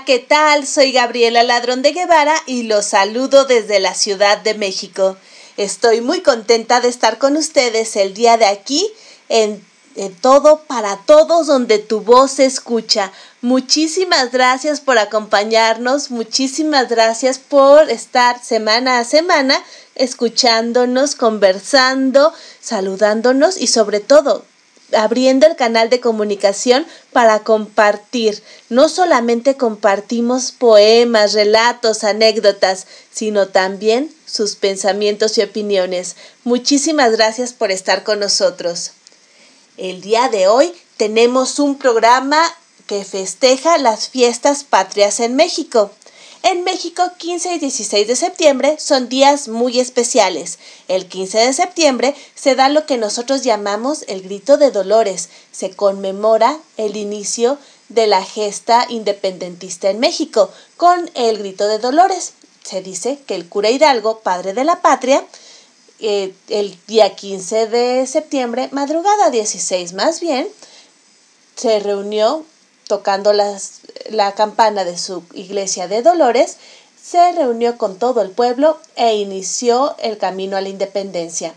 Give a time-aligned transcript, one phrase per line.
[0.00, 0.66] ¿qué tal?
[0.66, 5.16] Soy Gabriela Ladrón de Guevara y los saludo desde la Ciudad de México.
[5.58, 8.90] Estoy muy contenta de estar con ustedes el día de aquí
[9.28, 9.62] en,
[10.22, 13.12] Todo para Todos donde tu voz se escucha.
[13.42, 19.62] Muchísimas gracias por acompañarnos, muchísimas gracias por estar semana a semana
[19.94, 24.46] escuchándonos, conversando, saludándonos y sobre todo
[24.96, 28.42] abriendo el canal de comunicación para compartir.
[28.68, 36.16] No solamente compartimos poemas, relatos, anécdotas, sino también sus pensamientos y opiniones.
[36.44, 38.92] Muchísimas gracias por estar con nosotros.
[39.76, 42.42] El día de hoy tenemos un programa
[42.86, 45.90] que festeja las fiestas patrias en México.
[46.42, 50.58] En México, 15 y 16 de septiembre son días muy especiales.
[50.88, 55.28] El 15 de septiembre se da lo que nosotros llamamos el grito de Dolores.
[55.52, 62.32] Se conmemora el inicio de la gesta independentista en México con el grito de Dolores.
[62.64, 65.24] Se dice que el cura Hidalgo, padre de la patria,
[66.00, 70.48] eh, el día 15 de septiembre, madrugada 16 más bien,
[71.54, 72.44] se reunió
[72.86, 76.56] tocando la campana de su iglesia de Dolores,
[77.02, 81.52] se reunió con todo el pueblo e inició el camino a la independencia.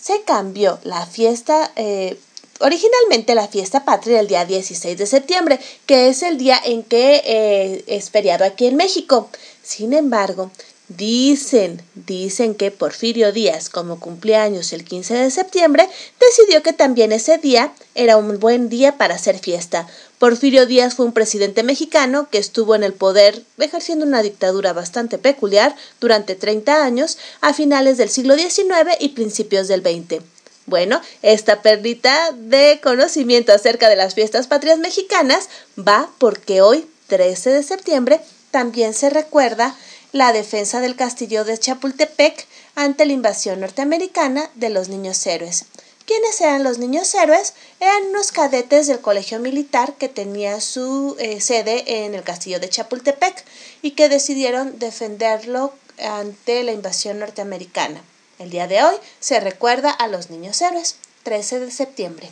[0.00, 2.18] Se cambió la fiesta, eh,
[2.60, 7.22] originalmente la fiesta patria el día 16 de septiembre, que es el día en que
[7.24, 9.28] eh, es feriado aquí en México.
[9.62, 10.50] Sin embargo,
[10.96, 15.88] Dicen, dicen que Porfirio Díaz, como cumpleaños el 15 de septiembre,
[16.20, 19.86] decidió que también ese día era un buen día para hacer fiesta.
[20.18, 25.18] Porfirio Díaz fue un presidente mexicano que estuvo en el poder ejerciendo una dictadura bastante
[25.18, 30.22] peculiar durante 30 años a finales del siglo XIX y principios del XX.
[30.66, 35.48] Bueno, esta perlita de conocimiento acerca de las fiestas patrias mexicanas
[35.78, 38.20] va porque hoy, 13 de septiembre,
[38.50, 39.74] también se recuerda
[40.12, 45.64] la defensa del castillo de Chapultepec ante la invasión norteamericana de los niños héroes.
[46.04, 47.54] ¿Quiénes eran los niños héroes?
[47.80, 52.68] Eran unos cadetes del colegio militar que tenía su eh, sede en el castillo de
[52.68, 53.44] Chapultepec
[53.80, 58.02] y que decidieron defenderlo ante la invasión norteamericana.
[58.38, 62.30] El día de hoy se recuerda a los niños héroes, 13 de septiembre.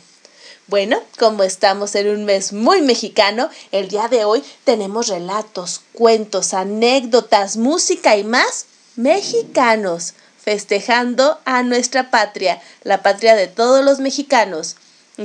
[0.67, 6.53] Bueno, como estamos en un mes muy mexicano, el día de hoy tenemos relatos, cuentos,
[6.53, 14.75] anécdotas, música y más mexicanos, festejando a nuestra patria, la patria de todos los mexicanos.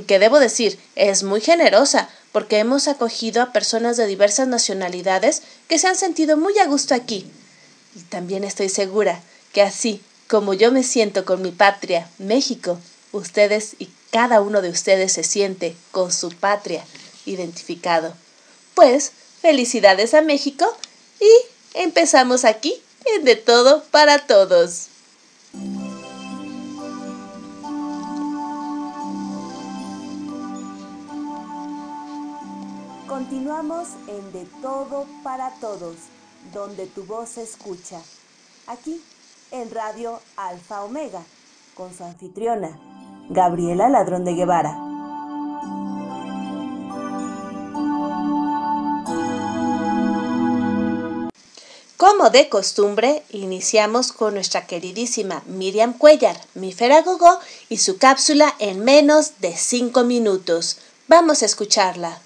[0.06, 5.78] Que debo decir, es muy generosa, porque hemos acogido a personas de diversas nacionalidades que
[5.78, 7.26] se han sentido muy a gusto aquí.
[7.94, 12.78] Y también estoy segura que así como yo me siento con mi patria, México,
[13.12, 16.84] ustedes y cada uno de ustedes se siente con su patria
[17.25, 18.15] identificado.
[18.75, 20.67] Pues, felicidades a México
[21.21, 21.31] y
[21.75, 22.75] empezamos aquí
[23.17, 24.89] en De Todo para Todos.
[33.09, 35.97] Continuamos en De Todo para Todos,
[36.53, 38.00] donde tu voz se escucha.
[38.67, 39.03] Aquí,
[39.53, 41.23] en Radio Alfa Omega,
[41.75, 42.78] con su anfitriona,
[43.28, 44.87] Gabriela Ladrón de Guevara.
[51.96, 57.38] Como de costumbre, iniciamos con nuestra queridísima Miriam Cuellar, mi Feragogo,
[57.69, 60.78] y su cápsula en menos de 5 minutos.
[61.08, 62.20] Vamos a escucharla.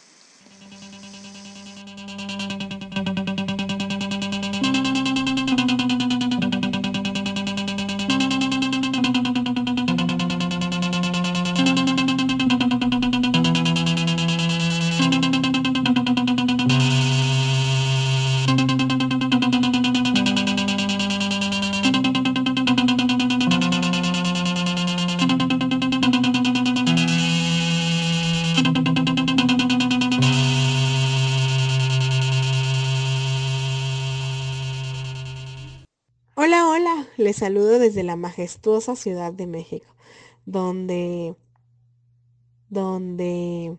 [37.40, 39.86] Saludo desde la majestuosa Ciudad de México,
[40.44, 41.34] donde,
[42.68, 43.78] donde,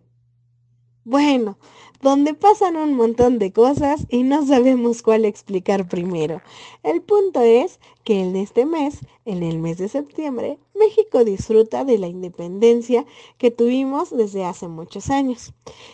[1.04, 1.60] bueno,
[2.02, 6.42] donde pasan un montón de cosas y no sabemos cuál explicar primero.
[6.82, 12.00] El punto es que en este mes, en el mes de septiembre, México disfruta de
[12.00, 13.06] la independencia
[13.38, 15.54] que tuvimos desde hace muchos años.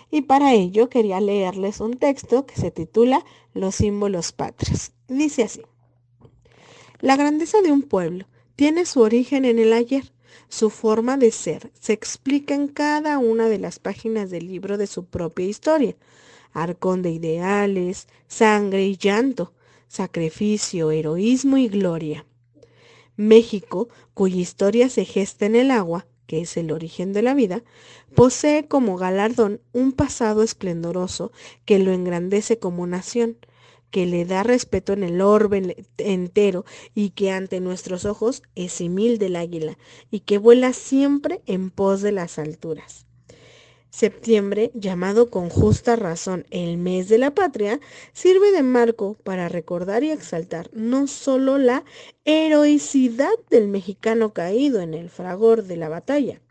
[0.10, 4.94] Y para ello quería leerles un texto que se titula Los símbolos patrios.
[5.10, 5.64] Dice así.
[7.00, 10.12] La grandeza de un pueblo tiene su origen en el ayer.
[10.50, 14.88] Su forma de ser se explica en cada una de las páginas del libro de
[14.88, 15.96] su propia historia.
[16.54, 19.54] arcón de ideales, sangre y llanto,
[19.88, 22.26] sacrificio, heroísmo y gloria.
[23.16, 27.64] México, cuya historia se gesta en el agua, que es el origen de la vida,
[28.16, 31.32] posee como galardón un pasado esplendoroso
[31.66, 33.38] que lo engrandece como nación,
[33.92, 39.18] que le da respeto en el orbe entero y que ante nuestros ojos es simil
[39.18, 39.78] del águila
[40.12, 43.08] y que vuela siempre en pos de las alturas.
[43.90, 47.80] Septiembre, llamado con justa razón el mes de la patria,
[48.14, 51.84] sirve de marco para recordar y exaltar no solo la
[52.26, 56.42] heroicidad del mexicano caído en el fragor de la batalla,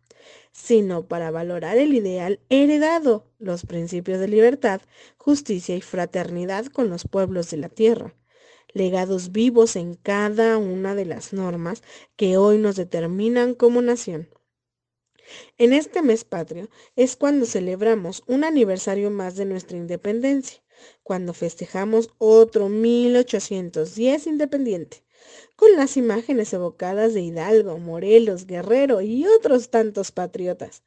[0.56, 4.80] sino para valorar el ideal heredado, los principios de libertad,
[5.18, 8.14] justicia y fraternidad con los pueblos de la tierra,
[8.72, 11.82] legados vivos en cada una de las normas
[12.16, 14.28] que hoy nos determinan como nación.
[15.58, 20.62] En este mes patrio es cuando celebramos un aniversario más de nuestra independencia,
[21.02, 25.04] cuando festejamos otro 1810 independiente,
[25.56, 30.82] con las imágenes evocadas de Hidalgo, Morelos, Guerrero y otros tantos patriotas.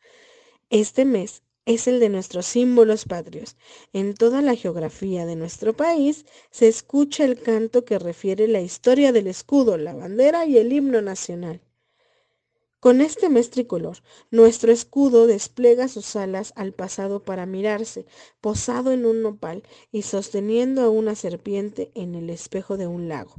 [0.69, 3.55] Este mes es el de nuestros símbolos patrios.
[3.93, 9.11] En toda la geografía de nuestro país se escucha el canto que refiere la historia
[9.11, 11.61] del escudo, la bandera y el himno nacional.
[12.79, 13.97] Con este mes tricolor,
[14.31, 18.05] nuestro escudo despliega sus alas al pasado para mirarse,
[18.39, 23.35] posado en un nopal y sosteniendo a una serpiente en el espejo de un lago.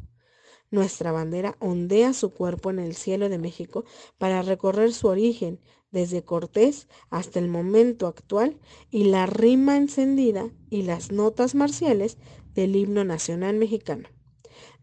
[0.70, 3.84] Nuestra bandera ondea su cuerpo en el cielo de México
[4.18, 8.56] para recorrer su origen, desde Cortés hasta el momento actual,
[8.90, 12.18] y la rima encendida y las notas marciales
[12.54, 14.08] del himno nacional mexicano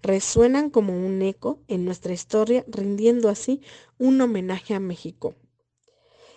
[0.01, 3.61] resuenan como un eco en nuestra historia, rindiendo así
[3.97, 5.35] un homenaje a México.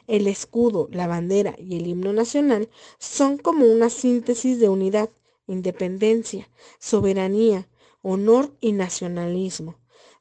[0.07, 2.69] El escudo, la bandera y el himno nacional
[2.99, 5.11] son como una síntesis de unidad,
[5.47, 7.69] independencia, soberanía,
[8.03, 9.77] honor y nacionalismo.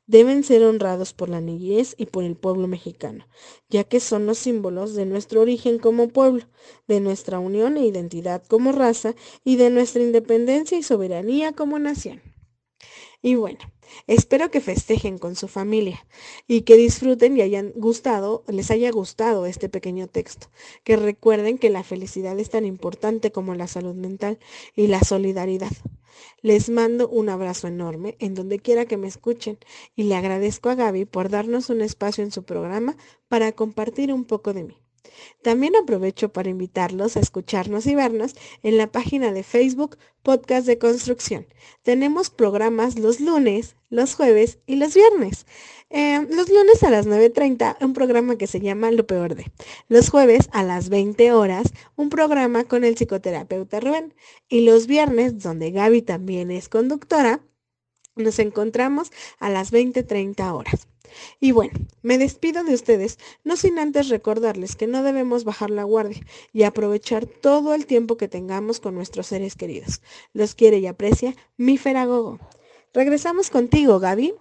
[0.07, 3.27] Deben ser honrados por la niñez y por el pueblo mexicano,
[3.69, 6.45] ya que son los símbolos de nuestro origen como pueblo,
[6.87, 12.23] de nuestra unión e identidad como raza y de nuestra independencia y soberanía como nación.
[13.21, 13.59] Y bueno,
[14.07, 16.05] espero que festejen con su familia
[16.47, 20.47] y que disfruten y hayan gustado, les haya gustado este pequeño texto.
[20.83, 24.39] Que recuerden que la felicidad es tan importante como la salud mental
[24.75, 25.71] y la solidaridad.
[26.41, 29.57] Les mando un abrazo enorme en donde quiera que me escuchen
[29.95, 32.97] y le agradezco a Gaby por darnos un espacio en su programa
[33.27, 34.88] para compartir un poco de mí.
[35.41, 40.77] También aprovecho para invitarlos a escucharnos y vernos en la página de Facebook Podcast de
[40.77, 41.47] Construcción.
[41.83, 45.45] Tenemos programas los lunes, los jueves y los viernes.
[45.89, 49.51] Eh, los lunes a las 9.30, un programa que se llama Lo Peor de.
[49.87, 54.13] Los jueves a las 20 horas, un programa con el psicoterapeuta Rubén.
[54.47, 57.41] Y los viernes, donde Gaby también es conductora,
[58.15, 60.87] nos encontramos a las 20.30 horas.
[61.39, 65.83] Y bueno, me despido de ustedes, no sin antes recordarles que no debemos bajar la
[65.83, 70.01] guardia y aprovechar todo el tiempo que tengamos con nuestros seres queridos.
[70.33, 72.39] Los quiere y aprecia mi Feragogo.
[72.93, 74.33] Regresamos contigo, Gaby.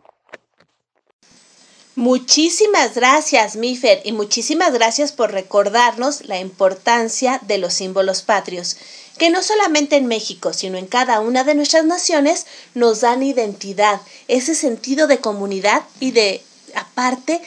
[1.99, 8.77] Muchísimas gracias, Mifer, y muchísimas gracias por recordarnos la importancia de los símbolos patrios,
[9.19, 14.01] que no solamente en México, sino en cada una de nuestras naciones nos dan identidad,
[14.29, 16.41] ese sentido de comunidad y de
[16.75, 17.41] aparte,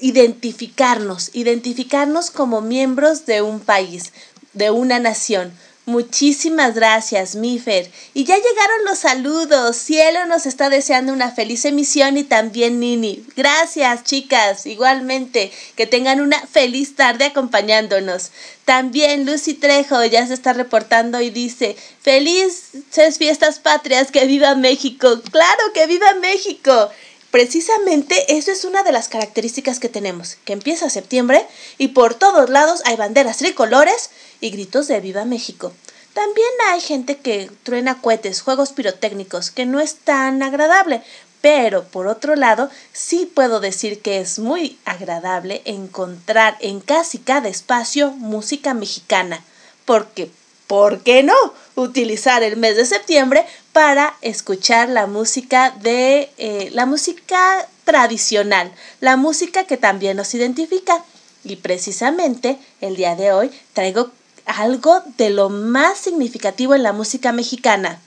[0.00, 4.12] identificarnos, identificarnos como miembros de un país,
[4.52, 5.52] de una nación.
[5.86, 7.90] Muchísimas gracias, Mifer.
[8.14, 9.76] Y ya llegaron los saludos.
[9.76, 13.24] Cielo nos está deseando una feliz emisión y también Nini.
[13.34, 14.66] Gracias, chicas.
[14.66, 18.30] Igualmente, que tengan una feliz tarde acompañándonos.
[18.64, 25.20] También Lucy Trejo ya se está reportando y dice, felices fiestas patrias, que viva México.
[25.32, 26.90] Claro, que viva México.
[27.30, 31.46] Precisamente eso es una de las características que tenemos, que empieza septiembre
[31.78, 34.10] y por todos lados hay banderas tricolores
[34.40, 35.72] y gritos de Viva México.
[36.12, 41.02] También hay gente que truena cohetes, juegos pirotécnicos, que no es tan agradable,
[41.40, 47.48] pero por otro lado sí puedo decir que es muy agradable encontrar en casi cada
[47.48, 49.44] espacio música mexicana,
[49.84, 50.30] porque
[50.66, 51.34] ¿por qué no?
[51.76, 59.16] Utilizar el mes de septiembre para escuchar la música de eh, la música tradicional, la
[59.16, 61.04] música que también nos identifica.
[61.44, 64.10] Y precisamente el día de hoy traigo
[64.44, 68.00] algo de lo más significativo en la música mexicana.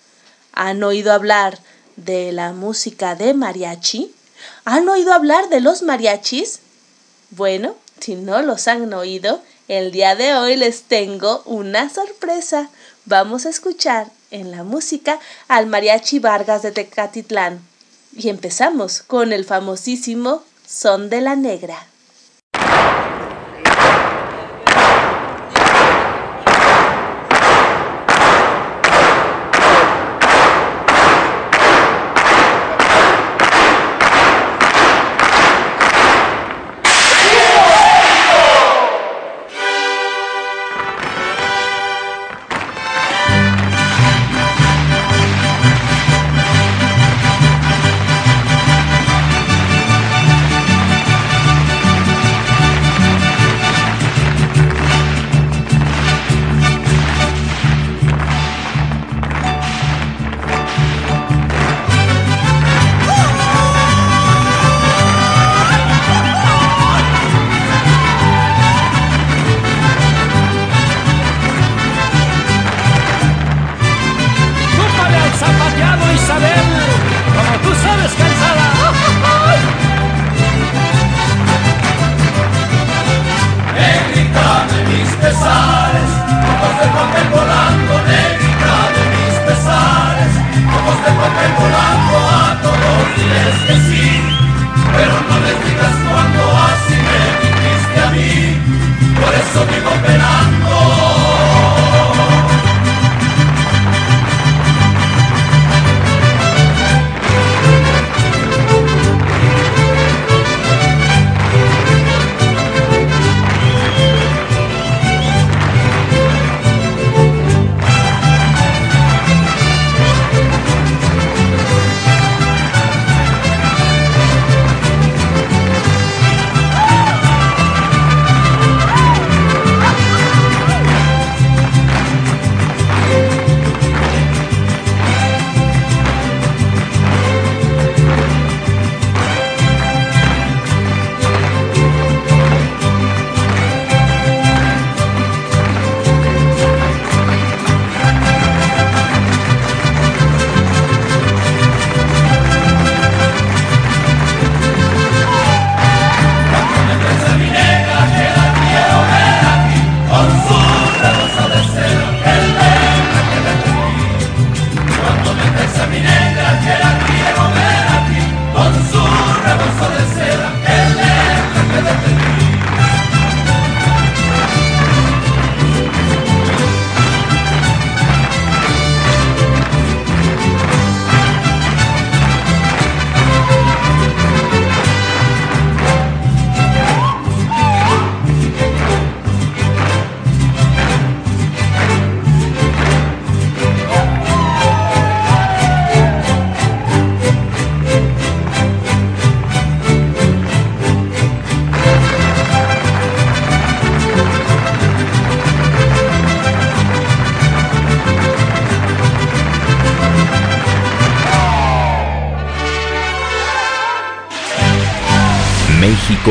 [0.51, 1.59] ¿Han oído hablar
[1.95, 4.13] de la música de mariachi?
[4.65, 6.59] ¿Han oído hablar de los mariachis?
[7.31, 12.69] Bueno, si no los han oído, el día de hoy les tengo una sorpresa,
[13.05, 17.61] vamos a escuchar en la música al mariachi Vargas de Tecatitlán.
[18.15, 21.87] Y empezamos con el famosísimo Son de la Negra.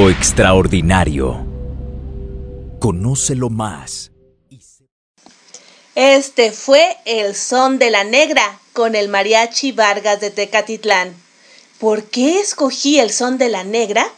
[0.08, 1.46] Extraordinario.
[2.78, 4.10] Conócelo más.
[5.94, 11.14] Este fue el son de la negra con el mariachi Vargas de Tecatitlán.
[11.78, 14.08] ¿Por qué escogí el son de la negra?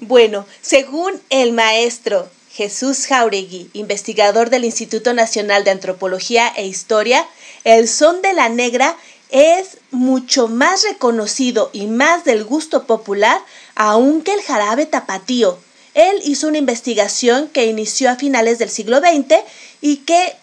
[0.00, 7.26] Bueno, según el maestro Jesús Jauregui, investigador del Instituto Nacional de Antropología e Historia,
[7.64, 8.96] el son de la negra
[9.30, 13.40] es mucho más reconocido y más del gusto popular
[13.74, 15.58] aunque el jarabe tapatío.
[15.94, 19.36] Él hizo una investigación que inició a finales del siglo XX
[19.80, 20.34] y que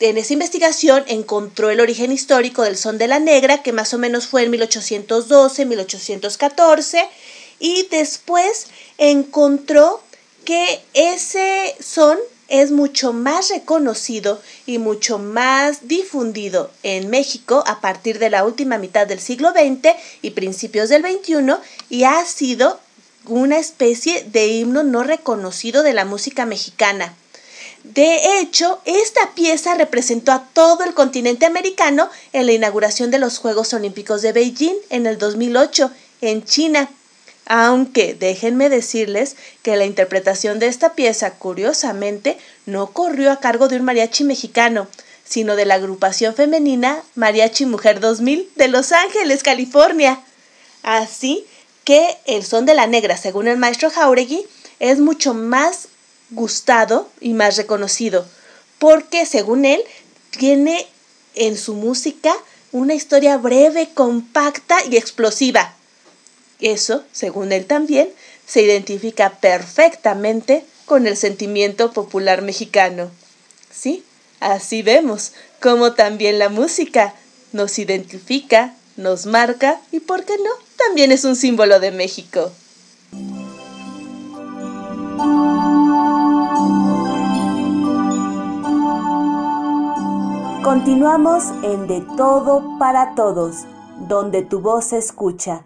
[0.00, 3.98] en esa investigación encontró el origen histórico del son de la negra, que más o
[3.98, 7.08] menos fue en 1812, 1814,
[7.58, 8.68] y después
[8.98, 10.02] encontró
[10.44, 12.18] que ese son
[12.50, 18.76] es mucho más reconocido y mucho más difundido en México a partir de la última
[18.76, 21.54] mitad del siglo XX y principios del XXI
[21.88, 22.78] y ha sido
[23.26, 27.14] una especie de himno no reconocido de la música mexicana.
[27.84, 33.38] De hecho, esta pieza representó a todo el continente americano en la inauguración de los
[33.38, 35.90] Juegos Olímpicos de Beijing en el 2008
[36.20, 36.90] en China
[37.46, 43.76] aunque déjenme decirles que la interpretación de esta pieza, curiosamente, no corrió a cargo de
[43.76, 44.86] un mariachi mexicano,
[45.24, 50.20] sino de la agrupación femenina Mariachi Mujer 2000 de Los Ángeles, California.
[50.82, 51.46] Así
[51.84, 54.44] que el son de la negra, según el maestro Jauregui,
[54.80, 55.88] es mucho más
[56.30, 58.26] gustado y más reconocido,
[58.78, 59.82] porque según él
[60.30, 60.86] tiene
[61.34, 62.34] en su música
[62.72, 65.74] una historia breve, compacta y explosiva.
[66.60, 68.08] Eso, según él también,
[68.46, 73.10] se identifica perfectamente con el sentimiento popular mexicano.
[73.70, 74.04] Sí,
[74.40, 77.14] así vemos cómo también la música
[77.52, 82.52] nos identifica, nos marca y, ¿por qué no?, también es un símbolo de México.
[90.64, 93.64] Continuamos en De Todo para Todos,
[94.08, 95.64] donde tu voz se escucha.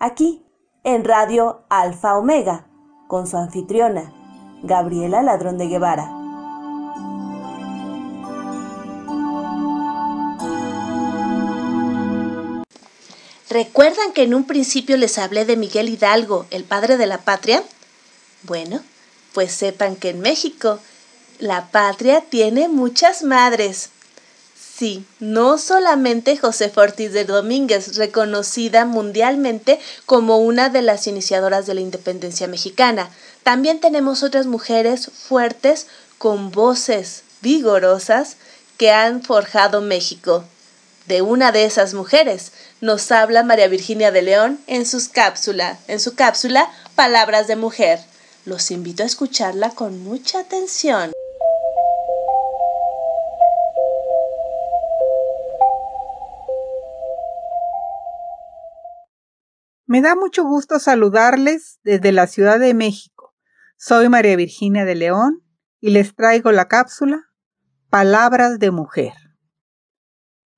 [0.00, 0.44] Aquí,
[0.84, 2.68] en Radio Alfa Omega,
[3.08, 4.12] con su anfitriona,
[4.62, 6.08] Gabriela Ladrón de Guevara.
[13.50, 17.64] ¿Recuerdan que en un principio les hablé de Miguel Hidalgo, el padre de la patria?
[18.44, 18.80] Bueno,
[19.34, 20.78] pues sepan que en México
[21.40, 23.90] la patria tiene muchas madres.
[24.78, 31.74] Sí, no solamente José Ortiz de Domínguez, reconocida mundialmente como una de las iniciadoras de
[31.74, 33.10] la independencia mexicana.
[33.42, 38.36] También tenemos otras mujeres fuertes con voces vigorosas
[38.76, 40.44] que han forjado México.
[41.08, 45.98] De una de esas mujeres nos habla María Virginia de León en sus cápsula, en
[45.98, 47.98] su cápsula Palabras de Mujer.
[48.44, 51.17] Los invito a escucharla con mucha atención.
[59.88, 63.34] Me da mucho gusto saludarles desde la Ciudad de México.
[63.78, 65.42] Soy María Virginia de León
[65.80, 67.30] y les traigo la cápsula
[67.88, 69.14] Palabras de Mujer.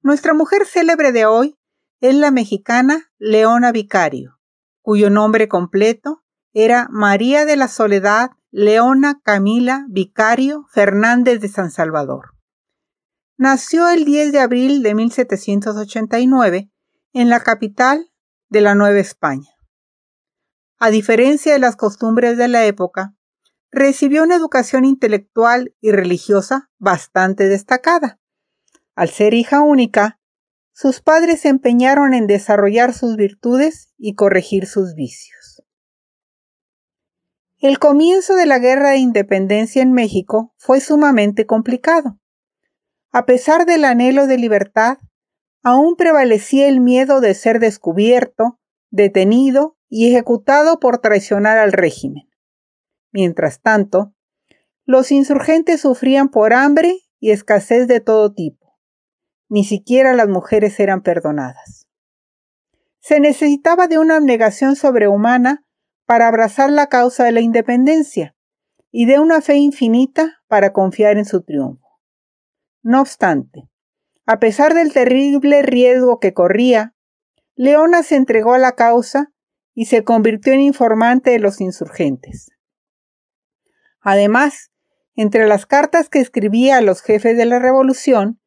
[0.03, 1.57] Nuestra mujer célebre de hoy
[2.01, 4.41] es la mexicana Leona Vicario,
[4.83, 12.35] cuyo nombre completo era María de la Soledad Leona Camila Vicario Fernández de San Salvador.
[13.37, 16.73] Nació el 10 de abril de 1789
[17.13, 18.11] en la capital
[18.51, 19.49] de la Nueva España.
[20.79, 23.15] A diferencia de las costumbres de la época,
[23.71, 28.19] recibió una educación intelectual y religiosa bastante destacada.
[28.97, 30.19] Al ser hija única,
[30.73, 35.63] sus padres se empeñaron en desarrollar sus virtudes y corregir sus vicios.
[37.59, 42.19] El comienzo de la Guerra de Independencia en México fue sumamente complicado.
[43.13, 44.99] A pesar del anhelo de libertad,
[45.63, 48.59] aún prevalecía el miedo de ser descubierto,
[48.91, 52.29] detenido y ejecutado por traicionar al régimen.
[53.13, 54.15] Mientras tanto,
[54.85, 58.79] los insurgentes sufrían por hambre y escasez de todo tipo.
[59.49, 61.87] Ni siquiera las mujeres eran perdonadas.
[63.01, 65.65] Se necesitaba de una abnegación sobrehumana
[66.07, 68.35] para abrazar la causa de la independencia
[68.91, 71.87] y de una fe infinita para confiar en su triunfo.
[72.83, 73.70] No obstante,
[74.27, 76.95] a pesar del terrible riesgo que corría,
[77.55, 79.33] Leona se entregó a la causa
[79.75, 82.51] y se convirtió en informante de los insurgentes.
[84.01, 84.71] Además,
[85.15, 88.41] entre las cartas que escribía a los jefes de la revolución,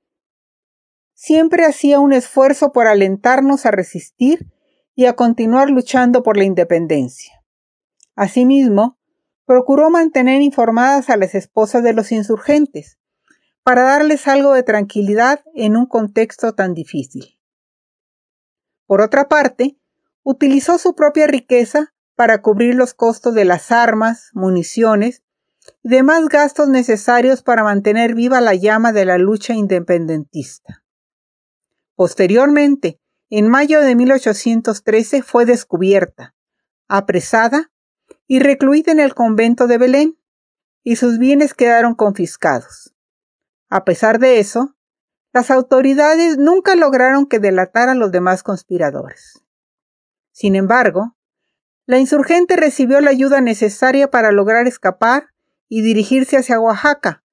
[1.13, 4.51] siempre hacía un esfuerzo por alentarnos a resistir
[4.95, 7.33] y a continuar luchando por la independencia.
[8.15, 8.99] Asimismo,
[9.45, 12.97] procuró mantener informadas a las esposas de los insurgentes,
[13.63, 17.39] para darles algo de tranquilidad en un contexto tan difícil.
[18.85, 19.77] Por otra parte,
[20.23, 25.23] utilizó su propia riqueza para cubrir los costos de las armas, municiones
[25.81, 30.83] y demás gastos necesarios para mantener viva la llama de la lucha independentista.
[31.95, 32.99] Posteriormente,
[33.29, 36.35] en mayo de 1813 fue descubierta,
[36.87, 37.71] apresada
[38.27, 40.19] y recluida en el convento de Belén,
[40.83, 42.92] y sus bienes quedaron confiscados.
[43.73, 44.75] A pesar de eso,
[45.33, 49.43] las autoridades nunca lograron que delatara a los demás conspiradores.
[50.31, 51.17] Sin embargo,
[51.87, 55.29] la insurgente recibió la ayuda necesaria para lograr escapar
[55.69, 57.23] y dirigirse hacia Oaxaca,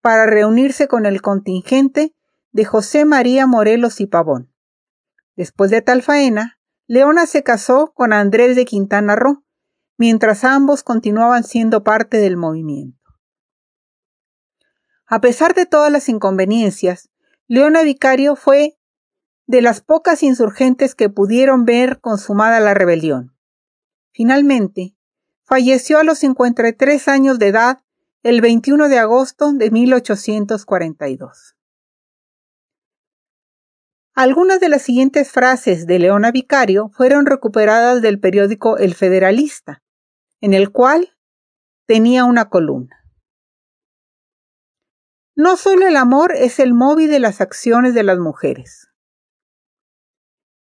[0.00, 2.14] para reunirse con el contingente
[2.50, 4.50] de José María Morelos y Pavón.
[5.36, 9.44] Después de tal faena, Leona se casó con Andrés de Quintana Roo,
[9.98, 12.99] mientras ambos continuaban siendo parte del movimiento.
[15.12, 17.10] A pesar de todas las inconveniencias,
[17.48, 18.78] Leona Vicario fue
[19.48, 23.36] de las pocas insurgentes que pudieron ver consumada la rebelión.
[24.12, 24.94] Finalmente,
[25.42, 27.82] falleció a los 53 años de edad
[28.22, 31.56] el 21 de agosto de 1842.
[34.14, 39.82] Algunas de las siguientes frases de Leona Vicario fueron recuperadas del periódico El Federalista,
[40.40, 41.16] en el cual
[41.86, 42.99] tenía una columna.
[45.42, 48.88] No solo el amor es el móvil de las acciones de las mujeres.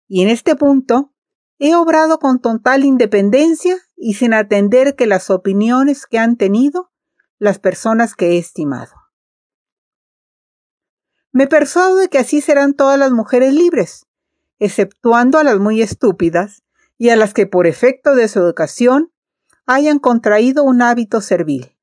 [0.08, 1.14] Y en este punto,
[1.60, 6.90] he obrado con total independencia y sin atender que las opiniones que han tenido
[7.38, 8.94] las personas que he estimado.
[11.34, 14.06] Me persuado de que así serán todas las mujeres libres,
[14.58, 16.64] exceptuando a las muy estúpidas
[16.98, 19.12] y a las que por efecto de su educación
[19.66, 21.76] hayan contraído un hábito servil.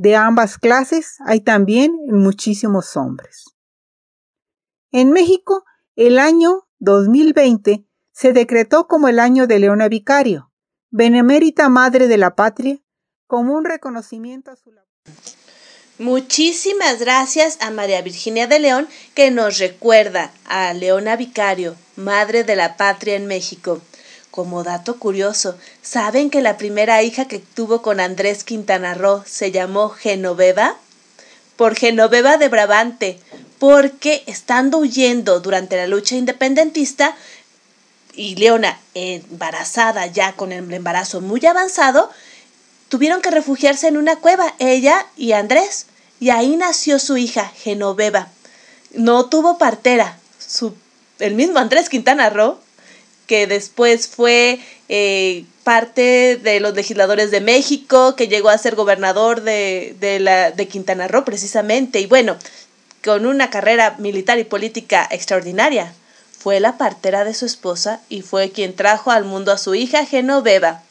[0.00, 3.46] De ambas clases hay también muchísimos hombres.
[4.92, 5.64] En México,
[5.96, 10.52] el año 2020 se decretó como el año de Leona Vicario,
[10.90, 12.78] benemérita madre de la patria,
[13.26, 14.88] como un reconocimiento a su labor.
[15.98, 22.54] Muchísimas gracias a María Virginia de León que nos recuerda a Leona Vicario, Madre de
[22.54, 23.82] la Patria en México.
[24.30, 29.50] Como dato curioso, ¿saben que la primera hija que tuvo con Andrés Quintana Roo se
[29.50, 30.76] llamó Genoveva?
[31.56, 33.18] Por Genoveva de Brabante,
[33.58, 37.16] porque estando huyendo durante la lucha independentista
[38.14, 42.10] y Leona embarazada ya con el embarazo muy avanzado,
[42.88, 45.86] tuvieron que refugiarse en una cueva, ella y Andrés,
[46.20, 48.28] y ahí nació su hija, Genoveva.
[48.92, 50.18] No tuvo partera,
[51.18, 52.58] el mismo Andrés Quintana Roo,
[53.28, 59.42] que después fue eh, parte de los legisladores de México, que llegó a ser gobernador
[59.42, 62.36] de, de, la, de Quintana Roo precisamente, y bueno,
[63.04, 65.92] con una carrera militar y política extraordinaria.
[66.38, 70.06] Fue la partera de su esposa y fue quien trajo al mundo a su hija
[70.06, 70.82] Genoveva.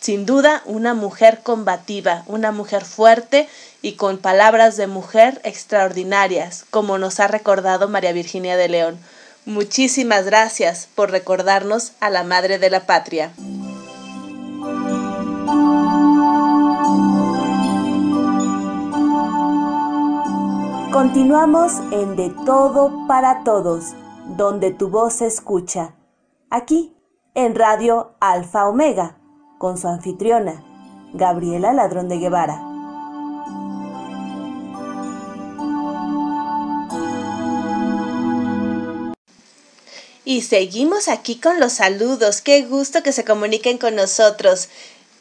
[0.00, 3.48] Sin duda, una mujer combativa, una mujer fuerte
[3.80, 8.98] y con palabras de mujer extraordinarias, como nos ha recordado María Virginia de León.
[9.46, 13.32] Muchísimas gracias por recordarnos a la Madre de la Patria.
[20.90, 23.94] Continuamos en De Todo para Todos,
[24.36, 25.94] donde tu voz se escucha.
[26.50, 26.96] Aquí,
[27.34, 29.18] en Radio Alfa Omega
[29.58, 30.62] con su anfitriona,
[31.12, 32.73] Gabriela Ladrón de Guevara.
[40.24, 42.40] Y seguimos aquí con los saludos.
[42.40, 44.68] Qué gusto que se comuniquen con nosotros.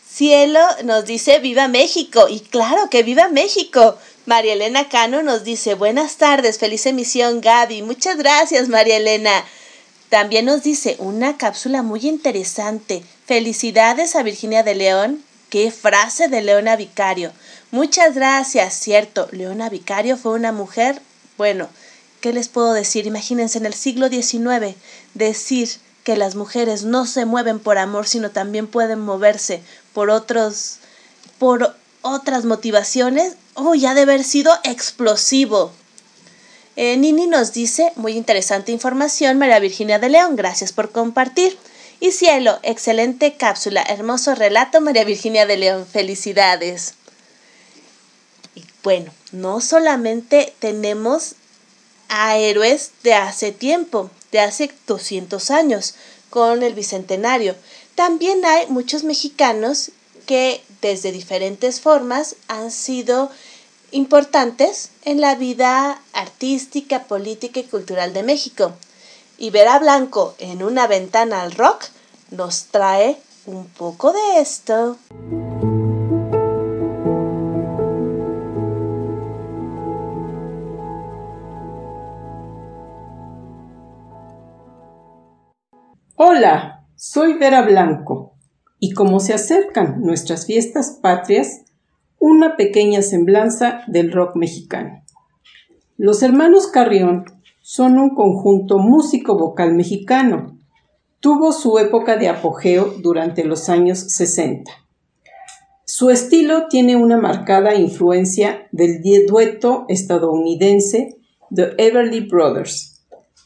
[0.10, 2.28] Cielo nos dice Viva México.
[2.30, 3.98] Y claro que Viva México.
[4.26, 7.82] María Elena Cano nos dice Buenas tardes, feliz emisión Gaby.
[7.82, 9.44] Muchas gracias María Elena.
[10.08, 13.04] También nos dice una cápsula muy interesante.
[13.26, 15.24] Felicidades a Virginia de León.
[15.50, 17.34] Qué frase de Leona Vicario.
[17.72, 19.28] Muchas gracias, cierto.
[19.32, 21.02] Leona Vicario fue una mujer,
[21.38, 21.68] bueno,
[22.24, 23.06] ¿qué les puedo decir?
[23.06, 24.78] Imagínense en el siglo XIX
[25.14, 25.70] decir
[26.06, 30.78] que las mujeres no se mueven por amor, sino también pueden moverse por otros,
[31.38, 33.36] por otras motivaciones.
[33.56, 35.74] Oh, ya de haber sido explosivo.
[36.78, 41.58] Eh, Nini nos dice, muy interesante información, María Virginia de León, gracias por compartir.
[42.00, 46.94] Y Cielo, excelente cápsula, hermoso relato, María Virginia de León, felicidades.
[48.56, 51.36] Y bueno, no solamente tenemos
[52.15, 55.95] a héroes de hace tiempo, de hace 200 años,
[56.30, 57.56] con el Bicentenario,
[57.95, 59.89] también hay muchos mexicanos
[60.28, 63.32] que desde diferentes formas han sido
[63.89, 68.73] importantes en la vida artística, política y cultural de México.
[69.39, 71.86] Y ver a Blanco en una ventana al rock
[72.30, 74.97] nos trae un poco de esto.
[86.15, 88.36] Hola, soy Vera Blanco
[88.80, 91.63] y como se acercan nuestras fiestas patrias,
[92.19, 95.04] una pequeña semblanza del rock mexicano.
[95.97, 97.26] Los hermanos Carrión
[97.62, 100.56] son un conjunto músico-vocal mexicano.
[101.19, 104.69] Tuvo su época de apogeo durante los años 60.
[105.84, 111.17] Su estilo tiene una marcada influencia del dueto estadounidense
[111.49, 112.93] The Everly Brothers.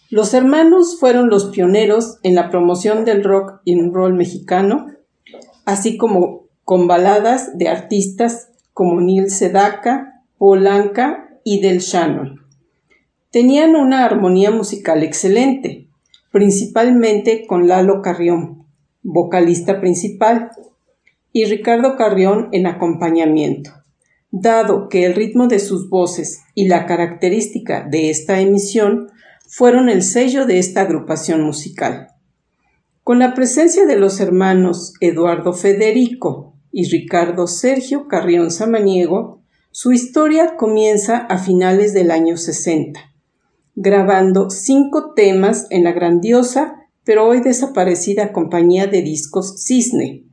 [0.09, 4.87] Los hermanos fueron los pioneros en la promoción del rock and roll mexicano,
[5.65, 12.41] así como con baladas de artistas como Neil Sedaka, Polanca y Del Shannon.
[13.31, 15.87] Tenían una armonía musical excelente,
[16.31, 18.65] principalmente con Lalo Carrión,
[19.03, 20.51] vocalista principal,
[21.33, 23.71] y Ricardo Carrión en acompañamiento,
[24.31, 29.09] dado que el ritmo de sus voces y la característica de esta emisión
[29.47, 32.09] fueron el sello de esta agrupación musical.
[33.03, 40.55] Con la presencia de los hermanos Eduardo Federico, y Ricardo Sergio Carrión Samaniego, Su historia
[40.57, 42.99] comienza a finales del año 60,
[43.75, 50.25] grabando cinco temas en la grandiosa pero hoy desaparecida compañía de discos Cisne.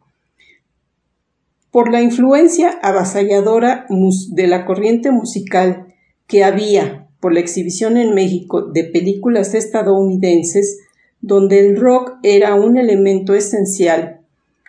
[1.70, 3.86] Por la influencia avasalladora
[4.32, 5.94] de la corriente musical
[6.26, 10.80] que había por la exhibición en México de películas estadounidenses
[11.22, 14.20] donde el rock era un elemento esencial,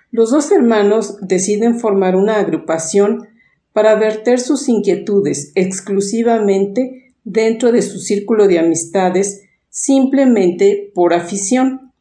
[0.09, 3.27] los dos hermanos deciden formar una agrupación
[3.73, 11.91] para verter sus inquietudes exclusivamente dentro de su círculo de amistades simplemente por afición.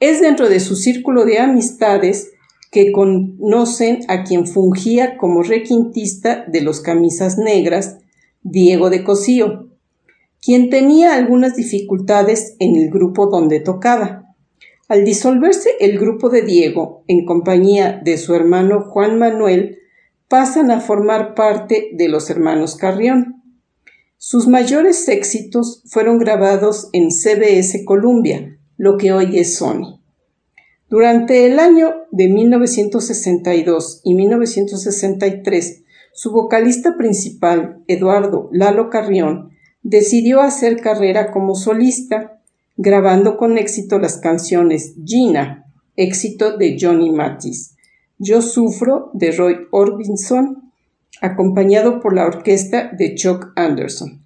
[0.00, 2.30] Es dentro de su círculo de amistades
[2.72, 7.98] que conocen a quien fungía como requintista de los camisas negras,
[8.48, 9.70] Diego de Cosío,
[10.40, 14.36] quien tenía algunas dificultades en el grupo donde tocaba.
[14.86, 19.78] Al disolverse el grupo de Diego, en compañía de su hermano Juan Manuel,
[20.28, 23.42] pasan a formar parte de los hermanos Carrión.
[24.16, 30.00] Sus mayores éxitos fueron grabados en CBS Columbia, lo que hoy es Sony.
[30.88, 35.82] Durante el año de 1962 y 1963,
[36.16, 39.50] su vocalista principal, Eduardo Lalo Carrión,
[39.82, 42.40] decidió hacer carrera como solista,
[42.78, 47.76] grabando con éxito las canciones Gina, éxito de Johnny Mathis,
[48.16, 50.72] yo sufro de Roy Orbison,
[51.20, 54.24] acompañado por la orquesta de Chuck Anderson.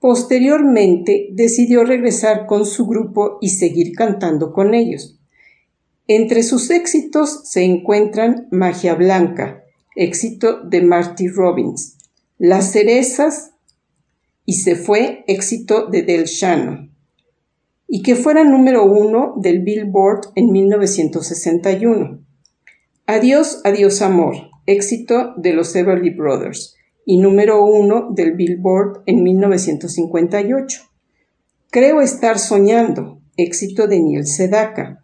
[0.00, 5.18] Posteriormente decidió regresar con su grupo y seguir cantando con ellos.
[6.06, 9.64] Entre sus éxitos se encuentran Magia Blanca,
[9.96, 11.96] éxito de Marty Robbins,
[12.38, 13.52] Las Cerezas
[14.44, 16.92] y Se fue, éxito de Del Shannon,
[17.88, 22.20] y que fuera número uno del Billboard en 1961.
[23.06, 30.82] Adiós, adiós amor, éxito de los Everly Brothers y número uno del Billboard en 1958.
[31.70, 35.02] Creo estar soñando, éxito de Neil Sedaka.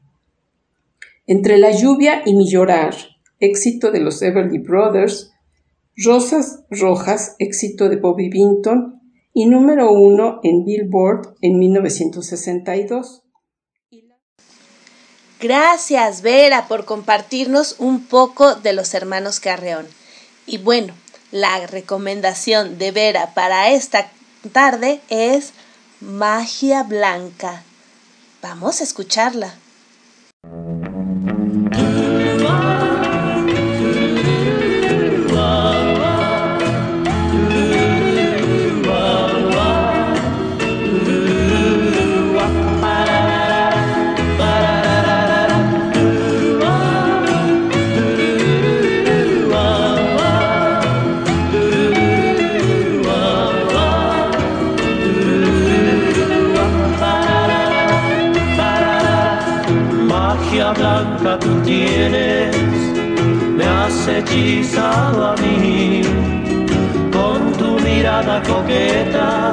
[1.26, 2.94] Entre la lluvia y mi llorar,
[3.42, 5.30] éxito de los Everly Brothers.
[5.96, 9.02] Rosas Rojas, éxito de Bobby Binton
[9.34, 13.22] y número uno en Billboard en 1962.
[15.40, 19.86] Gracias, Vera, por compartirnos un poco de los hermanos Carreón.
[20.46, 20.94] Y bueno,
[21.30, 24.10] la recomendación de Vera para esta
[24.52, 25.52] tarde es
[26.00, 27.64] Magia Blanca.
[28.40, 29.54] Vamos a escucharla.
[68.22, 69.52] Mirada coqueta,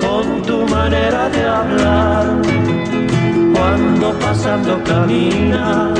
[0.00, 2.26] con tu manera de hablar.
[3.54, 5.98] Cuando pasando caminas,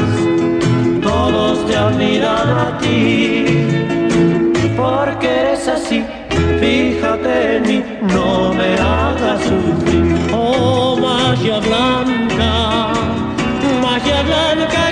[1.02, 3.66] todos te admiran a ti,
[4.76, 6.04] porque eres así.
[6.60, 10.16] Fíjate en mí, no me hagas sufrir.
[10.32, 12.92] Oh, magia blanca,
[13.82, 14.90] magia blanca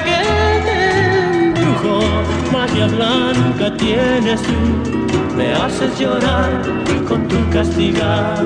[2.52, 5.07] magia blanca tienes tú,
[5.38, 6.62] me haces llorar
[7.06, 8.44] con tu castigar.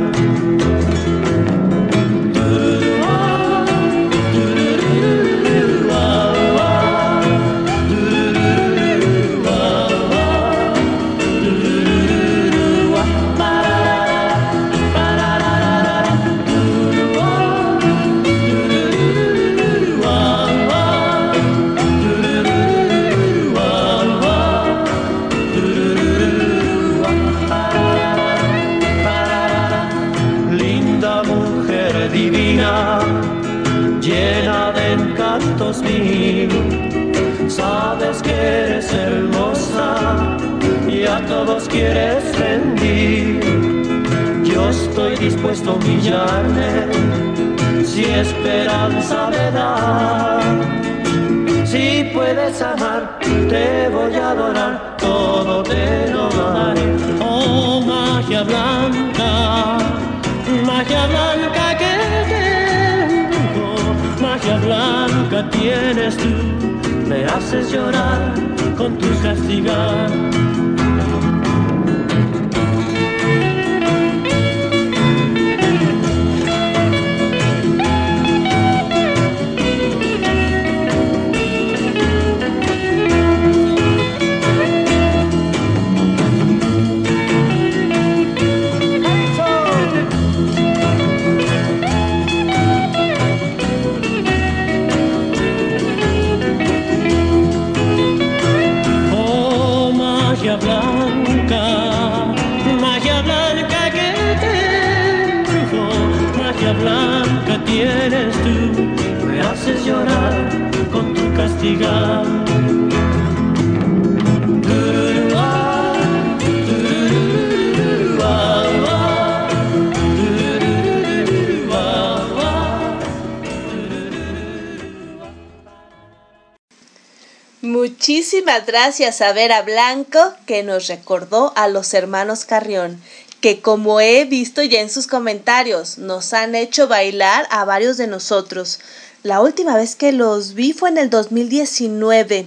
[128.60, 133.02] Gracias a Vera Blanco que nos recordó a los hermanos Carrión,
[133.40, 138.06] que como he visto ya en sus comentarios, nos han hecho bailar a varios de
[138.06, 138.78] nosotros.
[139.22, 142.46] La última vez que los vi fue en el 2019,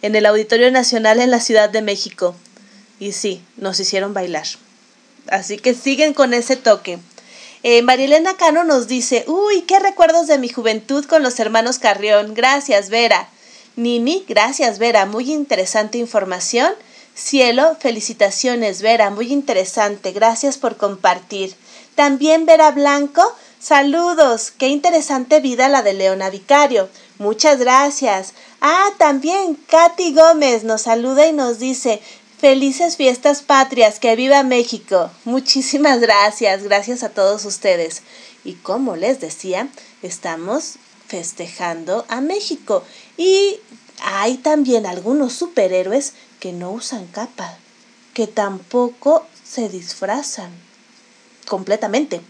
[0.00, 2.34] en el Auditorio Nacional en la Ciudad de México.
[2.98, 4.46] Y sí, nos hicieron bailar.
[5.28, 6.98] Así que siguen con ese toque.
[7.62, 12.32] Eh, Marilena Cano nos dice, uy, qué recuerdos de mi juventud con los hermanos Carrión.
[12.32, 13.28] Gracias, Vera.
[13.76, 16.72] Nini, gracias Vera, muy interesante información.
[17.14, 21.54] Cielo, felicitaciones Vera, muy interesante, gracias por compartir.
[21.94, 23.22] También Vera Blanco,
[23.60, 26.88] saludos, qué interesante vida la de Leona Vicario.
[27.18, 28.34] Muchas gracias.
[28.60, 32.02] Ah, también Katy Gómez nos saluda y nos dice,
[32.38, 35.10] felices fiestas patrias, que viva México.
[35.24, 38.02] Muchísimas gracias, gracias a todos ustedes.
[38.44, 39.68] Y como les decía,
[40.02, 40.74] estamos
[41.06, 42.82] festejando a México.
[43.22, 43.60] Y
[44.02, 47.56] hay también algunos superhéroes que no usan capa,
[48.14, 50.50] que tampoco se disfrazan
[51.46, 52.20] completamente,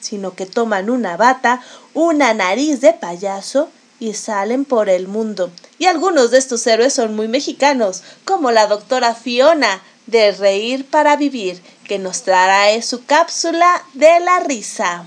[0.00, 1.62] sino que toman una bata,
[1.94, 3.68] una nariz de payaso
[4.00, 5.52] y salen por el mundo.
[5.78, 11.14] Y algunos de estos héroes son muy mexicanos, como la doctora Fiona de Reír para
[11.14, 15.06] Vivir, que nos trae su cápsula de la risa.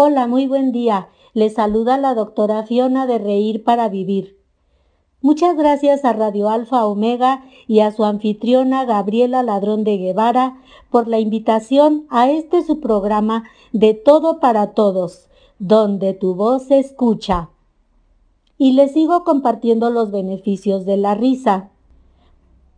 [0.00, 1.08] Hola, muy buen día.
[1.34, 4.38] Le saluda la doctora Fiona de Reír para Vivir.
[5.22, 11.08] Muchas gracias a Radio Alfa Omega y a su anfitriona Gabriela Ladrón de Guevara por
[11.08, 15.26] la invitación a este su programa de Todo para Todos,
[15.58, 17.50] donde tu voz se escucha.
[18.56, 21.70] Y les sigo compartiendo los beneficios de la risa.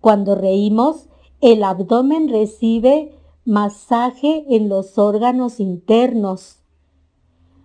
[0.01, 1.11] Cuando reímos,
[1.43, 6.60] el abdomen recibe masaje en los órganos internos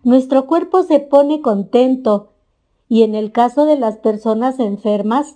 [0.06, 2.30] nuestro cuerpo se pone contento
[2.88, 5.36] y en el caso de las personas enfermas,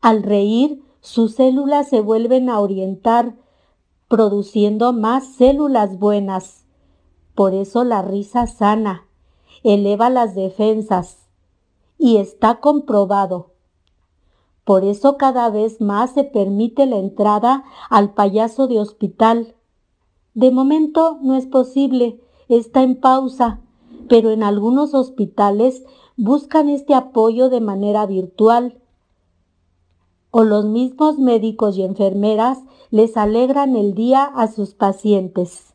[0.00, 3.36] al reír, sus células se vuelven a orientar,
[4.08, 6.64] produciendo más células buenas.
[7.34, 9.06] Por eso la risa sana
[9.62, 11.28] eleva las defensas
[11.98, 13.50] y está comprobado.
[14.64, 19.54] Por eso cada vez más se permite la entrada al payaso de hospital.
[20.32, 23.60] De momento no es posible, está en pausa
[24.08, 25.84] pero en algunos hospitales
[26.16, 28.80] buscan este apoyo de manera virtual
[30.30, 32.58] o los mismos médicos y enfermeras
[32.90, 35.74] les alegran el día a sus pacientes.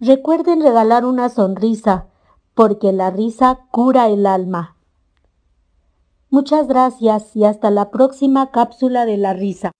[0.00, 2.06] Recuerden regalar una sonrisa,
[2.54, 4.76] porque la risa cura el alma.
[6.30, 9.72] Muchas gracias y hasta la próxima cápsula de la risa.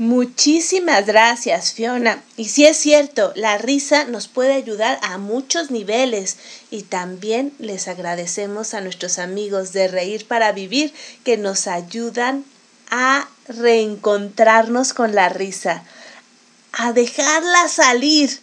[0.00, 2.22] Muchísimas gracias, Fiona.
[2.38, 6.38] Y sí es cierto, la risa nos puede ayudar a muchos niveles
[6.70, 12.46] y también les agradecemos a nuestros amigos de Reír para Vivir que nos ayudan
[12.90, 15.84] a reencontrarnos con la risa,
[16.72, 18.40] a dejarla salir.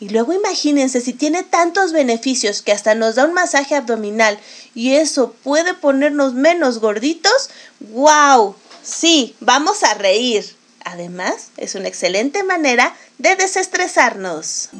[0.00, 4.38] Y luego imagínense si tiene tantos beneficios que hasta nos da un masaje abdominal
[4.74, 7.50] y eso puede ponernos menos gorditos.
[7.80, 8.56] ¡Wow!
[8.82, 10.63] Sí, vamos a reír.
[10.84, 14.70] Además, es una excelente manera de desestresarnos.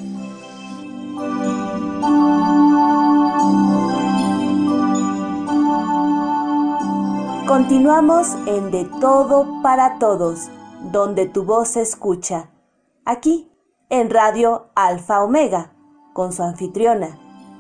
[7.47, 10.49] Continuamos en De Todo para Todos,
[10.91, 12.51] donde tu voz se escucha.
[13.05, 13.51] Aquí,
[13.91, 15.73] en Radio Alfa Omega,
[16.13, 17.19] con su anfitriona,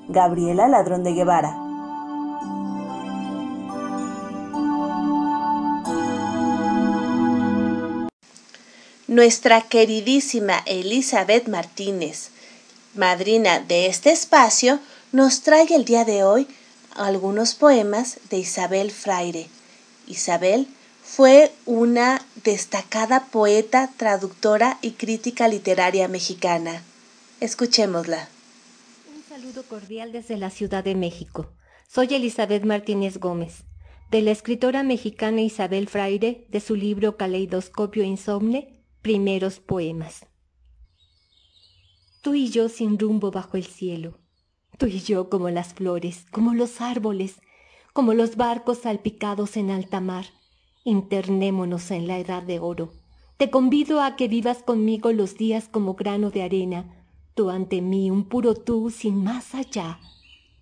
[0.08, 1.63] Gabriela Ladrón de Guevara.
[9.14, 12.30] Nuestra queridísima Elizabeth Martínez,
[12.96, 14.80] madrina de este espacio,
[15.12, 16.48] nos trae el día de hoy
[16.96, 19.46] algunos poemas de Isabel Fraire.
[20.08, 20.66] Isabel
[21.04, 26.82] fue una destacada poeta, traductora y crítica literaria mexicana.
[27.38, 28.28] Escuchémosla.
[29.14, 31.52] Un saludo cordial desde la Ciudad de México.
[31.86, 33.62] Soy Elizabeth Martínez Gómez,
[34.10, 38.73] de la escritora mexicana Isabel Fraire, de su libro Caleidoscopio Insomne,
[39.04, 40.24] Primeros poemas.
[42.22, 44.16] Tú y yo sin rumbo bajo el cielo,
[44.78, 47.42] Tú y yo como las flores, como los árboles,
[47.92, 50.24] como los barcos salpicados en alta mar.
[50.84, 52.94] Internémonos en la edad de oro.
[53.36, 58.10] Te convido a que vivas conmigo los días como grano de arena, tú ante mí
[58.10, 60.00] un puro tú sin más allá.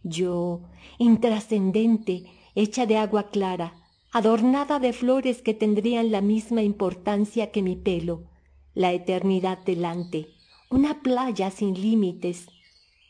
[0.03, 0.63] Yo,
[0.99, 2.25] intrascendente,
[2.57, 3.75] hecha de agua clara,
[4.11, 8.32] adornada de flores que tendrían la misma importancia que mi pelo,
[8.75, 10.29] la eternidad delante,
[10.71, 12.47] una playa sin límites.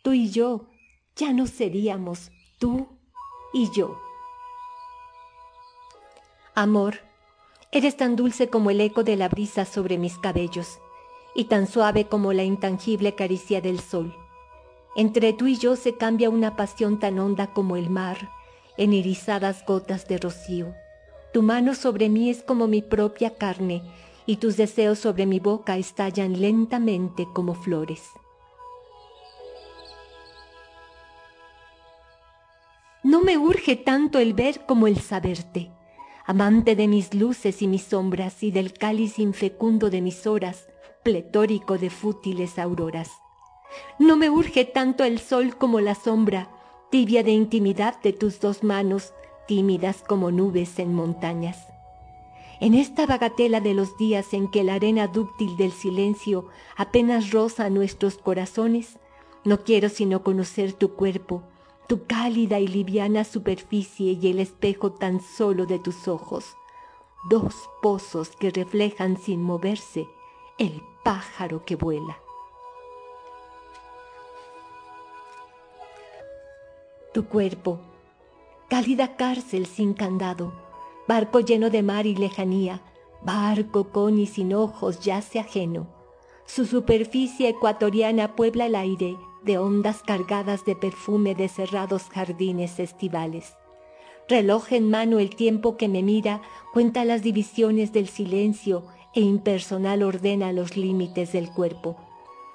[0.03, 0.67] Tú y yo
[1.17, 2.89] ya no seríamos tú
[3.53, 3.99] y yo.
[6.55, 6.99] Amor,
[7.71, 10.79] eres tan dulce como el eco de la brisa sobre mis cabellos,
[11.35, 14.15] y tan suave como la intangible caricia del sol.
[14.95, 18.31] Entre tú y yo se cambia una pasión tan honda como el mar,
[18.77, 20.75] en irisadas gotas de rocío.
[21.33, 23.83] Tu mano sobre mí es como mi propia carne,
[24.27, 28.03] y tus deseos sobre mi boca estallan lentamente como flores.
[33.03, 35.71] No me urge tanto el ver como el saberte,
[36.25, 40.69] amante de mis luces y mis sombras y del cáliz infecundo de mis horas,
[41.03, 43.11] pletórico de fútiles auroras.
[43.99, 46.49] No me urge tanto el sol como la sombra,
[46.91, 49.13] tibia de intimidad de tus dos manos,
[49.49, 51.72] tímidas como nubes en montañas.
[52.63, 56.47] En esta bagatela de los días en que la arena dúctil del silencio
[56.77, 59.01] apenas roza nuestros corazones,
[59.43, 61.43] no quiero sino conocer tu cuerpo,
[61.89, 66.55] tu cálida y liviana superficie y el espejo tan solo de tus ojos,
[67.29, 70.07] dos pozos que reflejan sin moverse
[70.57, 72.17] el pájaro que vuela.
[77.13, 77.81] Tu cuerpo,
[78.69, 80.53] cálida cárcel sin candado,
[81.07, 82.83] barco lleno de mar y lejanía,
[83.23, 85.87] barco con y sin ojos yace ajeno.
[86.47, 93.57] Su superficie ecuatoriana puebla el aire de ondas cargadas de perfume de cerrados jardines estivales.
[94.29, 96.43] Reloj en mano el tiempo que me mira
[96.73, 98.85] cuenta las divisiones del silencio
[99.15, 101.97] e impersonal ordena los límites del cuerpo.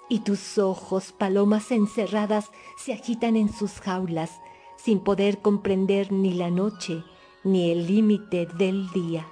[0.10, 4.40] Y tus ojos, palomas encerradas, se agitan en sus jaulas,
[4.78, 7.04] sin poder comprender ni la noche
[7.44, 9.28] ni el límite del día.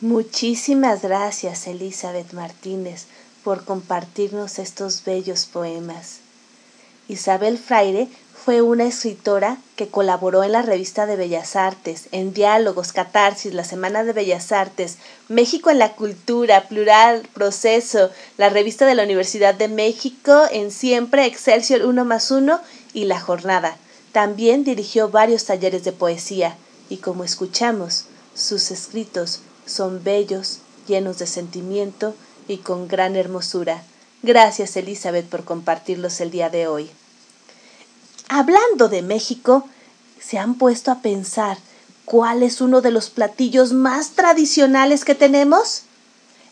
[0.00, 3.06] Muchísimas gracias, Elizabeth Martínez,
[3.44, 6.20] por compartirnos estos bellos poemas.
[7.08, 8.08] Isabel Fraire
[8.42, 13.64] fue una escritora que colaboró en la revista de Bellas Artes, en Diálogos, Catarsis, la
[13.64, 14.96] Semana de Bellas Artes,
[15.28, 21.26] México en la Cultura, Plural, Proceso, la revista de la Universidad de México, en Siempre,
[21.26, 22.60] Excelsior 1 más 1
[22.94, 23.76] y La Jornada.
[24.12, 26.56] También dirigió varios talleres de poesía
[26.88, 32.14] y como escuchamos, sus escritos son bellos, llenos de sentimiento
[32.48, 33.82] y con gran hermosura.
[34.22, 36.90] Gracias Elizabeth por compartirlos el día de hoy.
[38.32, 39.64] Hablando de México,
[40.20, 41.58] ¿se han puesto a pensar
[42.04, 45.82] cuál es uno de los platillos más tradicionales que tenemos?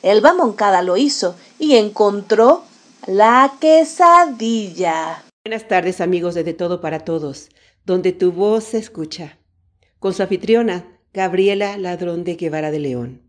[0.02, 2.64] Elba Moncada lo hizo y encontró
[3.06, 5.22] la quesadilla.
[5.44, 7.48] Buenas tardes amigos de De Todo para Todos,
[7.84, 9.38] donde tu voz se escucha.
[10.00, 13.22] Con su anfitriona, Gabriela Ladrón de Guevara de León.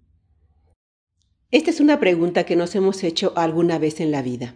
[1.51, 4.55] Esta es una pregunta que nos hemos hecho alguna vez en la vida.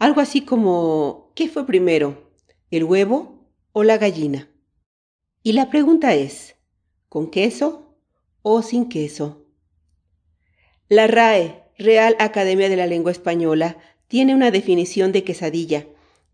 [0.00, 2.25] Algo así como, ¿qué fue primero?
[2.70, 4.50] El huevo o la gallina.
[5.42, 6.56] Y la pregunta es,
[7.08, 7.96] ¿con queso
[8.42, 9.46] o sin queso?
[10.88, 15.86] La RAE, Real Academia de la Lengua Española, tiene una definición de quesadilla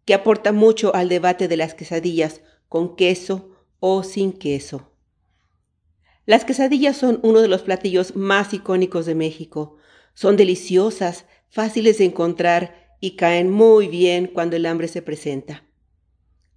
[0.04, 4.90] que aporta mucho al debate de las quesadillas con queso o sin queso.
[6.24, 9.76] Las quesadillas son uno de los platillos más icónicos de México.
[10.14, 15.64] Son deliciosas, fáciles de encontrar y caen muy bien cuando el hambre se presenta.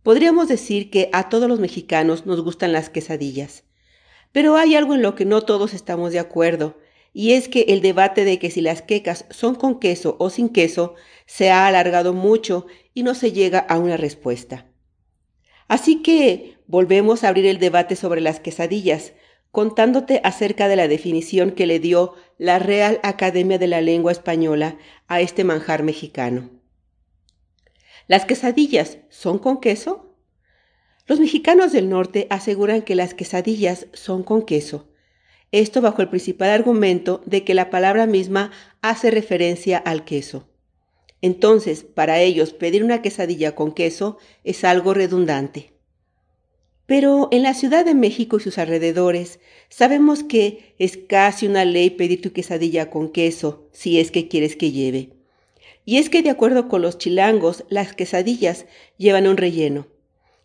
[0.06, 3.64] Podríamos decir que a todos los mexicanos nos gustan las quesadillas,
[4.32, 6.78] pero hay algo en lo que no todos estamos de acuerdo,
[7.12, 10.50] y es que el debate de que si las quecas son con queso o sin
[10.50, 10.94] queso
[11.26, 14.68] se ha alargado mucho y no se llega a una respuesta.
[15.68, 19.14] Así que volvemos a abrir el debate sobre las quesadillas,
[19.50, 24.78] contándote acerca de la definición que le dio la Real Academia de la Lengua Española
[25.08, 26.52] a este manjar mexicano.
[28.08, 30.16] ¿Las quesadillas son con queso?
[31.08, 34.88] Los mexicanos del norte aseguran que las quesadillas son con queso.
[35.52, 38.52] Esto bajo el principal argumento de que la palabra misma
[38.82, 40.48] hace referencia al queso.
[41.22, 45.74] Entonces, para ellos, pedir una quesadilla con queso es algo redundante.
[46.86, 49.40] Pero en la Ciudad de México y sus alrededores
[49.70, 54.56] sabemos que es casi una ley pedir tu quesadilla con queso si es que quieres
[54.56, 55.15] que lleve.
[55.86, 58.66] Y es que de acuerdo con los chilangos, las quesadillas
[58.98, 59.88] llevan un relleno.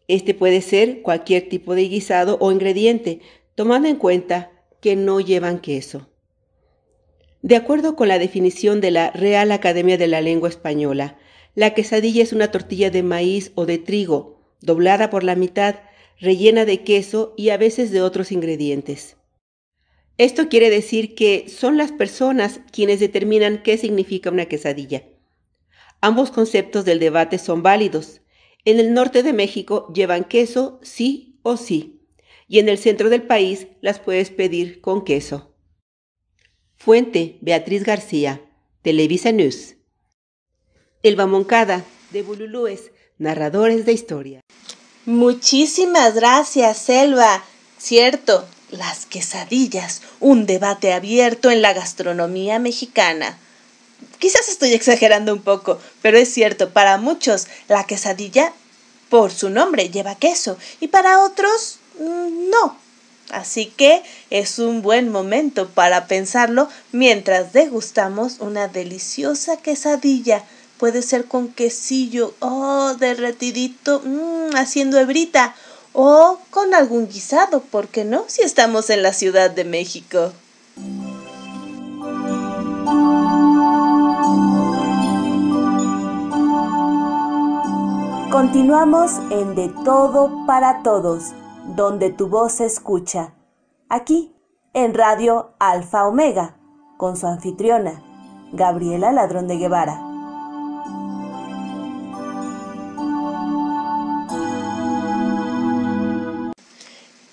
[0.07, 3.21] Este puede ser cualquier tipo de guisado o ingrediente,
[3.55, 6.09] tomando en cuenta que no llevan queso.
[7.43, 11.19] De acuerdo con la definición de la Real Academia de la Lengua Española,
[11.55, 15.77] la quesadilla es una tortilla de maíz o de trigo, doblada por la mitad,
[16.19, 19.17] rellena de queso y a veces de otros ingredientes.
[20.19, 25.05] Esto quiere decir que son las personas quienes determinan qué significa una quesadilla.
[26.01, 28.23] Ambos conceptos del debate son válidos.
[28.65, 32.01] En el norte de México llevan queso sí o sí,
[32.49, 35.55] y en el centro del país las puedes pedir con queso.
[36.77, 38.41] Fuente, Beatriz García,
[38.83, 39.77] Televisa News.
[41.03, 44.41] Elba Moncada, de Bululúes, narradores de historia.
[45.07, 47.45] Muchísimas gracias, Elba.
[47.79, 53.39] Cierto, las quesadillas, un debate abierto en la gastronomía mexicana.
[54.21, 58.53] Quizás estoy exagerando un poco, pero es cierto, para muchos la quesadilla,
[59.09, 62.77] por su nombre, lleva queso y para otros mm, no.
[63.31, 70.45] Así que es un buen momento para pensarlo mientras degustamos una deliciosa quesadilla.
[70.77, 75.55] Puede ser con quesillo, oh, derretidito, mmm, haciendo hebrita,
[75.95, 78.27] o con algún guisado, ¿por qué no?
[78.29, 80.33] Si estamos en la Ciudad de México.
[88.31, 91.33] Continuamos en De Todo para Todos
[91.75, 93.35] donde tu voz se escucha,
[93.89, 94.33] aquí
[94.73, 96.57] en Radio Alfa Omega,
[96.97, 98.03] con su anfitriona,
[98.53, 100.01] Gabriela Ladrón de Guevara.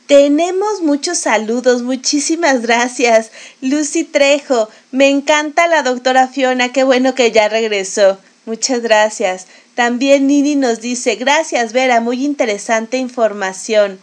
[0.08, 3.32] Tenemos muchos saludos, muchísimas gracias.
[3.62, 8.18] Lucy Trejo, me encanta la doctora Fiona, qué bueno que ya regresó.
[8.48, 9.46] Muchas gracias.
[9.78, 14.00] También Nini nos dice, gracias Vera, muy interesante información.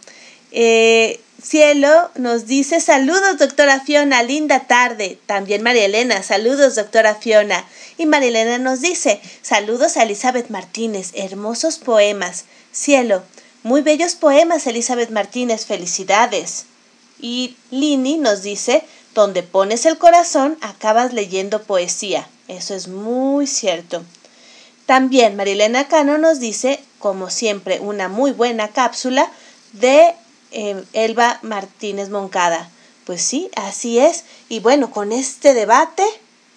[0.53, 5.19] Eh, Cielo nos dice saludos doctora Fiona, linda tarde.
[5.25, 7.65] También María Elena, saludos doctora Fiona.
[7.97, 12.45] Y María Elena nos dice saludos a Elizabeth Martínez, hermosos poemas.
[12.71, 13.23] Cielo,
[13.63, 16.67] muy bellos poemas Elizabeth Martínez, felicidades.
[17.19, 22.29] Y Lini nos dice, donde pones el corazón acabas leyendo poesía.
[22.47, 24.05] Eso es muy cierto.
[24.85, 29.31] También Marilena Cano nos dice, como siempre, una muy buena cápsula
[29.73, 30.15] de
[30.57, 32.69] Em, Elba Martínez Moncada.
[33.05, 34.23] Pues sí, así es.
[34.47, 36.05] Y bueno, con este debate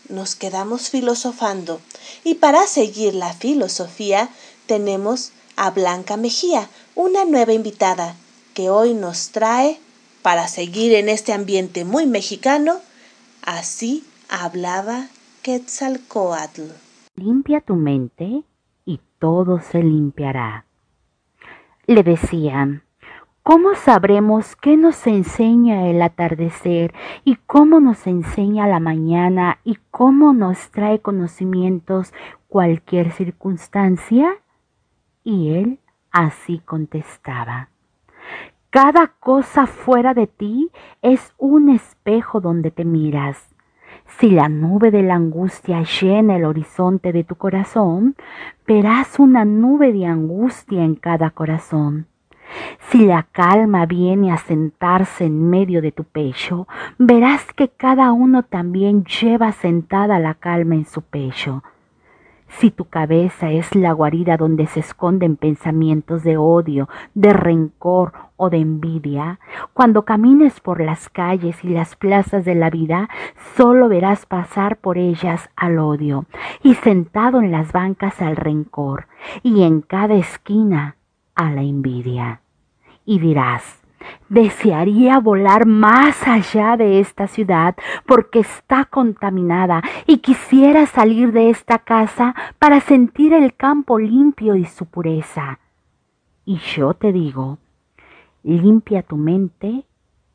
[0.08, 1.80] nos quedamos filosofando.
[2.22, 4.28] Y para seguir la filosofía
[4.66, 8.14] tenemos a Blanca Mejía, una nueva invitada
[8.54, 9.80] que hoy nos trae
[10.22, 12.80] para seguir en este ambiente muy mexicano.
[13.42, 15.08] Así hablaba
[15.42, 16.87] Quetzalcoatl.
[17.18, 18.44] Limpia tu mente
[18.84, 20.66] y todo se limpiará.
[21.88, 22.84] Le decían,
[23.42, 26.94] ¿Cómo sabremos qué nos enseña el atardecer
[27.24, 32.14] y cómo nos enseña la mañana y cómo nos trae conocimientos
[32.46, 34.36] cualquier circunstancia?
[35.24, 35.80] Y él
[36.12, 37.70] así contestaba.
[38.70, 40.70] Cada cosa fuera de ti
[41.02, 43.56] es un espejo donde te miras.
[44.16, 48.16] Si la nube de la angustia llena el horizonte de tu corazón,
[48.66, 52.06] verás una nube de angustia en cada corazón.
[52.90, 56.66] Si la calma viene a sentarse en medio de tu pecho,
[56.98, 61.62] verás que cada uno también lleva sentada la calma en su pecho.
[62.48, 68.50] Si tu cabeza es la guarida donde se esconden pensamientos de odio, de rencor o
[68.50, 69.38] de envidia,
[69.74, 73.08] cuando camines por las calles y las plazas de la vida,
[73.56, 76.24] solo verás pasar por ellas al odio,
[76.62, 79.06] y sentado en las bancas al rencor,
[79.42, 80.96] y en cada esquina
[81.34, 82.40] a la envidia.
[83.04, 83.77] Y dirás,
[84.28, 87.76] desearía volar más allá de esta ciudad
[88.06, 94.64] porque está contaminada y quisiera salir de esta casa para sentir el campo limpio y
[94.64, 95.58] su pureza.
[96.44, 97.58] Y yo te digo,
[98.42, 99.84] limpia tu mente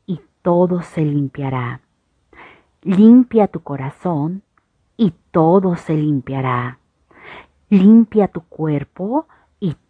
[0.06, 1.80] y todo se limpiará.
[2.82, 4.42] Limpia tu corazón
[4.96, 6.78] y todo se limpiará.
[7.70, 9.26] Limpia tu cuerpo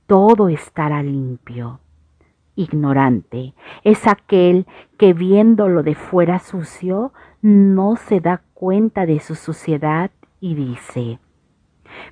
[0.06, 1.80] todo estará limpio.
[2.56, 10.10] Ignorante es aquel que viéndolo de fuera sucio no se da cuenta de su suciedad
[10.40, 11.18] y dice,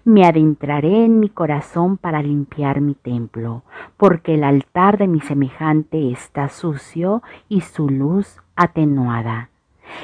[0.04, 3.62] me adentraré en mi corazón para limpiar mi templo,
[3.96, 9.50] porque el altar de mi semejante está sucio y su luz atenuada.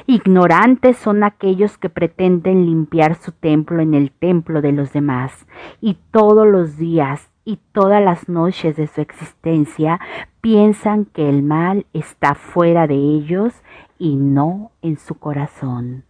[0.06, 5.46] Ignorantes son aquellos que pretenden limpiar su templo en el templo de los demás
[5.80, 9.98] y todos los días y todas las noches de su existencia
[10.42, 13.54] piensan que el mal está fuera de ellos
[13.98, 16.04] y no en su corazón.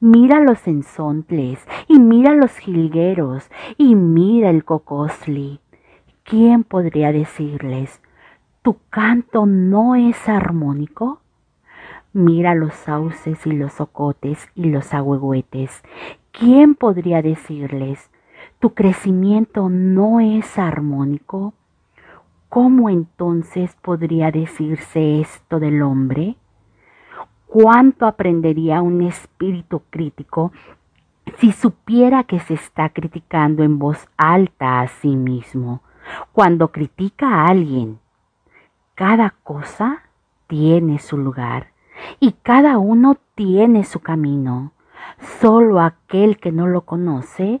[0.00, 5.60] Mira los ensontles y mira los jilgueros y mira el cocosli.
[6.24, 8.00] ¿Quién podría decirles,
[8.62, 11.20] tu canto no es armónico?
[12.12, 15.84] Mira los sauces y los ocotes y los agüehuetes.
[16.32, 18.10] ¿Quién podría decirles,
[18.58, 21.54] tu crecimiento no es armónico?
[22.48, 26.36] ¿Cómo entonces podría decirse esto del hombre?
[27.46, 30.52] ¿Cuánto aprendería un espíritu crítico
[31.38, 35.82] si supiera que se está criticando en voz alta a sí mismo?
[36.32, 38.00] Cuando critica a alguien,
[38.94, 40.02] cada cosa
[40.46, 41.68] tiene su lugar
[42.18, 44.72] y cada uno tiene su camino.
[45.40, 47.60] Solo aquel que no lo conoce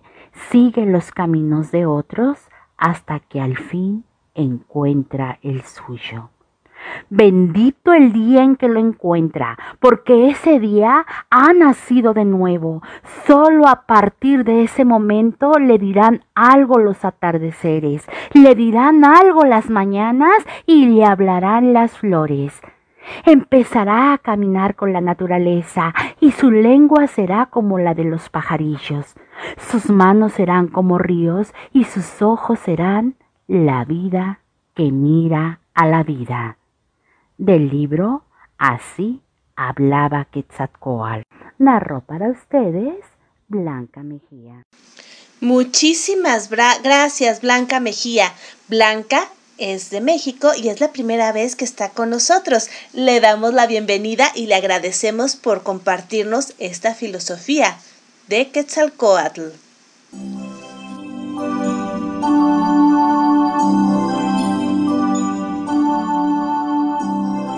[0.50, 2.38] sigue los caminos de otros
[2.76, 6.30] hasta que al fin encuentra el suyo.
[7.10, 12.82] Bendito el día en que lo encuentra, porque ese día ha nacido de nuevo.
[13.26, 19.70] Solo a partir de ese momento le dirán algo los atardeceres, le dirán algo las
[19.70, 22.60] mañanas y le hablarán las flores.
[23.24, 29.14] Empezará a caminar con la naturaleza y su lengua será como la de los pajarillos.
[29.70, 34.40] Sus manos serán como ríos y sus ojos serán la vida
[34.74, 36.58] que mira a la vida.
[37.36, 38.24] Del libro
[38.58, 39.22] Así
[39.54, 41.22] hablaba Quetzalcoatl.
[41.58, 43.04] Narró para ustedes
[43.46, 44.62] Blanca Mejía.
[45.40, 48.32] Muchísimas gracias, Blanca Mejía.
[48.68, 49.20] Blanca
[49.58, 52.68] es de México y es la primera vez que está con nosotros.
[52.92, 57.78] Le damos la bienvenida y le agradecemos por compartirnos esta filosofía
[58.28, 59.42] de Quetzalcoatl.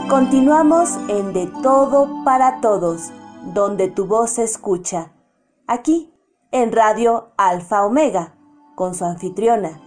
[0.08, 3.10] Continuamos en De Todo para Todos,
[3.54, 5.12] donde tu voz se escucha.
[5.66, 6.12] Aquí,
[6.50, 8.34] en Radio Alfa Omega,
[8.74, 9.80] con su anfitriona,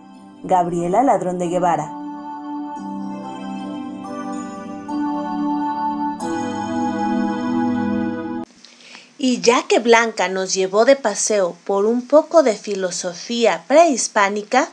[0.44, 2.03] Gabriela Ladrón de Guevara.
[9.26, 14.70] Y ya que Blanca nos llevó de paseo por un poco de filosofía prehispánica,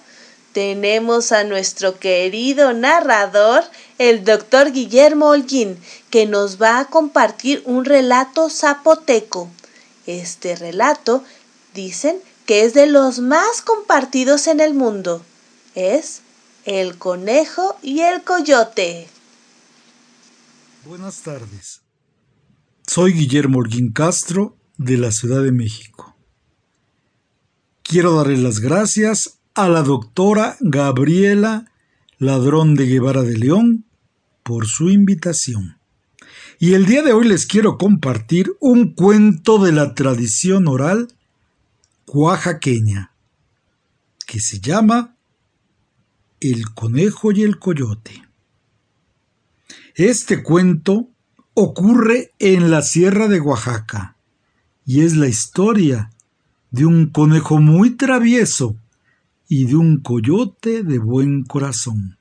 [0.53, 3.63] tenemos a nuestro querido narrador,
[3.99, 5.81] el doctor Guillermo Holguín,
[6.11, 9.49] que nos va a compartir un relato zapoteco.
[10.07, 11.23] Este relato,
[11.73, 15.25] dicen, que es de los más compartidos en el mundo.
[15.77, 16.23] Es
[16.65, 19.09] El conejo y el coyote.
[20.85, 21.83] Buenas tardes.
[22.93, 26.16] Soy Guillermo Orguín Castro de la Ciudad de México.
[27.84, 31.70] Quiero darle las gracias a la doctora Gabriela
[32.18, 33.84] Ladrón de Guevara de León
[34.43, 35.78] por su invitación.
[36.59, 41.14] Y el día de hoy les quiero compartir un cuento de la tradición oral
[42.09, 43.14] oaxaqueña
[44.26, 45.16] que se llama
[46.41, 48.20] El conejo y el coyote.
[49.95, 51.11] Este cuento
[51.55, 54.17] ocurre en la Sierra de Oaxaca
[54.87, 56.11] y es la historia
[56.71, 58.77] de un conejo muy travieso
[59.49, 62.17] y de un coyote de buen corazón.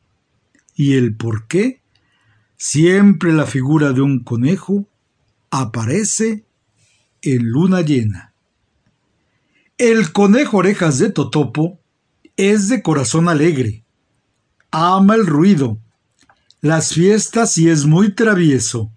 [0.76, 1.82] Y el por qué
[2.58, 4.88] siempre la figura de un conejo
[5.52, 6.46] aparece
[7.22, 8.34] en luna llena.
[9.78, 11.80] El conejo orejas de Totopo
[12.36, 13.84] es de corazón alegre,
[14.72, 15.80] ama el ruido,
[16.62, 18.92] las fiestas y es muy travieso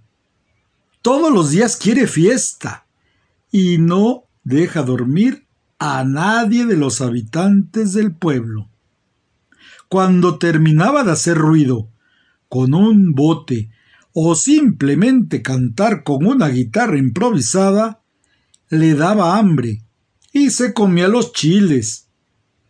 [1.03, 2.86] todos los días quiere fiesta
[3.50, 5.46] y no deja dormir
[5.78, 8.70] a nadie de los habitantes del pueblo.
[9.88, 11.88] Cuando terminaba de hacer ruido
[12.48, 13.70] con un bote
[14.12, 18.00] o simplemente cantar con una guitarra improvisada,
[18.68, 19.82] le daba hambre
[20.32, 22.09] y se comía los chiles,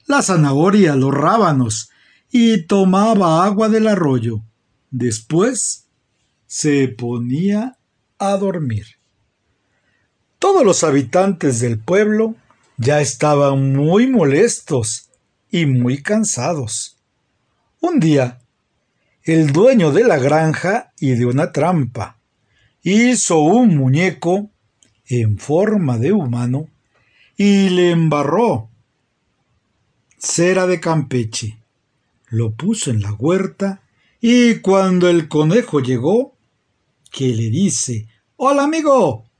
[0.06, 1.90] la zanahoria, los rábanos
[2.30, 4.42] y tomaba agua del arroyo.
[4.90, 5.86] Después
[6.46, 7.76] se ponía
[8.22, 8.86] a dormir.
[10.38, 12.36] Todos los habitantes del pueblo
[12.76, 15.10] ya estaban muy molestos
[15.50, 16.98] y muy cansados.
[17.80, 18.38] Un día,
[19.24, 22.18] el dueño de la granja y de una trampa
[22.82, 24.50] hizo un muñeco
[25.06, 26.68] en forma de humano
[27.36, 28.70] y le embarró
[30.16, 31.58] cera de Campeche.
[32.28, 33.82] Lo puso en la huerta
[34.20, 36.36] y cuando el conejo llegó,
[37.10, 38.06] que le dice
[38.44, 39.30] Hola amigo,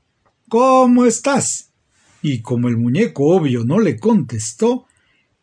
[0.47, 1.73] ¿cómo estás?
[2.21, 4.85] Y como el muñeco obvio no le contestó,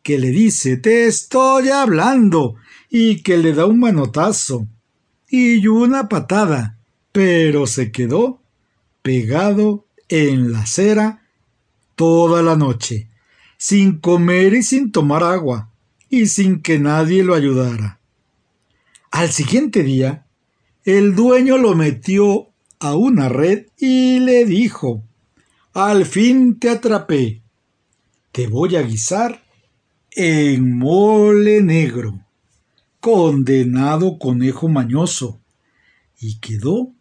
[0.01, 2.55] que le dice te estoy hablando
[2.89, 4.67] y que le da un manotazo
[5.29, 6.79] y una patada,
[7.11, 8.41] pero se quedó
[9.03, 11.21] pegado en la acera
[11.93, 13.09] toda la noche,
[13.59, 15.69] sin comer y sin tomar agua,
[16.09, 17.99] y sin que nadie lo ayudara.
[19.11, 20.25] Al siguiente día,
[20.83, 22.50] el dueño lo metió
[22.81, 25.03] a una red y le dijo,
[25.73, 27.43] Al fin te atrapé.
[28.31, 29.43] Te voy a guisar
[30.09, 32.19] en mole negro.
[32.99, 35.39] Condenado conejo mañoso.
[36.19, 36.91] Y quedó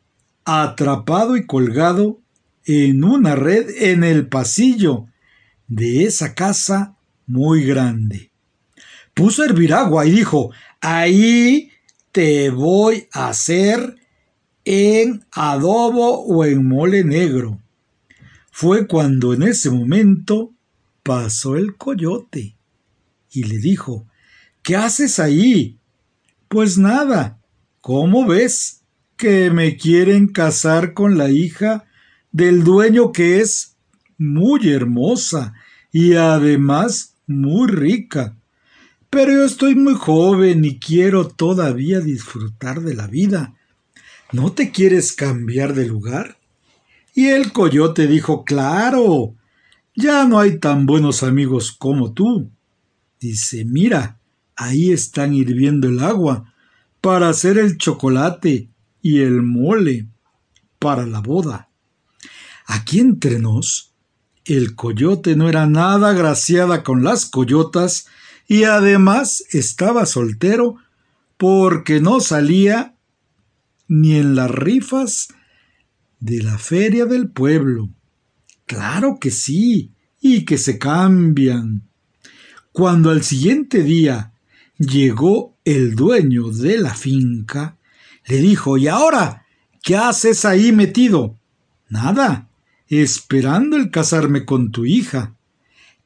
[0.44, 2.20] atrapado y colgado
[2.66, 5.06] en una red en el pasillo
[5.66, 8.30] de esa casa muy grande.
[9.14, 10.50] Puso a hervir agua y dijo,
[10.82, 11.70] ahí
[12.12, 13.99] te voy a hacer
[14.72, 17.60] en adobo o en mole negro.
[18.52, 20.52] Fue cuando en ese momento
[21.02, 22.54] pasó el coyote
[23.32, 24.06] y le dijo,
[24.62, 25.76] ¿qué haces ahí?
[26.46, 27.40] Pues nada,
[27.80, 28.82] ¿cómo ves
[29.16, 31.86] que me quieren casar con la hija
[32.30, 33.74] del dueño que es
[34.18, 35.52] muy hermosa
[35.90, 38.36] y además muy rica?
[39.10, 43.56] Pero yo estoy muy joven y quiero todavía disfrutar de la vida.
[44.32, 46.38] ¿No te quieres cambiar de lugar?
[47.14, 49.34] Y el coyote dijo, claro,
[49.96, 52.50] ya no hay tan buenos amigos como tú.
[53.18, 54.20] Dice, mira,
[54.54, 56.54] ahí están hirviendo el agua
[57.00, 58.70] para hacer el chocolate
[59.02, 60.06] y el mole
[60.78, 61.68] para la boda.
[62.66, 63.94] Aquí entre nos,
[64.44, 68.06] el coyote no era nada graciada con las coyotas
[68.46, 70.76] y además estaba soltero
[71.36, 72.94] porque no salía
[73.90, 75.28] ni en las rifas
[76.20, 77.90] de la feria del pueblo.
[78.64, 81.82] Claro que sí, y que se cambian.
[82.70, 84.32] Cuando al siguiente día
[84.78, 87.76] llegó el dueño de la finca,
[88.26, 89.44] le dijo, ¿y ahora
[89.82, 91.36] qué haces ahí metido?
[91.88, 92.48] Nada,
[92.86, 95.34] esperando el casarme con tu hija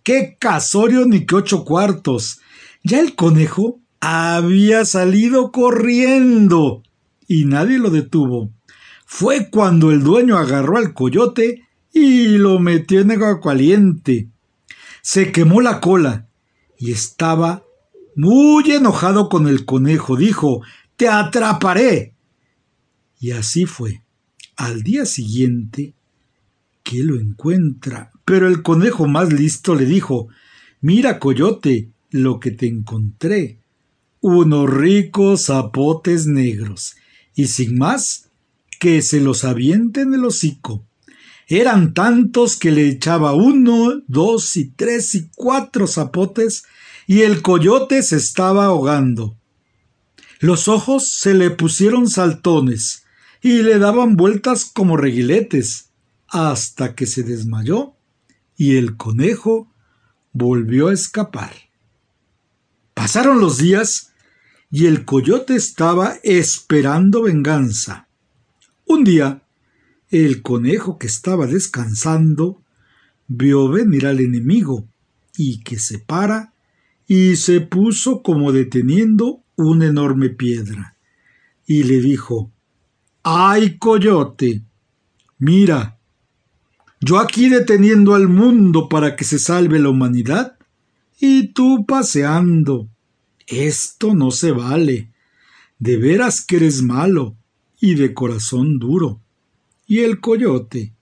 [0.04, 2.40] qué casorio ni qué ocho cuartos.
[2.84, 6.83] Ya el conejo había salido corriendo
[7.40, 8.52] y nadie lo detuvo.
[9.06, 14.28] Fue cuando el dueño agarró al coyote y lo metió en agua caliente.
[15.02, 16.28] Se quemó la cola
[16.78, 17.64] y estaba
[18.16, 20.16] muy enojado con el conejo.
[20.16, 20.62] Dijo,
[20.96, 22.14] te atraparé.
[23.20, 24.02] Y así fue.
[24.56, 25.94] Al día siguiente,
[26.82, 30.28] que lo encuentra pero el conejo más listo le dijo
[30.80, 33.60] Mira, coyote, lo que te encontré.
[34.20, 36.96] Unos ricos zapotes negros.
[37.34, 38.30] Y sin más,
[38.78, 40.86] que se los aviente en el hocico.
[41.46, 46.64] Eran tantos que le echaba uno, dos y tres y cuatro zapotes,
[47.06, 49.36] y el coyote se estaba ahogando.
[50.40, 53.04] Los ojos se le pusieron saltones
[53.42, 55.90] y le daban vueltas como reguiletes,
[56.28, 57.94] hasta que se desmayó
[58.56, 59.72] y el conejo
[60.32, 61.52] volvió a escapar.
[62.94, 64.12] Pasaron los días
[64.76, 68.08] y el coyote estaba esperando venganza.
[68.86, 69.44] Un día,
[70.10, 72.60] el conejo que estaba descansando
[73.28, 74.88] vio venir al enemigo
[75.36, 76.54] y que se para
[77.06, 80.96] y se puso como deteniendo una enorme piedra
[81.68, 82.50] y le dijo
[83.22, 84.64] ¡Ay, coyote!
[85.38, 86.00] Mira,
[87.00, 90.58] yo aquí deteniendo al mundo para que se salve la humanidad
[91.20, 92.88] y tú paseando.
[93.46, 95.10] Esto no se vale.
[95.78, 97.36] De veras que eres malo
[97.80, 99.20] y de corazón duro.
[99.86, 100.92] Y el coyote,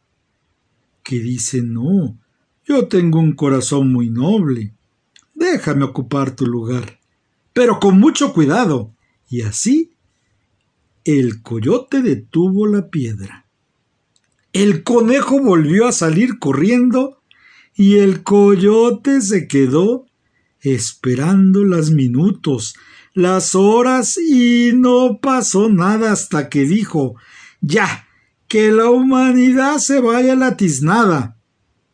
[1.02, 2.18] que dice no,
[2.64, 4.72] yo tengo un corazón muy noble.
[5.34, 6.98] Déjame ocupar tu lugar,
[7.52, 8.92] pero con mucho cuidado.
[9.28, 9.92] Y así
[11.04, 13.46] el coyote detuvo la piedra.
[14.52, 17.20] El conejo volvió a salir corriendo
[17.74, 20.06] y el coyote se quedó
[20.62, 22.74] esperando los minutos,
[23.14, 27.16] las horas y no pasó nada hasta que dijo
[27.60, 28.06] ya,
[28.48, 31.38] que la humanidad se vaya a la tiznada.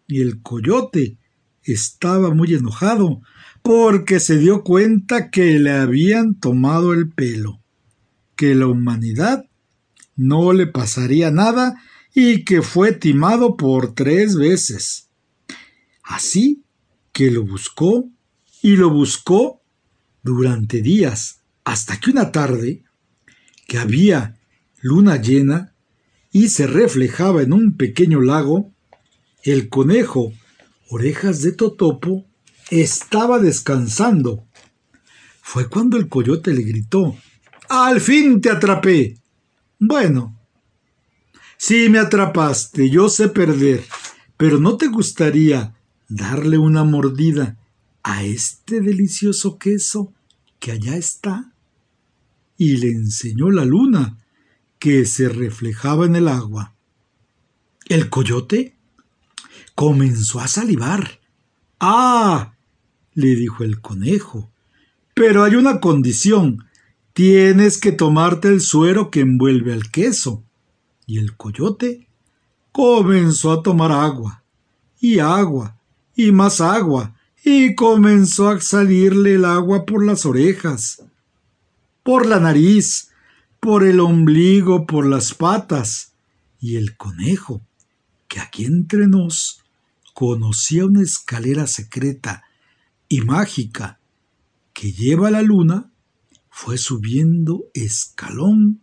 [0.08, 1.18] Y el coyote
[1.62, 3.20] estaba muy enojado
[3.62, 7.60] porque se dio cuenta que le habían tomado el pelo,
[8.34, 9.44] que la humanidad
[10.16, 11.76] no le pasaría nada
[12.14, 15.10] y que fue timado por tres veces.
[16.02, 16.64] Así
[17.12, 18.08] que lo buscó
[18.62, 19.62] y lo buscó
[20.22, 22.84] durante días, hasta que una tarde,
[23.66, 24.38] que había
[24.80, 25.74] luna llena,
[26.32, 28.72] y se reflejaba en un pequeño lago,
[29.42, 30.32] el conejo,
[30.90, 32.26] orejas de totopo,
[32.70, 34.44] estaba descansando.
[35.40, 37.16] Fue cuando el coyote le gritó
[37.68, 39.16] Al fin te atrapé.
[39.78, 40.38] Bueno,
[41.56, 43.84] si me atrapaste, yo sé perder,
[44.36, 45.74] pero ¿no te gustaría
[46.08, 47.56] darle una mordida
[48.08, 50.14] a este delicioso queso
[50.58, 51.52] que allá está?
[52.56, 54.16] Y le enseñó la luna,
[54.78, 56.74] que se reflejaba en el agua.
[57.86, 58.74] El coyote
[59.74, 61.20] comenzó a salivar.
[61.80, 62.54] Ah,
[63.12, 64.50] le dijo el conejo,
[65.12, 66.64] pero hay una condición.
[67.12, 70.44] Tienes que tomarte el suero que envuelve al queso
[71.06, 72.08] y el coyote
[72.72, 74.44] comenzó a tomar agua,
[74.98, 75.78] y agua,
[76.16, 77.17] y más agua,
[77.50, 81.02] y comenzó a salirle el agua por las orejas,
[82.02, 83.08] por la nariz,
[83.58, 86.12] por el ombligo, por las patas,
[86.60, 87.62] y el conejo,
[88.28, 89.64] que aquí entre nos
[90.12, 92.44] conocía una escalera secreta
[93.08, 93.98] y mágica
[94.74, 95.90] que lleva a la luna,
[96.50, 98.82] fue subiendo escalón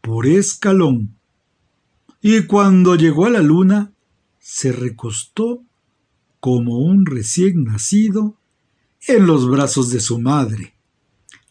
[0.00, 1.14] por escalón.
[2.22, 3.92] Y cuando llegó a la luna
[4.38, 5.62] se recostó
[6.40, 8.36] como un recién nacido
[9.06, 10.74] en los brazos de su madre.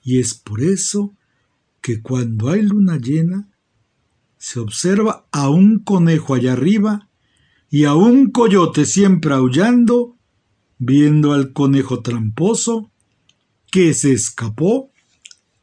[0.03, 1.13] Y es por eso
[1.81, 3.49] que cuando hay luna llena
[4.37, 7.09] se observa a un conejo allá arriba
[7.69, 10.15] y a un coyote siempre aullando,
[10.77, 12.91] viendo al conejo tramposo
[13.71, 14.91] que se escapó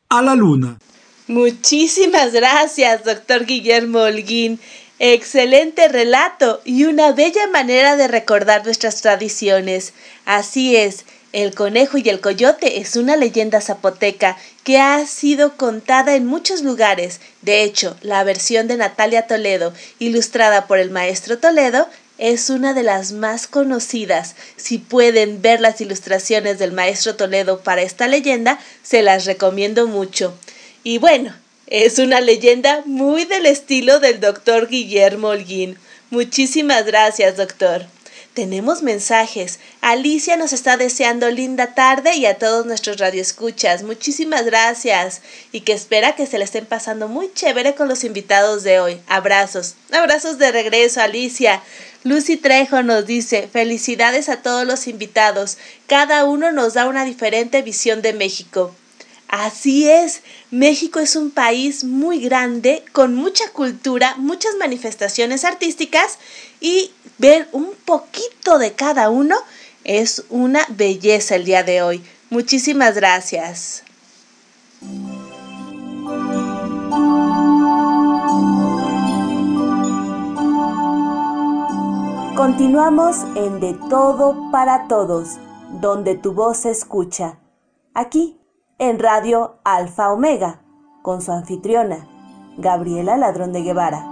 [0.08, 0.78] a la luna.
[1.26, 4.60] Muchísimas gracias, doctor Guillermo Holguín.
[5.00, 9.92] Excelente relato y una bella manera de recordar nuestras tradiciones.
[10.24, 16.14] Así es, el conejo y el coyote es una leyenda zapoteca que ha sido contada
[16.14, 17.20] en muchos lugares.
[17.42, 21.88] De hecho, la versión de Natalia Toledo, ilustrada por el maestro Toledo,
[22.18, 24.36] es una de las más conocidas.
[24.56, 30.38] Si pueden ver las ilustraciones del maestro Toledo para esta leyenda, se las recomiendo mucho.
[30.84, 31.34] Y bueno,
[31.66, 35.78] es una leyenda muy del estilo del doctor Guillermo Holguín.
[36.10, 37.86] Muchísimas gracias, doctor.
[38.34, 39.60] Tenemos mensajes.
[39.80, 43.84] Alicia nos está deseando linda tarde y a todos nuestros radioescuchas.
[43.84, 45.22] Muchísimas gracias.
[45.52, 49.00] Y que espera que se le estén pasando muy chévere con los invitados de hoy.
[49.06, 49.76] Abrazos.
[49.92, 51.62] Abrazos de regreso, Alicia.
[52.02, 55.56] Lucy Trejo nos dice, felicidades a todos los invitados.
[55.86, 58.74] Cada uno nos da una diferente visión de México.
[59.28, 66.18] Así es, México es un país muy grande, con mucha cultura, muchas manifestaciones artísticas
[66.60, 69.36] y ver un poquito de cada uno
[69.82, 72.04] es una belleza el día de hoy.
[72.30, 73.82] Muchísimas gracias.
[82.36, 85.38] Continuamos en De Todo para Todos,
[85.80, 87.38] donde tu voz se escucha.
[87.94, 88.36] Aquí
[88.78, 90.60] en Radio Alfa Omega,
[91.02, 92.08] con su anfitriona,
[92.56, 94.04] Gabriela Ladrón de Guevara.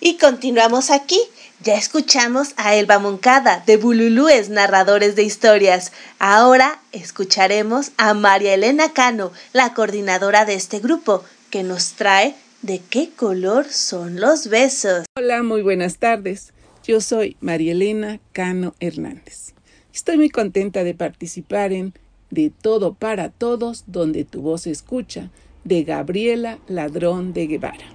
[0.00, 1.20] Y continuamos aquí.
[1.62, 5.90] Ya escuchamos a Elba Moncada de Bululúes Narradores de Historias.
[6.18, 12.82] Ahora escucharemos a María Elena Cano, la coordinadora de este grupo, que nos trae de
[12.90, 15.06] qué color son los besos.
[15.18, 16.52] Hola, muy buenas tardes.
[16.86, 19.54] Yo soy María Elena Cano Hernández.
[19.92, 21.92] Estoy muy contenta de participar en
[22.30, 25.32] De Todo para Todos, donde tu voz se escucha,
[25.64, 27.86] de Gabriela Ladrón de Guevara.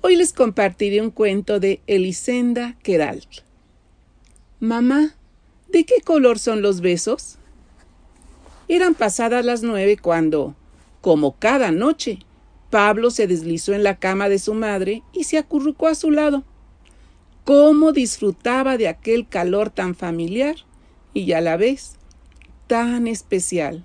[0.00, 3.28] Hoy les compartiré un cuento de Elisenda Queralt.
[4.58, 5.14] Mamá,
[5.68, 7.36] ¿de qué color son los besos?
[8.66, 10.54] Eran pasadas las nueve cuando,
[11.02, 12.20] como cada noche,
[12.70, 16.44] Pablo se deslizó en la cama de su madre y se acurrucó a su lado
[17.44, 20.56] cómo disfrutaba de aquel calor tan familiar
[21.14, 21.96] y a la vez
[22.66, 23.84] tan especial.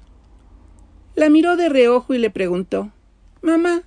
[1.15, 2.91] La miró de reojo y le preguntó
[3.41, 3.83] Mamá,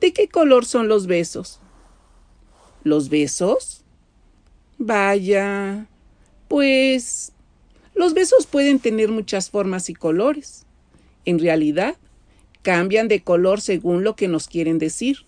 [0.00, 1.60] ¿de qué color son los besos?
[2.84, 3.84] ¿Los besos?
[4.78, 5.86] Vaya.
[6.48, 7.32] Pues.
[7.94, 10.66] Los besos pueden tener muchas formas y colores.
[11.24, 11.96] En realidad,
[12.62, 15.24] cambian de color según lo que nos quieren decir.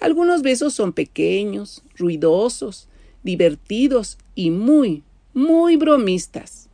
[0.00, 2.88] Algunos besos son pequeños, ruidosos,
[3.22, 6.68] divertidos y muy, muy bromistas.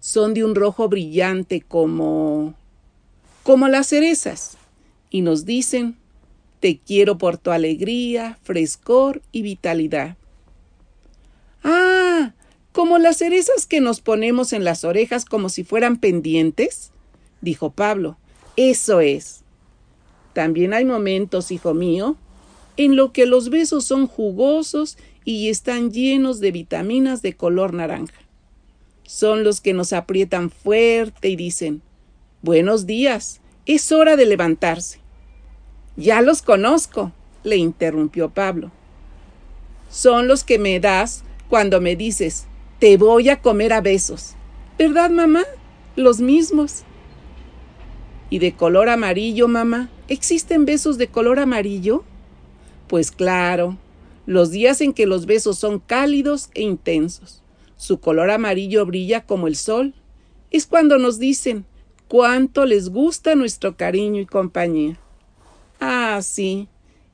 [0.00, 2.54] Son de un rojo brillante como...
[3.42, 4.58] como las cerezas,
[5.10, 5.96] y nos dicen,
[6.60, 10.16] te quiero por tu alegría, frescor y vitalidad.
[11.64, 12.32] Ah,
[12.72, 16.92] como las cerezas que nos ponemos en las orejas como si fueran pendientes.
[17.40, 18.16] dijo Pablo.
[18.56, 19.42] Eso es.
[20.32, 22.16] También hay momentos, hijo mío,
[22.76, 28.20] en lo que los besos son jugosos y están llenos de vitaminas de color naranja.
[29.04, 31.82] Son los que nos aprietan fuerte y dicen,
[32.42, 35.00] Buenos días, es hora de levantarse.
[35.96, 37.12] Ya los conozco,
[37.44, 38.70] le interrumpió Pablo.
[39.90, 42.46] Son los que me das cuando me dices,
[42.78, 44.36] te voy a comer a besos.
[44.78, 45.42] ¿Verdad, mamá?
[45.96, 46.84] Los mismos.
[48.30, 49.90] ¿Y de color amarillo, mamá?
[50.08, 52.04] ¿Existen besos de color amarillo?
[52.90, 53.78] Pues claro,
[54.26, 57.40] los días en que los besos son cálidos e intensos.
[57.76, 59.94] Su color amarillo brilla como el sol.
[60.50, 61.64] Es cuando nos dicen
[62.08, 64.98] cuánto les gusta nuestro cariño y compañía.
[65.78, 66.66] Ah, sí,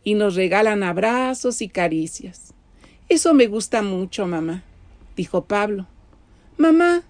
[0.02, 2.54] y nos regalan abrazos y caricias.
[3.10, 4.64] Eso me gusta mucho, mamá,
[5.14, 5.86] dijo Pablo.
[6.56, 7.02] Mamá,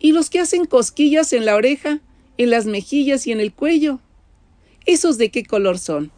[0.00, 2.00] ¿y los que hacen cosquillas en la oreja,
[2.36, 4.00] en las mejillas y en el cuello?
[4.86, 6.10] ¿Esos de qué color son?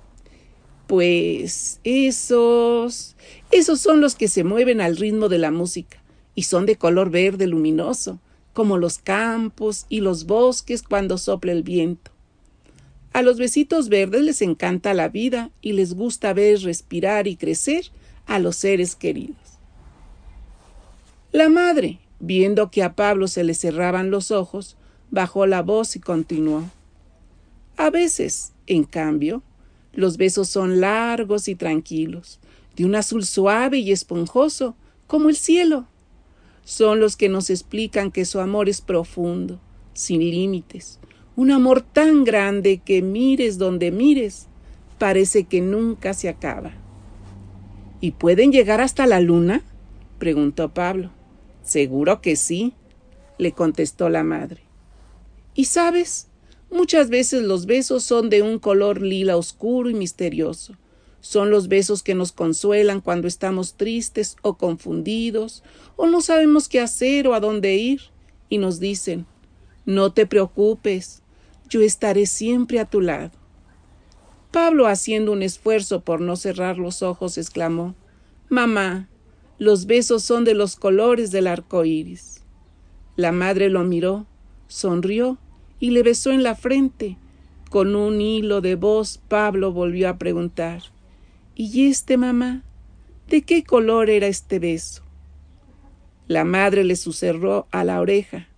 [0.91, 3.15] Pues esos...
[3.53, 6.03] esos son los que se mueven al ritmo de la música
[6.35, 8.19] y son de color verde luminoso,
[8.55, 12.11] como los campos y los bosques cuando sopla el viento.
[13.13, 17.93] A los besitos verdes les encanta la vida y les gusta ver respirar y crecer
[18.27, 19.37] a los seres queridos.
[21.31, 24.77] La madre, viendo que a Pablo se le cerraban los ojos,
[25.13, 26.69] bajó la voz y continuó.
[27.77, 29.45] A veces, en cambio,
[29.93, 32.39] los besos son largos y tranquilos,
[32.77, 34.77] de un azul suave y esponjoso,
[35.07, 35.87] como el cielo.
[36.65, 39.61] Son los que nos explican que su amor es profundo,
[39.93, 41.01] sin límites,
[41.37, 44.47] un amor tan grande que mires donde mires,
[44.99, 46.73] parece que nunca se acaba.
[48.01, 49.63] ¿Y pueden llegar hasta la luna?
[50.19, 51.11] preguntó Pablo.
[51.63, 52.75] Seguro que sí,
[53.39, 54.63] le contestó la madre.
[55.55, 56.29] Y sabes,
[56.71, 60.77] muchas veces los besos son de un color lila oscuro y misterioso.
[61.21, 65.63] Son los besos que nos consuelan cuando estamos tristes o confundidos,
[65.97, 68.01] o no sabemos qué hacer o a dónde ir,
[68.49, 69.27] y nos dicen
[69.85, 71.23] No te preocupes,
[71.69, 73.33] yo estaré siempre a tu lado.
[74.51, 77.95] Pablo, haciendo un esfuerzo por no cerrar los ojos, exclamó
[78.49, 79.09] Mamá,
[79.59, 82.43] los besos son de los colores del arco iris.
[83.15, 84.27] La madre lo miró,
[84.67, 85.39] sonrió
[85.81, 87.17] y le besó en la frente.
[87.71, 90.83] Con un hilo de voz, Pablo volvió a preguntar
[91.57, 92.63] ¿Y este, mamá?
[93.29, 95.03] ¿De qué color era este beso?
[96.29, 98.49] La madre le susurró a la oreja.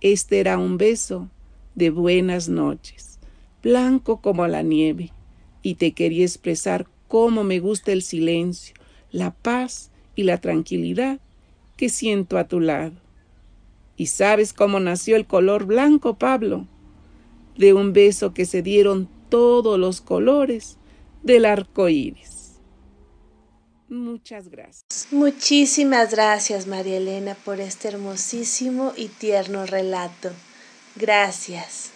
[0.00, 1.28] Este era un beso
[1.74, 3.18] de buenas noches,
[3.62, 5.12] blanco como la nieve,
[5.62, 8.74] y te quería expresar cómo me gusta el silencio,
[9.10, 11.20] la paz y la tranquilidad
[11.76, 12.99] que siento a tu lado.
[14.00, 16.66] ¿Y sabes cómo nació el color blanco, Pablo?
[17.58, 20.78] De un beso que se dieron todos los colores
[21.22, 22.54] del arco iris.
[23.90, 25.08] Muchas gracias.
[25.10, 30.30] Muchísimas gracias, María Elena, por este hermosísimo y tierno relato.
[30.96, 31.90] Gracias.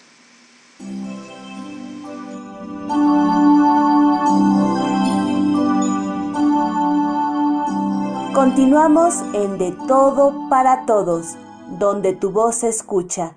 [8.35, 11.37] Continuamos en De Todo para Todos,
[11.69, 13.37] donde tu voz se escucha.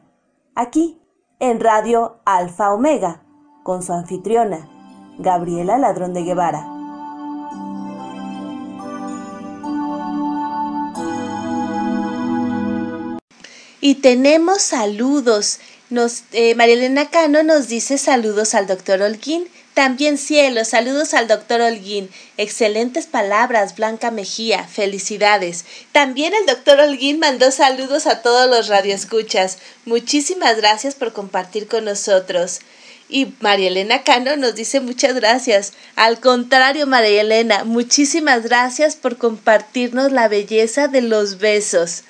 [0.55, 0.99] Aquí,
[1.39, 3.23] en Radio Alfa Omega,
[3.63, 4.69] con su anfitriona,
[5.19, 6.77] Gabriela Ladrón de Guevara.
[13.81, 15.59] Y tenemos saludos.
[15.89, 19.47] Nos, eh, María Elena Cano nos dice saludos al doctor Holguín.
[19.77, 22.09] También cielo, saludos al doctor Holguín.
[22.37, 25.65] Excelentes palabras, Blanca Mejía, felicidades.
[25.91, 29.59] También el doctor Holguín mandó saludos a todos los radioescuchas.
[29.85, 32.61] Muchísimas gracias por compartir con nosotros.
[33.07, 35.73] Y María Elena Cano nos dice muchas gracias.
[35.95, 42.03] Al contrario, María Elena, muchísimas gracias por compartirnos la belleza de los besos.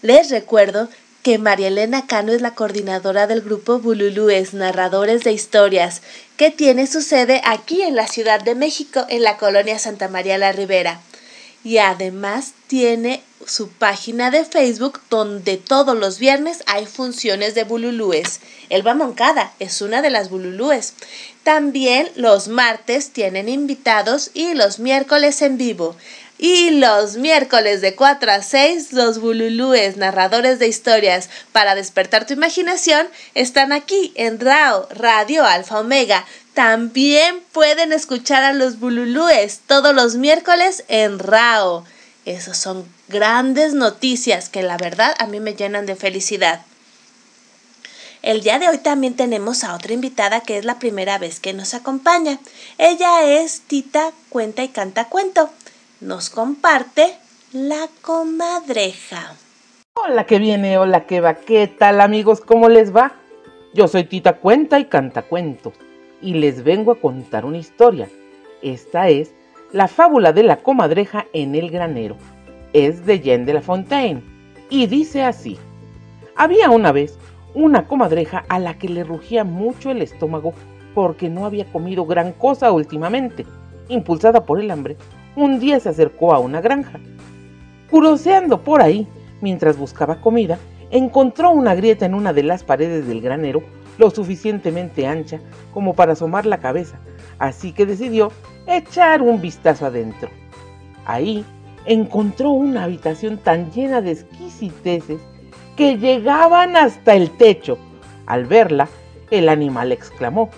[0.00, 0.88] Les recuerdo
[1.22, 6.00] que María Elena Cano es la coordinadora del grupo Bululúes, narradores de historias,
[6.36, 10.38] que tiene su sede aquí en la Ciudad de México, en la colonia Santa María
[10.38, 11.00] la Ribera.
[11.62, 18.40] Y además tiene su página de Facebook donde todos los viernes hay funciones de bululúes.
[18.70, 20.94] Elba Moncada es una de las bululúes.
[21.42, 25.96] También los martes tienen invitados y los miércoles en vivo.
[26.42, 32.32] Y los miércoles de 4 a 6, los bululúes, narradores de historias para despertar tu
[32.32, 36.24] imaginación, están aquí en RAO, Radio Alfa Omega.
[36.54, 41.84] También pueden escuchar a los bululúes todos los miércoles en RAO.
[42.24, 46.62] Esas son grandes noticias que la verdad a mí me llenan de felicidad.
[48.22, 51.52] El día de hoy también tenemos a otra invitada que es la primera vez que
[51.52, 52.38] nos acompaña.
[52.78, 55.50] Ella es Tita Cuenta y Canta Cuento.
[56.00, 57.02] Nos comparte
[57.52, 59.34] la comadreja.
[59.94, 62.40] Hola que viene, hola que va, ¿qué tal amigos?
[62.40, 63.12] ¿Cómo les va?
[63.74, 65.74] Yo soy Tita Cuenta y Canta Cuentos
[66.22, 68.08] y les vengo a contar una historia.
[68.62, 69.34] Esta es
[69.72, 72.16] la fábula de la comadreja en el granero.
[72.72, 74.22] Es de Jean de la Fontaine
[74.70, 75.58] y dice así.
[76.34, 77.18] Había una vez
[77.52, 80.54] una comadreja a la que le rugía mucho el estómago
[80.94, 83.44] porque no había comido gran cosa últimamente.
[83.88, 84.96] Impulsada por el hambre,
[85.36, 86.98] un día se acercó a una granja.
[87.90, 89.08] Curoseando por ahí,
[89.40, 90.58] mientras buscaba comida,
[90.90, 93.62] encontró una grieta en una de las paredes del granero
[93.98, 95.40] lo suficientemente ancha
[95.74, 96.98] como para asomar la cabeza,
[97.38, 98.32] así que decidió
[98.66, 100.30] echar un vistazo adentro.
[101.04, 101.44] Ahí
[101.84, 105.20] encontró una habitación tan llena de exquisiteces
[105.76, 107.78] que llegaban hasta el techo.
[108.26, 108.88] Al verla,
[109.30, 110.50] el animal exclamó,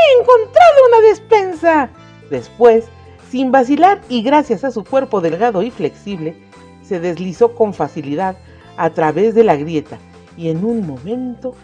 [0.00, 1.90] ¡He encontrado una despensa!
[2.30, 2.86] Después,
[3.28, 6.36] sin vacilar y gracias a su cuerpo delgado y flexible,
[6.82, 8.36] se deslizó con facilidad
[8.76, 9.98] a través de la grieta
[10.36, 11.54] y en un momento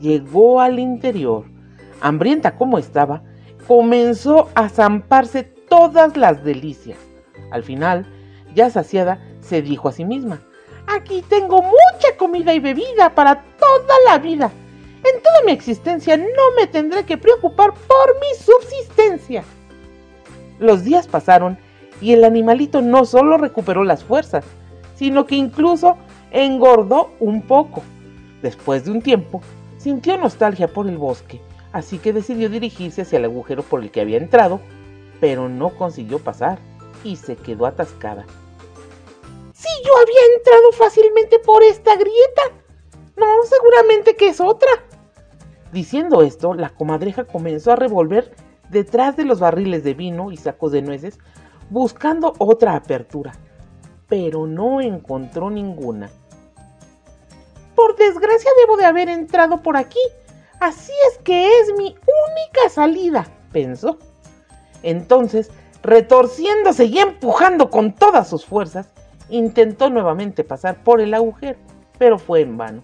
[0.00, 1.44] llegó al interior.
[2.00, 3.22] Hambrienta como estaba,
[3.66, 6.98] comenzó a zamparse todas las delicias.
[7.50, 8.06] Al final,
[8.54, 10.40] ya saciada, se dijo a sí misma,
[10.86, 14.50] aquí tengo mucha comida y bebida para toda la vida.
[15.04, 19.44] En toda mi existencia no me tendré que preocupar por mi subsistencia.
[20.58, 21.58] Los días pasaron
[22.00, 24.44] y el animalito no solo recuperó las fuerzas,
[24.94, 25.96] sino que incluso
[26.30, 27.82] engordó un poco.
[28.42, 29.40] Después de un tiempo,
[29.78, 31.40] sintió nostalgia por el bosque,
[31.72, 34.60] así que decidió dirigirse hacia el agujero por el que había entrado,
[35.20, 36.58] pero no consiguió pasar
[37.04, 38.26] y se quedó atascada.
[39.52, 42.42] Si yo había entrado fácilmente por esta grieta.
[43.16, 44.70] No, seguramente que es otra.
[45.72, 48.34] Diciendo esto, la comadreja comenzó a revolver
[48.68, 51.18] detrás de los barriles de vino y sacos de nueces,
[51.70, 53.32] buscando otra apertura,
[54.08, 56.10] pero no encontró ninguna.
[57.74, 60.00] Por desgracia debo de haber entrado por aquí.
[60.60, 63.98] Así es que es mi única salida, pensó.
[64.82, 65.50] Entonces,
[65.82, 68.90] retorciéndose y empujando con todas sus fuerzas,
[69.30, 71.56] Intentó nuevamente pasar por el agujero,
[71.98, 72.82] pero fue en vano.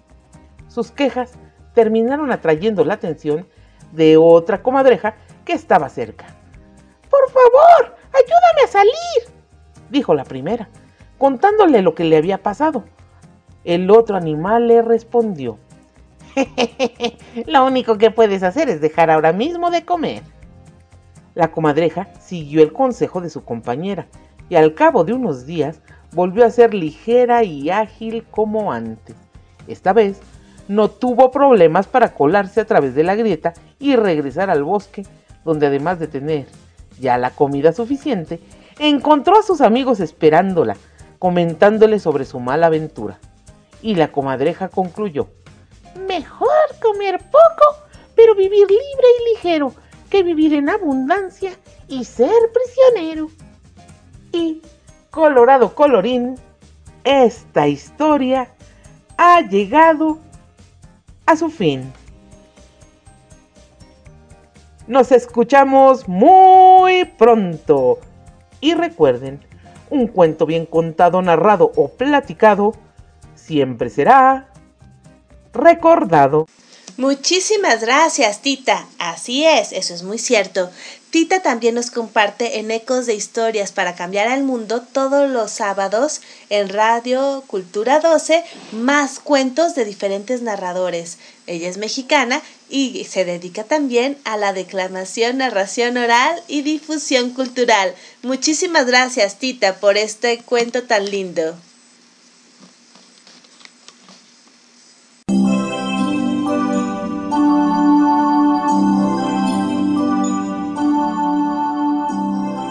[0.68, 1.32] Sus quejas
[1.76, 3.46] terminaron atrayendo la atención
[3.92, 6.24] de otra comadreja que estaba cerca.
[7.10, 9.36] Por favor, ayúdame a salir,
[9.90, 10.70] dijo la primera,
[11.18, 12.84] contándole lo que le había pasado.
[13.62, 15.58] El otro animal le respondió,
[17.46, 20.22] lo único que puedes hacer es dejar ahora mismo de comer.
[21.34, 24.06] La comadreja siguió el consejo de su compañera
[24.48, 25.82] y al cabo de unos días
[26.12, 29.14] volvió a ser ligera y ágil como antes.
[29.68, 30.22] Esta vez
[30.68, 35.06] no tuvo problemas para colarse a través de la grieta y regresar al bosque,
[35.44, 36.46] donde además de tener
[37.00, 38.40] ya la comida suficiente,
[38.78, 40.76] encontró a sus amigos esperándola,
[41.18, 43.18] comentándole sobre su mala aventura.
[43.82, 45.28] Y la comadreja concluyó,
[46.08, 46.48] mejor
[46.82, 47.82] comer poco,
[48.14, 49.72] pero vivir libre y ligero,
[50.10, 51.52] que vivir en abundancia
[51.88, 53.28] y ser prisionero.
[54.32, 54.62] Y
[55.10, 56.36] Colorado Colorín,
[57.04, 58.50] esta historia
[59.16, 60.18] ha llegado
[61.26, 61.92] a su fin.
[64.86, 67.98] Nos escuchamos muy pronto.
[68.60, 69.40] Y recuerden,
[69.90, 72.72] un cuento bien contado, narrado o platicado
[73.34, 74.48] siempre será
[75.52, 76.46] recordado.
[76.96, 78.86] Muchísimas gracias, Tita.
[78.98, 80.70] Así es, eso es muy cierto.
[81.16, 86.20] Tita también nos comparte en Ecos de Historias para Cambiar al Mundo todos los sábados
[86.50, 91.16] en Radio Cultura 12 más cuentos de diferentes narradores.
[91.46, 97.94] Ella es mexicana y se dedica también a la declamación, narración oral y difusión cultural.
[98.22, 101.56] Muchísimas gracias, Tita, por este cuento tan lindo.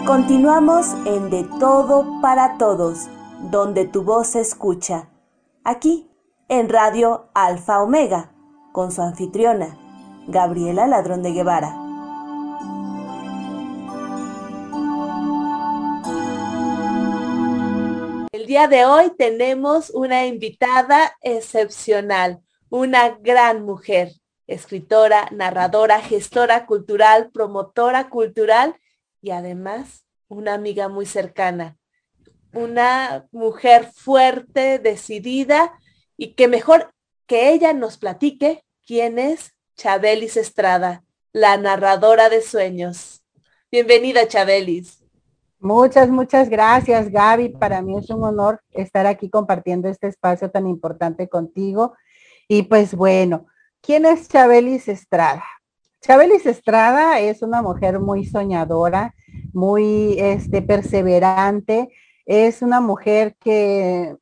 [0.06, 3.08] Continuamos en De Todo para Todos,
[3.50, 5.10] donde tu voz se escucha.
[5.64, 6.08] Aquí,
[6.48, 8.32] en Radio Alfa Omega,
[8.70, 9.76] con su anfitriona,
[10.28, 11.74] Gabriela Ladrón de Guevara.
[18.30, 24.12] El día de hoy tenemos una invitada excepcional, una gran mujer,
[24.46, 28.76] escritora, narradora, gestora cultural, promotora cultural
[29.26, 31.76] y además una amiga muy cercana,
[32.52, 35.72] una mujer fuerte, decidida
[36.16, 36.92] y que mejor
[37.26, 43.24] que ella nos platique quién es Chabelis Estrada, la narradora de sueños.
[43.68, 45.02] Bienvenida, Chabelis.
[45.58, 47.48] Muchas, muchas gracias, Gaby.
[47.48, 51.96] Para mí es un honor estar aquí compartiendo este espacio tan importante contigo.
[52.46, 53.46] Y pues bueno,
[53.80, 55.42] ¿quién es Chabelis Estrada?
[56.00, 59.15] Chabelis Estrada es una mujer muy soñadora,
[59.56, 61.88] muy este, perseverante.
[62.26, 64.14] Es una mujer que,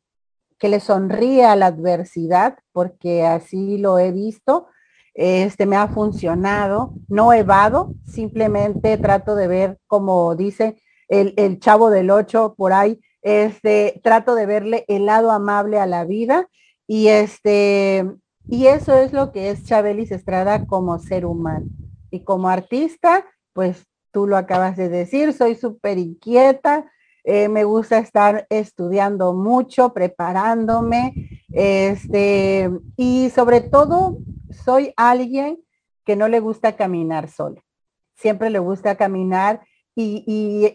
[0.59, 4.69] que le sonríe a la adversidad, porque así lo he visto.
[5.13, 11.91] Este me ha funcionado, no evado, simplemente trato de ver, como dice el, el chavo
[11.91, 16.49] del 8 por ahí, este, trato de verle el lado amable a la vida
[16.87, 18.05] y este,
[18.47, 21.67] y eso es lo que es Chabelis Estrada como ser humano.
[22.11, 23.85] Y como artista, pues
[24.15, 26.91] tú lo acabas de decir, soy súper inquieta,
[27.25, 34.19] eh, me gusta estar estudiando mucho, preparándome, este, y sobre todo
[34.51, 35.59] soy alguien
[36.05, 37.61] que no le gusta caminar sola.
[38.15, 39.67] Siempre le gusta caminar
[39.97, 40.23] y,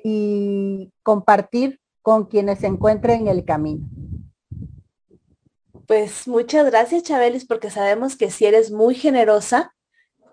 [0.04, 3.88] y compartir con quienes se encuentren en el camino.
[5.88, 9.74] Pues muchas gracias, Chabelis, porque sabemos que si eres muy generosa,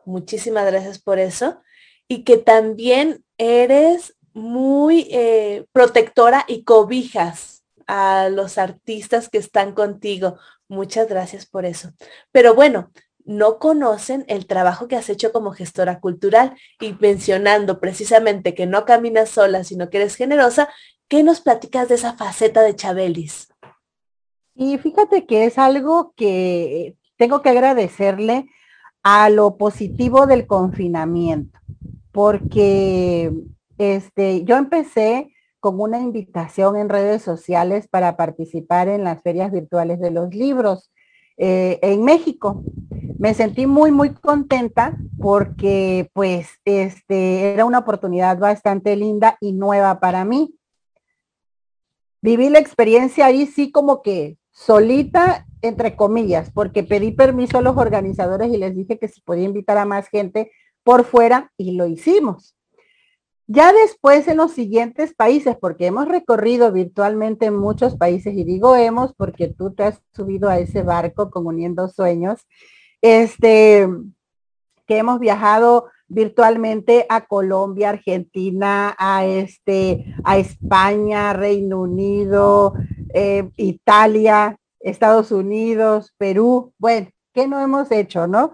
[0.05, 1.61] muchísimas gracias por eso,
[2.09, 10.39] y que también eres muy eh, protectora y cobijas a los artistas que están contigo.
[10.69, 11.93] Muchas gracias por eso.
[12.33, 12.91] Pero bueno,
[13.25, 18.85] no conocen el trabajo que has hecho como gestora cultural y mencionando precisamente que no
[18.85, 20.69] caminas sola, sino que eres generosa,
[21.09, 23.49] ¿qué nos platicas de esa faceta de Chabelis?
[24.55, 28.47] Y fíjate que es algo que tengo que agradecerle
[29.03, 31.59] a lo positivo del confinamiento,
[32.17, 33.31] porque
[33.77, 40.01] este, yo empecé con una invitación en redes sociales para participar en las ferias virtuales
[40.01, 40.91] de los libros
[41.37, 42.65] eh, en México.
[43.19, 50.01] Me sentí muy, muy contenta porque pues este, era una oportunidad bastante linda y nueva
[50.01, 50.55] para mí.
[52.23, 57.77] Viví la experiencia ahí sí como que solita, entre comillas, porque pedí permiso a los
[57.77, 60.51] organizadores y les dije que se podía invitar a más gente
[60.87, 62.55] por fuera y lo hicimos.
[63.49, 69.13] Ya después en los siguientes países, porque hemos recorrido virtualmente muchos países, y digo hemos
[69.13, 72.47] porque tú te has subido a ese barco con Uniendo Sueños,
[73.03, 73.89] este,
[74.87, 82.75] que hemos viajado virtualmente a Colombia, Argentina, a, este, a España, Reino Unido,
[83.13, 88.53] eh, Italia, Estados Unidos, Perú, bueno, ¿qué no hemos hecho, no?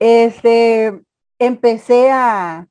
[0.00, 1.00] Este,
[1.40, 2.68] empecé a,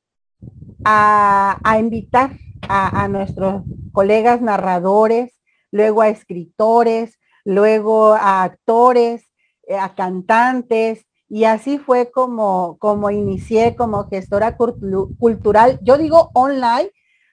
[0.84, 2.38] a, invitar
[2.68, 5.38] a, nuestros colegas narradores,
[5.72, 9.28] luego a escritores, luego a actores,
[9.66, 15.78] eh, a cantantes, y así fue como, como inicié como gestora cultural.
[15.82, 16.90] Yo digo online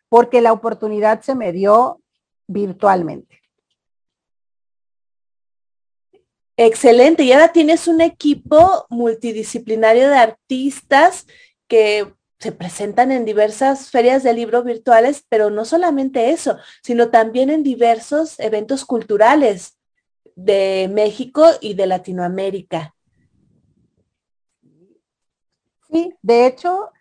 [0.09, 1.99] porque la oportunidad se me dio
[2.47, 3.41] virtualmente.
[6.57, 7.23] Excelente.
[7.23, 11.27] Y ahora tienes un equipo multidisciplinario de artistas
[11.67, 17.51] que se presentan en diversas ferias de libros virtuales, pero no solamente eso, sino también
[17.51, 19.77] en diversos eventos culturales
[20.35, 22.95] de México y de Latinoamérica.
[25.91, 26.91] Sí, de hecho,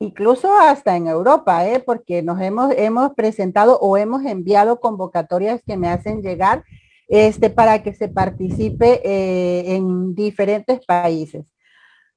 [0.00, 1.80] incluso hasta en Europa, ¿eh?
[1.80, 6.64] porque nos hemos, hemos presentado o hemos enviado convocatorias que me hacen llegar
[7.08, 11.46] este, para que se participe eh, en diferentes países.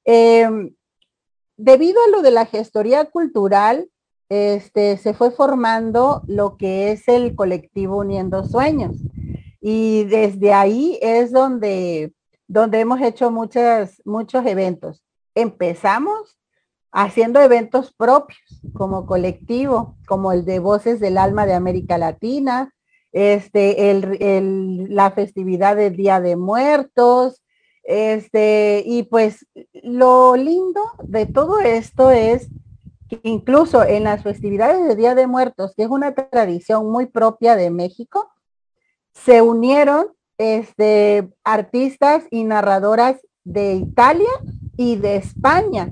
[0.05, 0.73] Em,
[1.57, 3.89] debido a lo de la gestoría cultural,
[4.29, 8.97] este, se fue formando lo que es el colectivo Uniendo Sueños.
[9.61, 12.13] Y desde ahí es donde,
[12.47, 15.03] donde hemos hecho muchas, muchos eventos.
[15.35, 16.37] Empezamos
[16.91, 18.39] haciendo eventos propios
[18.73, 22.73] como colectivo, como el de Voces del Alma de América Latina,
[23.11, 27.41] este, el, la festividad del Día de Muertos,
[27.83, 29.47] este, y pues
[29.81, 32.49] lo lindo de todo esto es
[33.09, 37.55] que incluso en las festividades de Día de Muertos, que es una tradición muy propia
[37.55, 38.29] de México,
[39.11, 40.07] se unieron
[40.37, 44.29] este, artistas y narradoras de Italia
[44.77, 45.91] y de España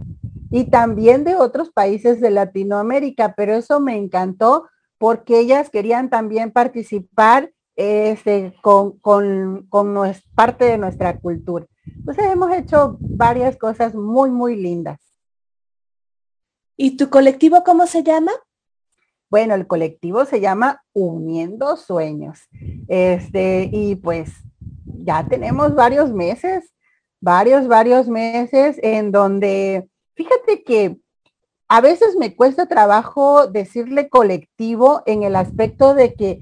[0.52, 4.68] y también de otros países de Latinoamérica, pero eso me encantó
[4.98, 9.68] porque ellas querían también participar este, con, con,
[10.36, 11.66] parte de nuestra cultura.
[11.86, 15.00] Entonces hemos hecho varias cosas muy, muy lindas.
[16.76, 18.32] ¿Y tu colectivo cómo se llama?
[19.30, 22.40] Bueno, el colectivo se llama Uniendo Sueños.
[22.88, 24.32] Este, y pues
[24.86, 26.74] ya tenemos varios meses,
[27.20, 30.98] varios, varios meses en donde, fíjate que
[31.68, 36.42] a veces me cuesta trabajo decirle colectivo en el aspecto de que,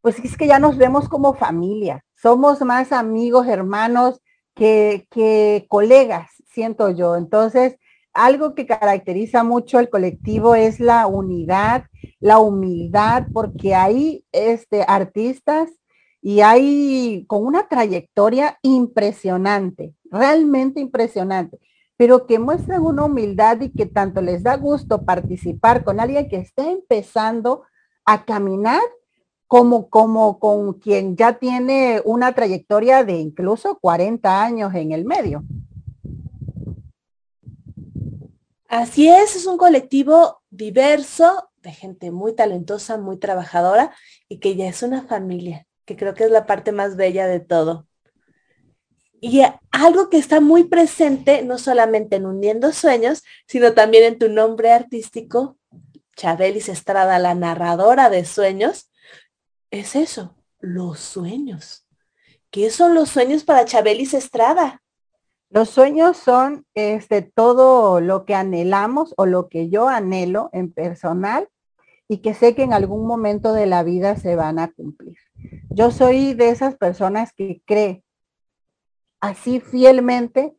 [0.00, 4.20] pues es que ya nos vemos como familia, somos más amigos, hermanos
[4.54, 7.16] que, que colegas, siento yo.
[7.16, 7.76] Entonces,
[8.16, 11.84] algo que caracteriza mucho el colectivo es la unidad,
[12.18, 15.70] la humildad, porque hay este, artistas
[16.22, 21.60] y hay con una trayectoria impresionante, realmente impresionante,
[21.96, 26.36] pero que muestran una humildad y que tanto les da gusto participar con alguien que
[26.36, 27.62] está empezando
[28.04, 28.82] a caminar
[29.46, 35.44] como, como con quien ya tiene una trayectoria de incluso 40 años en el medio.
[38.68, 43.94] Así es, es un colectivo diverso de gente muy talentosa, muy trabajadora
[44.28, 47.40] y que ya es una familia, que creo que es la parte más bella de
[47.40, 47.86] todo.
[49.20, 54.28] Y algo que está muy presente, no solamente en Hundiendo Sueños, sino también en tu
[54.28, 55.56] nombre artístico,
[56.16, 58.90] Chabelis Estrada, la narradora de sueños,
[59.70, 61.86] es eso, los sueños.
[62.50, 64.82] ¿Qué son los sueños para Chabelis Estrada?
[65.50, 71.48] Los sueños son este, todo lo que anhelamos o lo que yo anhelo en personal
[72.08, 75.16] y que sé que en algún momento de la vida se van a cumplir.
[75.70, 78.04] Yo soy de esas personas que cree
[79.20, 80.56] así fielmente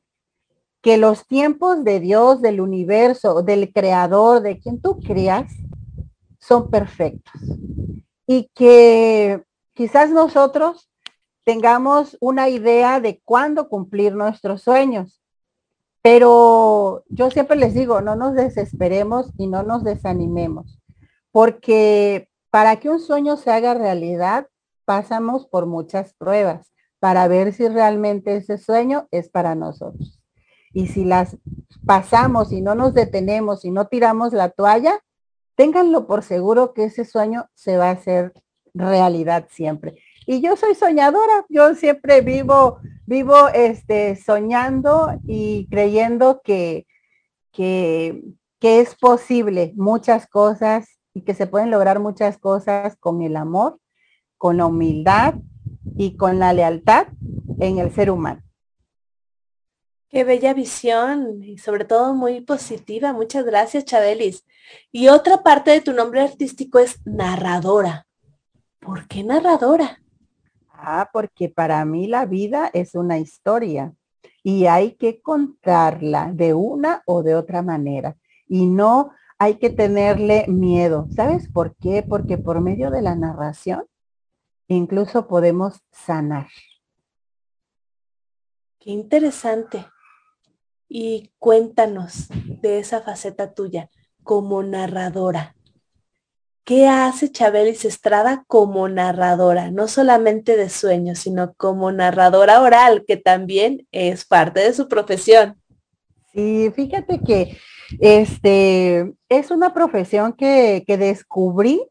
[0.82, 5.52] que los tiempos de Dios, del universo, del creador, de quien tú creas,
[6.40, 7.42] son perfectos.
[8.26, 9.44] Y que
[9.74, 10.90] quizás nosotros
[11.44, 15.22] tengamos una idea de cuándo cumplir nuestros sueños.
[16.02, 20.80] Pero yo siempre les digo, no nos desesperemos y no nos desanimemos,
[21.32, 24.48] porque para que un sueño se haga realidad,
[24.86, 26.72] pasamos por muchas pruebas
[27.08, 30.20] para ver si realmente ese sueño es para nosotros.
[30.74, 31.38] Y si las
[31.86, 35.00] pasamos y no nos detenemos y no tiramos la toalla,
[35.56, 38.34] ténganlo por seguro que ese sueño se va a hacer
[38.74, 39.96] realidad siempre.
[40.26, 46.88] Y yo soy soñadora, yo siempre vivo, vivo este, soñando y creyendo que,
[47.54, 48.22] que,
[48.60, 53.80] que es posible muchas cosas y que se pueden lograr muchas cosas con el amor,
[54.38, 55.36] con la humildad
[55.96, 57.08] y con la lealtad
[57.60, 58.42] en el ser humano.
[60.10, 63.12] Qué bella visión y sobre todo muy positiva.
[63.12, 64.46] Muchas gracias, Chabelis.
[64.92, 68.08] Y otra parte de tu nombre artístico es narradora.
[68.80, 70.02] ¿Por qué narradora?
[70.70, 73.94] Ah, porque para mí la vida es una historia
[74.44, 78.16] y hay que contarla de una o de otra manera
[78.48, 81.08] y no hay que tenerle miedo.
[81.16, 82.02] ¿Sabes por qué?
[82.08, 83.86] Porque por medio de la narración
[84.76, 86.48] incluso podemos sanar.
[88.80, 89.86] Qué interesante.
[90.90, 92.28] Y cuéntanos
[92.62, 93.90] de esa faceta tuya
[94.24, 95.56] como narradora.
[96.64, 99.72] ¿Qué hace Chabelis Estrada como narradora?
[99.72, 105.62] No solamente de sueños, sino como narradora oral, que también es parte de su profesión.
[106.34, 107.58] Sí, fíjate que
[108.00, 111.88] este es una profesión que, que descubrí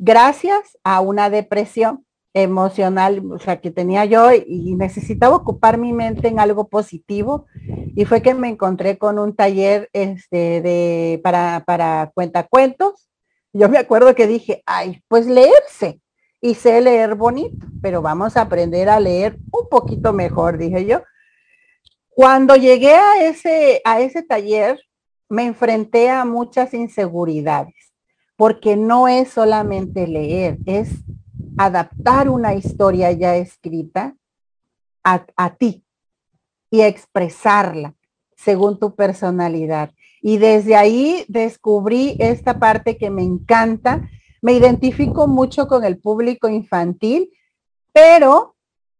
[0.00, 6.28] gracias a una depresión emocional, o sea, que tenía yo y necesitaba ocupar mi mente
[6.28, 7.46] en algo positivo
[7.96, 13.10] y fue que me encontré con un taller este, de, para, para cuentacuentos
[13.52, 16.00] yo me acuerdo que dije, ay, pues leerse.
[16.40, 21.02] Y sé leer bonito, pero vamos a aprender a leer un poquito mejor, dije yo.
[22.08, 24.80] Cuando llegué a ese, a ese taller,
[25.28, 27.89] me enfrenté a muchas inseguridades,
[28.40, 30.88] porque no es solamente leer, es
[31.58, 34.16] adaptar una historia ya escrita
[35.04, 35.84] a, ti
[36.70, 37.94] y expresarla
[38.34, 39.90] según tu personalidad.
[40.22, 44.08] Y desde ahí descubrí esta parte que me encanta.
[44.40, 47.28] Me identifico mucho con el público infantil,
[47.92, 48.56] pero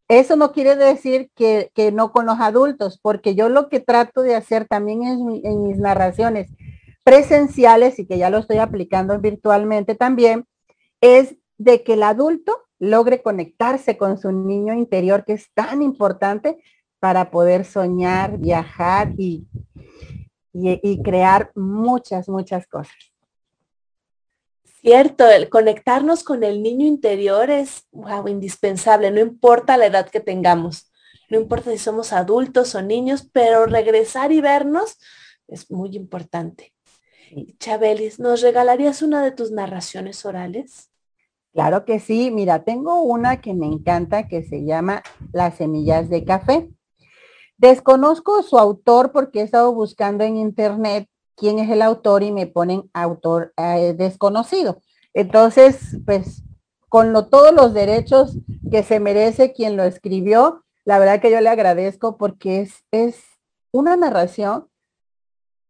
[0.07, 4.35] eso no quiere decir que, no con los adultos, porque yo lo que trato de
[4.35, 6.51] hacer también en, en mis narraciones
[7.03, 10.47] presenciales y que ya lo estoy aplicando virtualmente también,
[11.01, 16.63] es de que el adulto logre conectarse con su niño interior, que es tan importante
[16.99, 19.47] para poder soñar, viajar y,
[20.53, 22.97] y, crear muchas, muchas cosas.
[24.65, 27.87] Cierto, el conectarnos con el niño interior es
[28.27, 30.91] indispensable, no importa la edad que tengamos,
[31.29, 34.99] no importa si somos adultos o niños, pero regresar y vernos
[35.49, 36.73] es muy importante.
[37.59, 40.91] Chabelis, ¿nos regalarías una de tus narraciones orales?
[41.53, 45.03] Claro que sí, mira, tengo una que me encanta que se llama
[45.33, 46.69] Las semillas de café.
[47.57, 52.47] Desconozco su autor porque he estado buscando en internet quién es el autor y me
[52.47, 54.81] ponen autor eh, desconocido.
[55.13, 56.43] Entonces, pues
[56.89, 58.39] con todos los derechos
[58.71, 63.23] que se merece quien lo escribió, la verdad que yo le agradezco porque es, es
[63.71, 64.69] una narración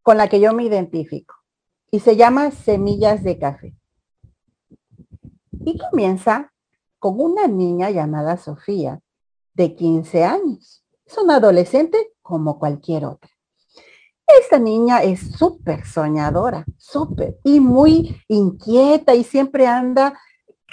[0.03, 1.40] con la que yo me identifico
[1.91, 3.75] y se llama Semillas de Café.
[5.65, 6.53] Y comienza
[6.99, 9.01] con una niña llamada Sofía,
[9.55, 10.85] de 15 años.
[11.05, 13.31] Es una adolescente como cualquier otra.
[14.41, 20.19] Esta niña es súper soñadora, súper, y muy inquieta y siempre anda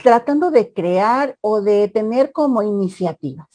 [0.02, 3.48] tratando de crear o de tener como iniciativas.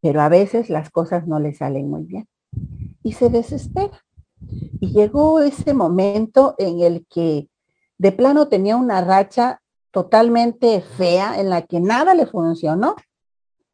[0.00, 2.28] Pero a veces las cosas no le salen muy bien
[3.02, 4.04] y se desespera.
[4.80, 7.48] Y llegó ese momento en el que
[7.98, 9.60] de plano tenía una racha
[9.90, 12.94] totalmente fea en la que nada le funcionó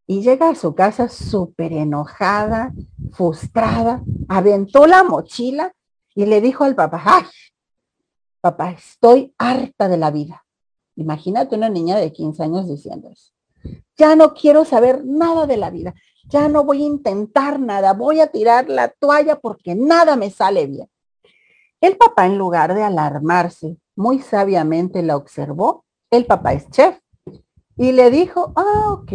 [0.07, 2.73] y llega a su casa súper enojada,
[3.13, 5.73] frustrada, aventó la mochila
[6.15, 7.25] y le dijo al papá, ay,
[8.41, 10.45] papá, estoy harta de la vida.
[10.97, 13.33] Imagínate una niña de 15 años diciendo eso.
[13.97, 15.95] Ya no quiero saber nada de la vida.
[16.29, 17.93] Ya no voy a intentar nada.
[17.93, 20.89] Voy a tirar la toalla porque nada me sale bien.
[21.81, 25.85] El papá, en lugar de alarmarse, muy sabiamente la observó.
[26.11, 26.99] El papá es chef
[27.77, 29.13] y le dijo, ah, ok,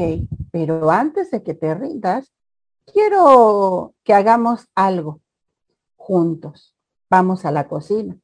[0.52, 2.32] pero antes de que te rindas,
[2.86, 5.22] quiero que hagamos algo
[5.96, 6.76] juntos.
[7.10, 8.18] Vamos a la cocina.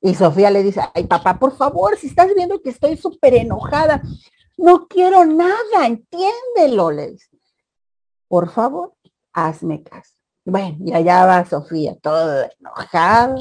[0.00, 4.02] Y Sofía le dice, ay papá, por favor, si estás viendo que estoy súper enojada,
[4.56, 7.12] no quiero nada, entiéndelo, le
[8.32, 8.94] Por favor,
[9.34, 10.14] hazme caso.
[10.46, 13.34] Bueno, y allá va Sofía, toda enojada,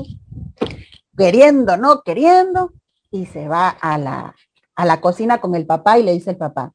[1.18, 2.74] queriendo, no queriendo,
[3.10, 4.36] y se va a la,
[4.76, 6.74] a la cocina con el papá y le dice el papá,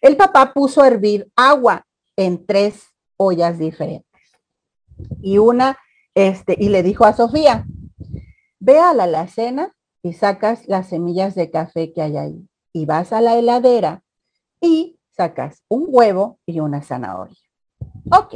[0.00, 1.86] el papá puso a hervir agua
[2.16, 4.20] en tres ollas diferentes.
[5.22, 5.78] Y una,
[6.16, 7.66] este, y le dijo a Sofía,
[8.58, 12.48] ve a la alacena y sacas las semillas de café que hay ahí.
[12.72, 14.02] Y vas a la heladera
[14.60, 17.43] y sacas un huevo y una zanahoria.
[18.10, 18.34] Ok.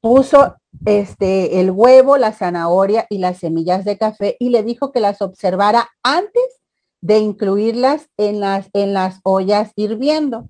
[0.00, 5.00] Puso este, el huevo, la zanahoria y las semillas de café y le dijo que
[5.00, 6.60] las observara antes
[7.00, 10.48] de incluirlas en las, en las ollas hirviendo.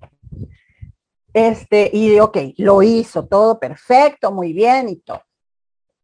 [1.33, 5.21] Este, y ok, lo hizo todo perfecto, muy bien y todo.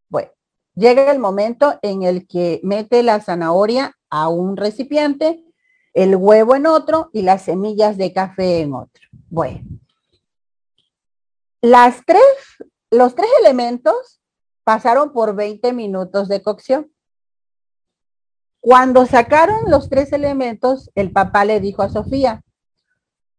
[0.10, 0.30] Bueno,
[0.76, 5.44] llega el momento en el que mete la zanahoria a un recipiente,
[5.94, 9.02] el huevo en otro y las semillas de café en otro.
[9.30, 9.61] Bueno,
[11.64, 12.22] las tres,
[12.91, 14.22] los tres elementos
[14.65, 16.91] pasaron por 20 minutos de cocción.
[18.60, 22.44] Cuando sacaron los tres elementos, el papá le dijo a Sofía,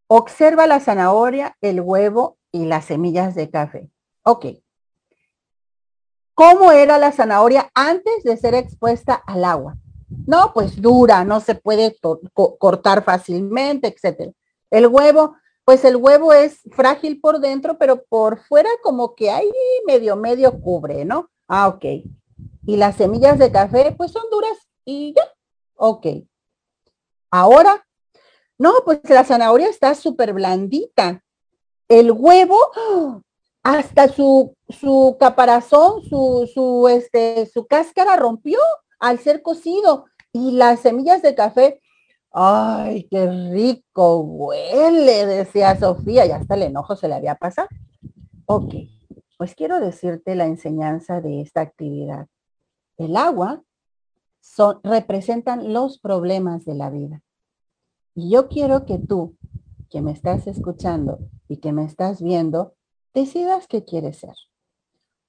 [0.07, 3.91] observa la zanahoria, el huevo y las semillas de café.
[4.23, 4.47] Ok.
[6.33, 9.77] ¿Cómo era la zanahoria antes de ser expuesta al agua?
[10.27, 11.95] No, pues dura, no se puede
[12.59, 14.33] cortar fácilmente, etc.
[14.71, 19.51] El huevo, pues el huevo es frágil por dentro, pero por fuera como que ahí
[19.87, 21.31] medio, medio cubre, ¿no?
[21.49, 21.85] Ah, ok.
[22.67, 25.23] Y las semillas de café, pues son duras y ya,
[25.77, 26.07] ok.
[27.31, 27.87] Ahora,
[28.59, 31.23] no, pues la zanahoria está súper blandita.
[31.89, 32.59] El huevo,
[33.63, 38.59] hasta su, su caparazón, su, su, este, su cáscara rompió
[38.99, 40.07] al ser cocido.
[40.33, 41.81] Y las semillas de café,
[42.35, 47.69] ay, qué rico huele, decía Sofía, y hasta el enojo se le había pasado.
[48.47, 48.75] Ok,
[49.39, 52.27] pues quiero decirte la enseñanza de esta actividad.
[52.99, 53.63] El agua
[54.41, 57.23] son, representan los problemas de la vida.
[58.17, 59.37] Y yo quiero que tú,
[59.89, 62.75] que me estás escuchando y que me estás viendo,
[63.15, 64.35] decidas qué quieres ser.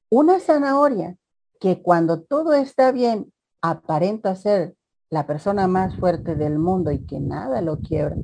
[0.10, 1.18] Una zanahoria
[1.60, 4.76] que cuando todo está bien aparenta ser
[5.16, 8.18] la persona más fuerte del mundo y que nada lo quiebra,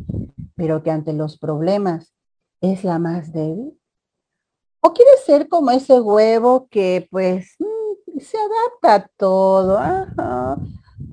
[0.55, 2.13] pero que ante los problemas
[2.59, 3.79] es la más débil.
[4.81, 9.79] ¿O quieres ser como ese huevo que pues mm, se adapta a todo?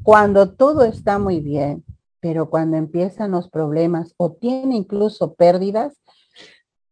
[0.03, 1.85] Cuando todo está muy bien,
[2.19, 5.97] pero cuando empiezan los problemas o tiene incluso pérdidas,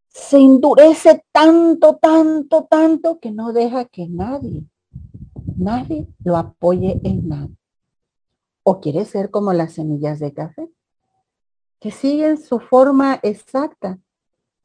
[0.06, 4.64] se endurece tanto, tanto, tanto que no deja que nadie,
[5.56, 7.48] nadie lo apoye en nada.
[8.68, 10.68] O quiere ser como las semillas de café,
[11.78, 14.00] que siguen su forma exacta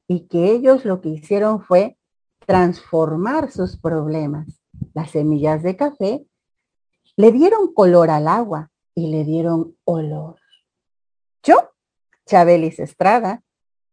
[0.07, 1.99] y que ellos lo que hicieron fue
[2.47, 4.59] transformar sus problemas.
[4.95, 6.25] Las semillas de café
[7.15, 10.37] le dieron color al agua y le dieron olor.
[11.43, 11.69] Yo
[12.25, 13.43] Chabelis Estrada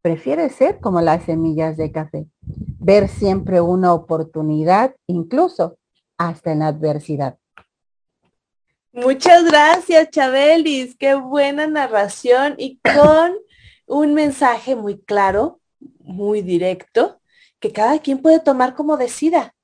[0.00, 2.30] prefiere ser como las semillas de café,
[2.78, 5.76] ver siempre una oportunidad, incluso
[6.16, 7.38] hasta en la adversidad.
[8.92, 10.96] Muchas gracias, Chabelis.
[10.96, 13.36] Qué buena narración y con
[13.86, 15.60] un mensaje muy claro,
[16.00, 17.20] muy directo,
[17.60, 19.54] que cada quien puede tomar como decida.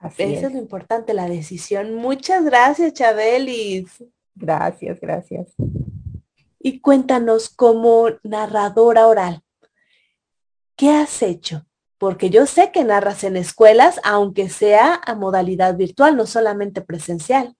[0.00, 0.42] Eso es.
[0.42, 1.94] es lo importante, la decisión.
[1.94, 4.04] Muchas gracias, Chabelis.
[4.34, 5.54] Gracias, gracias.
[6.58, 9.42] Y cuéntanos como narradora oral,
[10.76, 11.66] ¿qué has hecho?
[11.98, 17.56] Porque yo sé que narras en escuelas, aunque sea a modalidad virtual, no solamente presencial.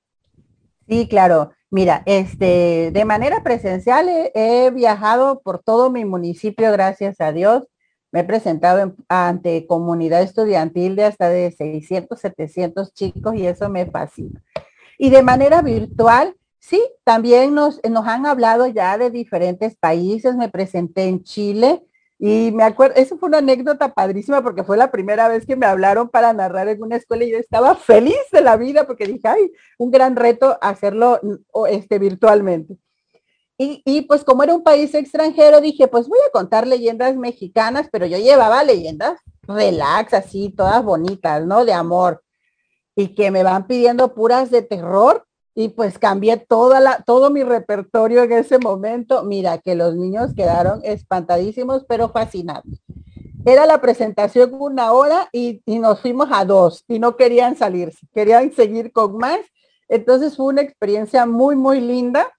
[0.89, 1.53] Sí, claro.
[1.71, 7.65] Mira, este, de manera presencial he, viajado por todo mi municipio, gracias a Dios.
[8.11, 13.87] Me he presentado ante comunidad estudiantil de hasta de 600, 700 chicos y eso me
[13.87, 14.43] fascina.
[14.99, 20.37] Y de manera virtual, sí, también nos, nos han hablado ya de diferentes países.
[20.37, 21.87] Me presenté en Chile,
[22.25, 25.67] y me acuerdo, eso fue una anécdota padrísima porque fue la primera vez que me
[25.67, 29.27] hablaron para narrar en una escuela y yo estaba feliz de la vida porque dije,
[29.27, 31.19] ay, un gran reto hacerlo
[31.69, 32.79] este, virtualmente.
[33.59, 37.89] Y, y, pues como era un país extranjero, dije, pues voy a contar leyendas mexicanas,
[37.91, 41.65] pero yo llevaba leyendas relax, así, todas bonitas, ¿no?
[41.65, 42.23] De amor.
[42.95, 47.43] Y que me van pidiendo puras de terror y pues cambié toda la, todo mi
[47.43, 49.23] repertorio en ese momento.
[49.23, 52.83] Mira que los niños quedaron espantadísimos, pero fascinados.
[53.45, 58.07] Era la presentación una hora y, y nos fuimos a dos y no querían salirse,
[58.15, 59.41] querían seguir con más.
[59.89, 62.33] Entonces fue una experiencia muy, muy linda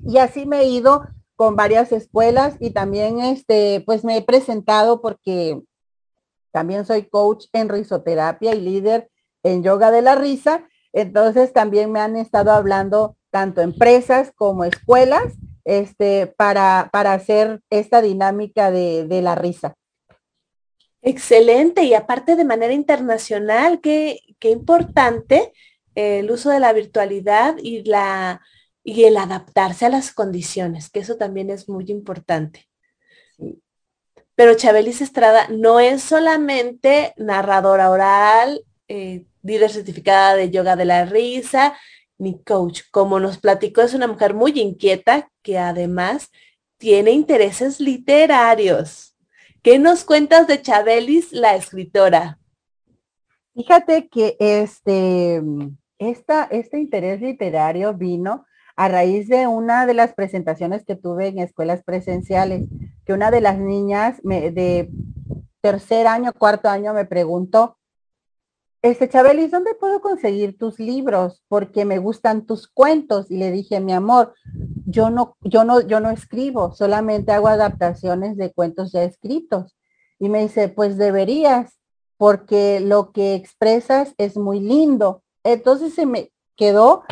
[0.00, 1.06] y así me he ido
[1.36, 5.60] con varias escuelas y también este, pues me he presentado porque
[6.50, 9.10] también soy coach en risoterapia y líder
[9.42, 15.34] en yoga de la risa entonces también me han estado hablando tanto empresas como escuelas
[15.64, 19.74] este, para, para hacer esta dinámica de, de la risa.
[21.00, 25.52] Excelente, y aparte de manera internacional, qué, qué importante
[25.94, 28.40] eh, el uso de la virtualidad y, la,
[28.84, 32.68] y el adaptarse a las condiciones, que eso también es muy importante.
[34.34, 41.04] Pero Chabelis Estrada no es solamente narradora oral, eh, líder certificada de yoga de la
[41.04, 41.74] risa,
[42.18, 42.82] ni coach.
[42.90, 46.30] Como nos platicó, es una mujer muy inquieta que además
[46.78, 49.16] tiene intereses literarios.
[49.62, 52.38] ¿Qué nos cuentas de Chabelis, la escritora?
[53.54, 55.42] Fíjate que este,
[55.98, 58.46] esta, este interés literario vino
[58.76, 62.66] a raíz de una de las presentaciones que tuve en escuelas presenciales,
[63.04, 64.90] que una de las niñas de
[65.60, 67.76] tercer año, cuarto año me preguntó,
[68.82, 71.42] este, Chabelis, ¿dónde puedo conseguir tus libros?
[71.48, 73.30] Porque me gustan tus cuentos.
[73.30, 74.34] Y le dije, mi amor,
[74.86, 79.76] yo no, yo no, yo no escribo, solamente hago adaptaciones de cuentos ya escritos.
[80.18, 81.78] Y me dice, pues deberías,
[82.16, 85.22] porque lo que expresas es muy lindo.
[85.44, 87.04] Entonces se me quedó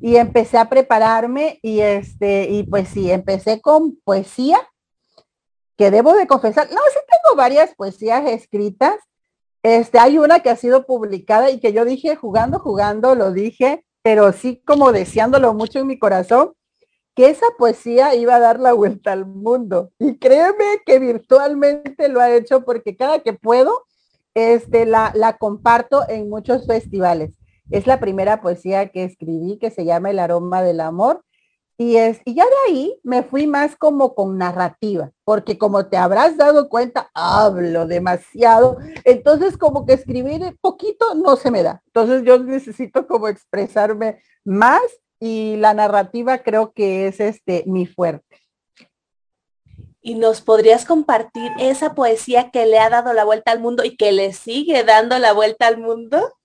[0.00, 4.58] y empecé a prepararme y este, y pues sí, empecé con poesía,
[5.76, 8.96] que debo de confesar, no, sí tengo varias poesías escritas,
[9.62, 13.84] este, hay una que ha sido publicada y que yo dije jugando, jugando, lo dije,
[14.02, 16.52] pero sí como deseándolo mucho en mi corazón,
[17.14, 19.90] que esa poesía iba a dar la vuelta al mundo.
[19.98, 23.86] Y créeme que virtualmente lo ha hecho porque cada que puedo,
[24.34, 27.32] este, la, la comparto en muchos festivales.
[27.70, 31.24] Es la primera poesía que escribí que se llama El aroma del amor
[31.80, 35.96] y, es, y ya de ahí me fui más como con narrativa, porque como te
[35.96, 38.78] habrás dado cuenta, hablo demasiado.
[39.04, 41.80] Entonces como que escribir poquito no se me da.
[41.86, 44.82] Entonces yo necesito como expresarme más
[45.20, 48.24] y la narrativa creo que es este mi fuerte.
[50.00, 53.96] ¿Y nos podrías compartir esa poesía que le ha dado la vuelta al mundo y
[53.96, 56.37] que le sigue dando la vuelta al mundo?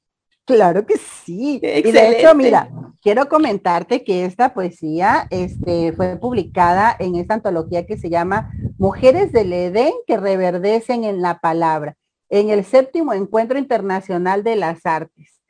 [0.45, 1.61] Claro que sí.
[1.63, 2.69] Y de hecho, mira,
[3.01, 9.31] quiero comentarte que esta poesía este, fue publicada en esta antología que se llama Mujeres
[9.31, 11.95] del Edén que reverdecen en la palabra,
[12.29, 15.41] en el séptimo Encuentro Internacional de las Artes.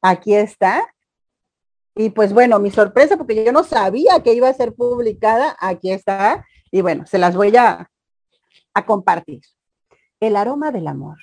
[0.00, 0.82] Aquí está.
[1.94, 5.90] Y pues bueno, mi sorpresa, porque yo no sabía que iba a ser publicada, aquí
[5.90, 6.46] está.
[6.70, 7.90] Y bueno, se las voy a,
[8.72, 9.42] a compartir.
[10.20, 11.18] El aroma del amor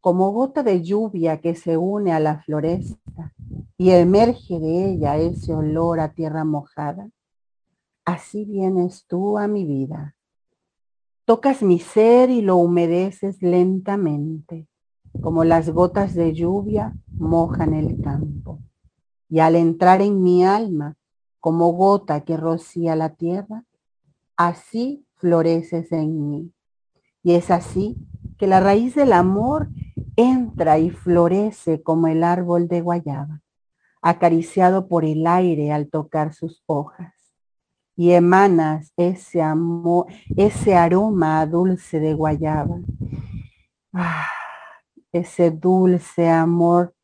[0.00, 3.32] como gota de lluvia que se une a la floresta
[3.76, 7.10] y emerge de ella ese olor a tierra mojada,
[8.04, 10.14] así vienes tú a mi vida.
[11.26, 14.66] Tocas mi ser y lo humedeces lentamente,
[15.20, 18.58] como las gotas de lluvia mojan el campo.
[19.28, 20.96] Y al entrar en mi alma,
[21.38, 23.64] como gota que rocía la tierra,
[24.36, 26.52] así floreces en mí.
[27.22, 27.96] Y es así
[28.40, 29.68] que la raíz del amor
[30.16, 33.42] entra y florece como el árbol de guayaba,
[34.00, 37.12] acariciado por el aire al tocar sus hojas.
[37.96, 40.06] Y emanas ese amor,
[40.38, 42.78] ese aroma dulce de guayaba.
[43.92, 44.26] Ah,
[45.12, 46.94] ese dulce amor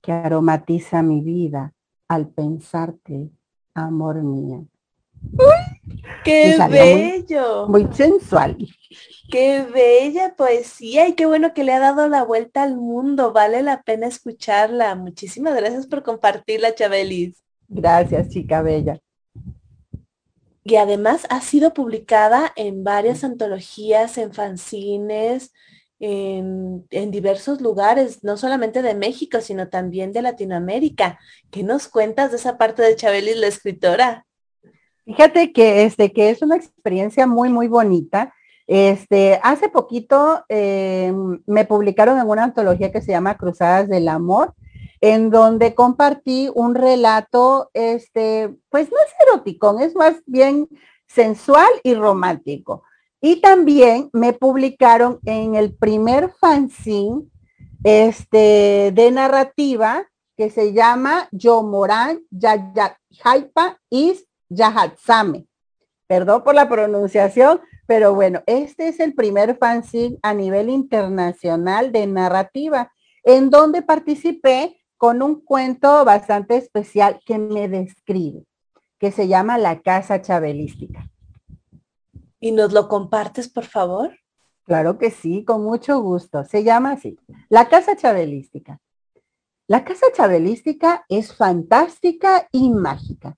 [0.00, 1.74] que aromatiza mi vida
[2.08, 3.30] al pensarte,
[3.74, 4.66] amor mío.
[6.24, 7.68] ¡Qué bello!
[7.68, 8.56] Muy, sensual.
[9.30, 13.32] Qué bella poesía y qué bueno que le ha dado la vuelta al mundo.
[13.32, 14.94] Vale la pena escucharla.
[14.94, 17.42] Muchísimas gracias por compartirla, Chabelis.
[17.68, 19.00] Gracias, chica bella.
[20.64, 25.52] Y además ha sido publicada en varias antologías, en fanzines,
[26.00, 31.18] en, en, diversos lugares, no solamente de México, sino también de Latinoamérica.
[31.50, 34.25] ¿Qué nos cuentas de esa parte de Chabelis, la escritora?
[35.06, 38.34] Fíjate que, este, que es una experiencia muy, muy bonita.
[38.66, 41.14] Este, hace poquito eh,
[41.46, 44.54] me publicaron en una antología que se llama Cruzadas del Amor,
[45.00, 50.68] en donde compartí un relato, este, pues no es erótico, es más bien
[51.06, 52.82] sensual y romántico.
[53.20, 57.22] Y también me publicaron en el primer fanzine
[57.84, 60.04] este, de narrativa
[60.36, 62.20] que se llama Yo Morán
[63.10, 65.46] Jaipa Is Yahatsame.
[66.06, 72.06] Perdón por la pronunciación, pero bueno, este es el primer fanzine a nivel internacional de
[72.06, 72.92] narrativa,
[73.24, 78.44] en donde participé con un cuento bastante especial que me describe,
[78.98, 81.10] que se llama La Casa Chabelística.
[82.40, 84.16] ¿Y nos lo compartes, por favor?
[84.64, 86.44] Claro que sí, con mucho gusto.
[86.44, 87.18] Se llama así,
[87.48, 88.80] La Casa Chabelística.
[89.68, 93.36] La Casa Chabelística es fantástica y mágica.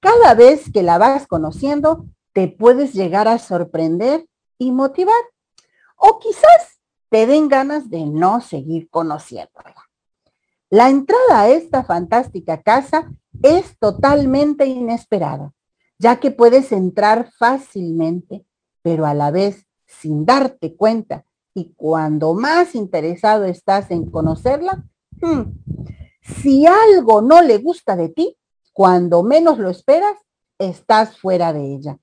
[0.00, 4.26] Cada vez que la vas conociendo, te puedes llegar a sorprender
[4.58, 5.22] y motivar.
[5.96, 9.74] O quizás te den ganas de no seguir conociéndola.
[10.70, 13.10] La entrada a esta fantástica casa
[13.42, 15.52] es totalmente inesperada,
[15.98, 18.46] ya que puedes entrar fácilmente,
[18.82, 21.24] pero a la vez sin darte cuenta.
[21.52, 24.84] Y cuando más interesado estás en conocerla,
[25.20, 25.42] hmm,
[26.22, 28.36] si algo no le gusta de ti,
[28.80, 30.16] cuando menos lo esperas,
[30.58, 31.98] estás fuera de ella.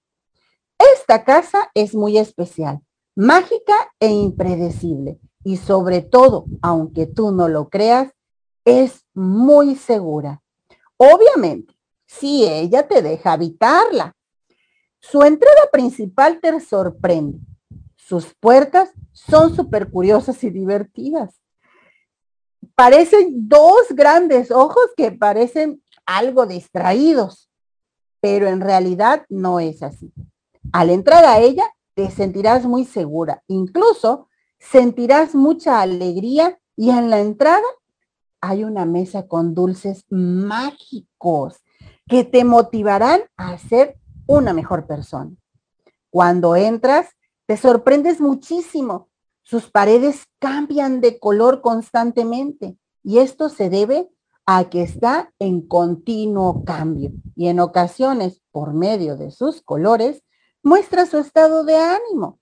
[0.96, 2.82] Esta casa es muy especial,
[3.16, 5.18] mágica e impredecible.
[5.44, 8.14] Y sobre todo, aunque tú no lo creas,
[8.64, 10.44] es muy segura.
[10.98, 11.74] Obviamente,
[12.06, 14.16] si ella te deja habitarla.
[15.00, 17.40] Su entrada principal te sorprende.
[17.96, 21.42] Sus puertas son súper curiosas y divertidas.
[22.76, 27.52] Parecen dos grandes ojos que parecen algo distraídos,
[28.20, 30.12] pero en realidad no es así.
[30.72, 34.28] Al entrar a ella, te sentirás muy segura, incluso
[34.60, 37.68] sentirás mucha alegría y en la entrada
[38.42, 41.58] hay una mesa con dulces mágicos
[42.08, 45.32] que te motivarán a ser una mejor persona.
[46.10, 47.10] Cuando entras,
[47.46, 49.10] te sorprendes muchísimo.
[49.42, 54.10] Sus paredes cambian de color constantemente y esto se debe
[54.50, 60.24] a que está en continuo cambio y en ocasiones, por medio de sus colores,
[60.64, 62.40] muestra su estado de ánimo.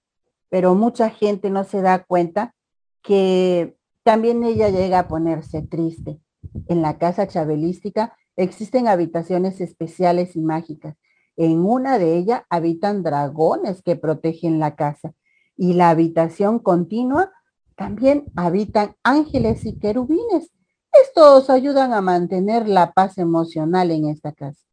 [0.49, 2.53] Pero mucha gente no se da cuenta
[3.01, 6.19] que también ella llega a ponerse triste.
[6.67, 10.95] En la casa chabelística existen habitaciones especiales y mágicas.
[11.35, 15.15] En una de ellas habitan dragones que protegen la casa.
[15.57, 17.31] Y la habitación continua
[17.75, 20.54] también habitan ángeles y querubines
[21.03, 24.65] estos ayudan a mantener la paz emocional en esta casa.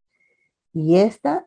[0.73, 1.47] Y esta,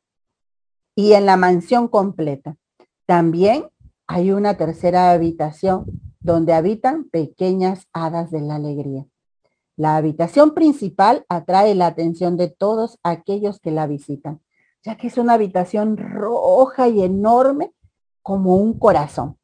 [0.96, 2.58] y en la mansión completa.
[3.06, 3.70] También
[4.08, 5.86] hay una tercera habitación
[6.20, 9.06] donde habitan pequeñas hadas de la alegría.
[9.78, 14.42] La habitación principal atrae la atención de todos aquellos que la visitan,
[14.84, 17.74] ya que es una habitación roja y enorme
[18.22, 19.38] como un corazón.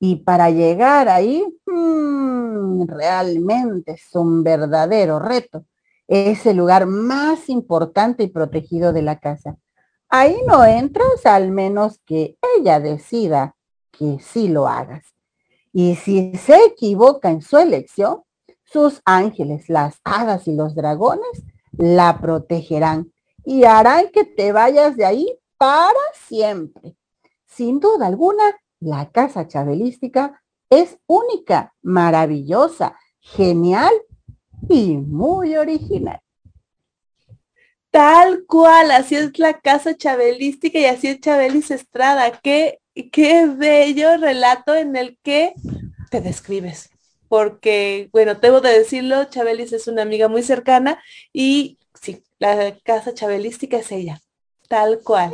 [0.00, 5.66] Y para llegar ahí, mm, realmente es un verdadero reto.
[6.08, 9.56] Es el lugar más importante y protegido de la casa.
[10.08, 13.54] Ahí no entras al menos que ella decida
[13.92, 15.04] que sí lo hagas.
[15.72, 18.22] Y si se equivoca en su elección,
[18.64, 23.12] sus ángeles, las hadas y los dragones la protegerán
[23.44, 26.96] y harán que te vayas de ahí para siempre.
[27.46, 33.92] Sin duda alguna, la casa chabelística es única, maravillosa, genial
[34.68, 36.20] y muy original.
[37.90, 42.30] Tal cual, así es la casa chabelística y así es Chabelis Estrada.
[42.40, 42.78] Qué,
[43.10, 45.54] qué bello relato en el que
[46.10, 46.90] te describes.
[47.28, 51.02] Porque, bueno, debo de decirlo, Chabelis es una amiga muy cercana
[51.32, 54.20] y sí, la casa chabelística es ella,
[54.68, 55.32] tal cual.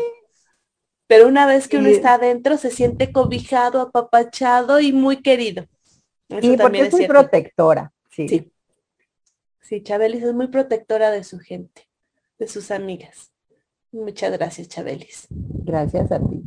[1.06, 5.66] Pero una vez que uno está adentro, se siente cobijado, apapachado y muy querido.
[6.28, 7.92] y porque es, muy protectora.
[8.10, 8.28] Sí.
[8.28, 8.52] sí.
[9.60, 11.86] Sí, Chabelis es muy protectora de su gente
[12.38, 13.32] de sus amigas.
[13.92, 15.26] Muchas gracias, Chabelis.
[15.30, 16.42] Gracias a ti.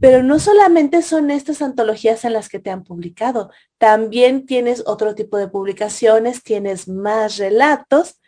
[0.00, 5.14] Pero no solamente son estas antologías en las que te han publicado, también tienes otro
[5.14, 8.20] tipo de publicaciones, tienes más relatos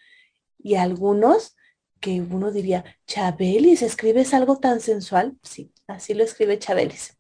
[0.58, 1.56] y algunos
[2.00, 5.36] que uno diría, Chabelis, ¿escribes algo tan sensual?
[5.42, 7.18] Sí, así lo escribe Chabelis.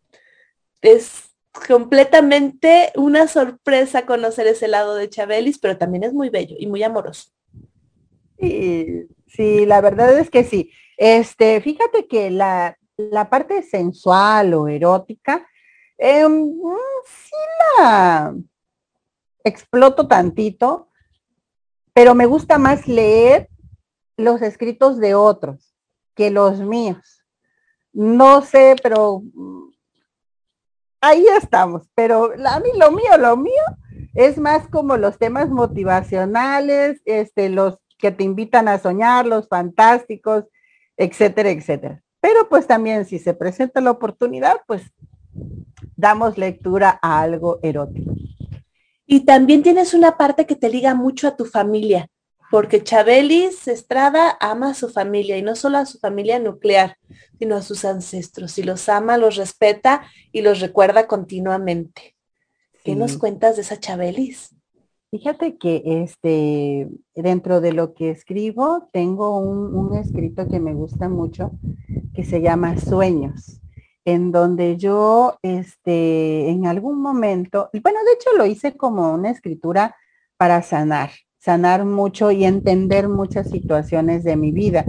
[0.80, 1.30] Es
[1.66, 6.82] completamente una sorpresa conocer ese lado de Chabelis, pero también es muy bello y muy
[6.82, 7.30] amoroso.
[8.38, 10.70] Sí, Sí, la verdad es que sí.
[10.96, 12.76] Este, fíjate que la,
[13.30, 15.46] parte sensual o erótica,
[15.96, 16.76] em, mm,
[17.06, 17.36] sí
[17.78, 18.34] la
[19.44, 20.88] exploto tantito,
[21.92, 23.48] pero me gusta más leer
[24.18, 25.74] los escritos de otros
[26.14, 27.24] que los míos.
[27.92, 29.70] No sé, pero mm,
[31.00, 31.88] ahí estamos.
[31.94, 33.62] Pero a mí lo mío, lo mío
[34.14, 40.44] es más como los temas motivacionales, este, los que te invitan a soñar, los fantásticos,
[40.96, 42.02] etcétera, etcétera.
[42.20, 44.82] Pero pues también si se presenta la oportunidad, pues
[45.96, 48.12] damos lectura a algo erótico.
[49.06, 52.10] Y también tienes una parte que te liga mucho a tu familia,
[52.50, 56.96] porque Chabelis Estrada ama a su familia y no solo a su familia nuclear,
[57.38, 60.02] sino a sus ancestros y los ama, los respeta
[60.32, 62.14] y los recuerda continuamente.
[62.84, 64.54] ¿Qué nos cuentas de esa Chabelis?
[65.10, 71.52] Fíjate que este, dentro de lo que escribo, tengo un, escrito que me gusta mucho,
[72.14, 73.60] que se llama Sueños,
[74.04, 79.96] en donde yo, este, en algún momento, bueno, de hecho lo hice como una escritura
[80.36, 84.84] para sanar, sanar mucho y entender muchas situaciones de mi vida.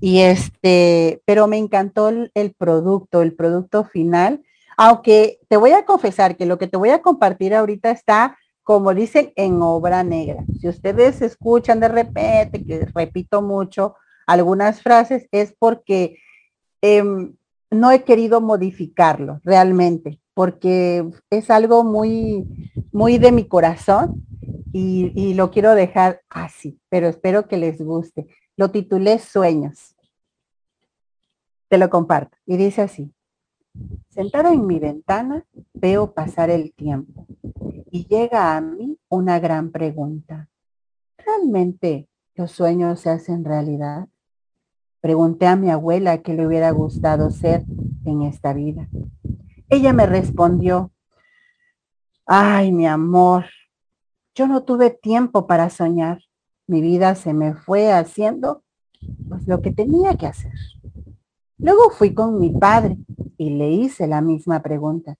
[0.00, 4.42] Y este, pero me encantó el, producto, el producto final,
[4.76, 8.36] aunque te voy a confesar que lo que te voy a compartir ahorita está
[8.68, 10.44] como dicen, en obra negra.
[10.60, 13.94] Si ustedes escuchan de repente, que repito mucho
[14.26, 16.18] algunas frases, es porque
[16.82, 17.34] em,
[17.70, 24.24] no he querido modificarlo realmente, porque es algo muy, muy de mi corazón
[24.72, 28.28] y, y lo quiero dejar así, pero espero que les guste.
[28.56, 29.96] Lo titulé Sueños.
[31.66, 32.38] Te lo comparto.
[32.46, 33.12] Y dice así.
[34.10, 35.44] Sentada en mi ventana,
[35.74, 37.26] veo pasar el tiempo
[37.90, 40.48] y llega a mí una gran pregunta.
[41.16, 42.06] ¿Realmente
[42.36, 44.06] los sueños se hacen realidad?
[45.00, 47.64] Pregunté a mi abuela qué le hubiera gustado ser
[48.04, 48.88] en esta vida.
[49.68, 50.92] Ella me respondió,
[52.26, 53.46] ay, mi amor,
[54.34, 56.20] yo no tuve tiempo para soñar.
[56.66, 58.62] Mi vida se me fue haciendo
[59.28, 60.52] pues, lo que tenía que hacer.
[61.58, 62.98] Luego fui con mi padre
[63.36, 65.16] y le hice la misma pregunta.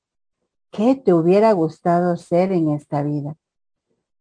[0.70, 3.36] ¿qué te hubiera gustado ser en esta vida?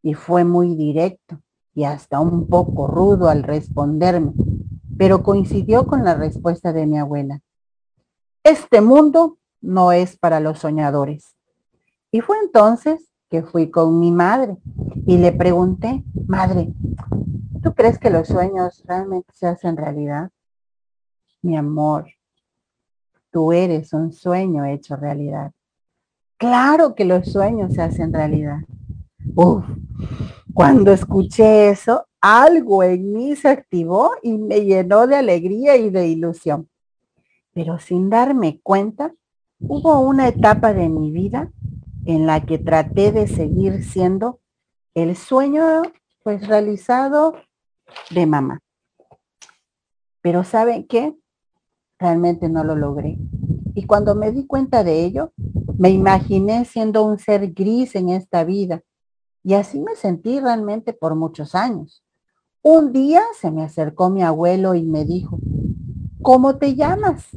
[0.02, 1.40] Y fue muy directo
[1.74, 4.34] y hasta un poco rudo al responderme,
[4.98, 7.42] pero coincidió con la respuesta de mi abuela.
[8.44, 11.36] Este mundo no es para los soñadores.
[12.12, 14.58] Y fue entonces que fui con mi madre
[15.06, 16.74] y le pregunté, madre,
[17.62, 20.30] ¿tú crees que los sueños realmente se hacen realidad?
[21.42, 22.08] Mi amor,
[23.32, 25.52] tú eres un sueño hecho realidad.
[26.38, 28.60] Claro que los sueños se hacen realidad.
[29.36, 29.66] Uf,
[30.54, 36.08] cuando escuché eso, algo en mí se activó y me llenó de alegría y de
[36.08, 36.70] ilusión.
[37.54, 39.14] Pero sin darme cuenta,
[39.60, 41.52] hubo una etapa de mi vida
[42.06, 44.40] en la que traté de seguir siendo
[44.94, 45.84] el sueño
[46.24, 47.36] pues realizado
[48.10, 48.60] de mamá.
[50.22, 51.16] Pero ¿saben qué?
[52.00, 53.18] Realmente no lo logré.
[53.74, 55.32] Y cuando me di cuenta de ello,
[55.78, 58.82] me imaginé siendo un ser gris en esta vida.
[59.44, 62.04] Y así me sentí realmente por muchos años.
[62.62, 65.40] Un día se me acercó mi abuelo y me dijo,
[66.22, 67.28] ¿cómo te llamas?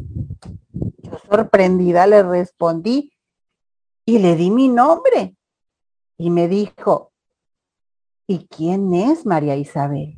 [1.31, 3.13] Sorprendida le respondí
[4.05, 5.37] y le di mi nombre.
[6.19, 7.13] Y me dijo,
[8.27, 10.17] ¿y quién es María Isabel?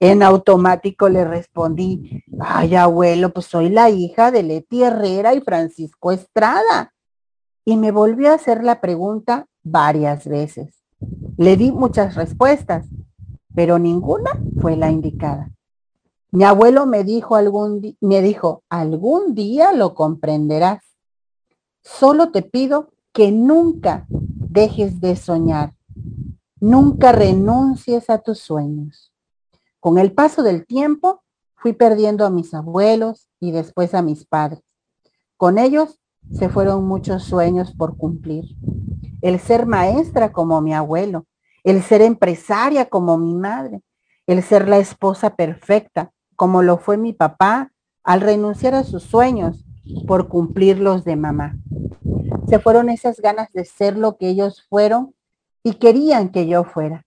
[0.00, 6.10] En automático le respondí, ay abuelo, pues soy la hija de Leti Herrera y Francisco
[6.10, 6.94] Estrada.
[7.64, 10.82] Y me volvió a hacer la pregunta varias veces.
[11.36, 12.86] Le di muchas respuestas,
[13.54, 15.50] pero ninguna fue la indicada.
[16.34, 20.82] Mi abuelo me dijo algún me dijo, algún día lo comprenderás.
[21.82, 25.74] Solo te pido que nunca dejes de soñar.
[26.58, 29.12] Nunca renuncies a tus sueños.
[29.78, 31.22] Con el paso del tiempo,
[31.54, 34.62] fui perdiendo a mis abuelos y después a mis padres.
[35.36, 36.00] Con ellos
[36.30, 38.46] se fueron muchos sueños por cumplir.
[39.20, 41.26] El ser maestra como mi abuelo,
[41.62, 43.82] el ser empresaria como mi madre,
[44.26, 47.72] el ser la esposa perfecta como lo fue mi papá
[48.02, 49.64] al renunciar a sus sueños
[50.06, 51.56] por cumplir los de mamá.
[52.48, 55.14] Se fueron esas ganas de ser lo que ellos fueron
[55.62, 57.06] y querían que yo fuera.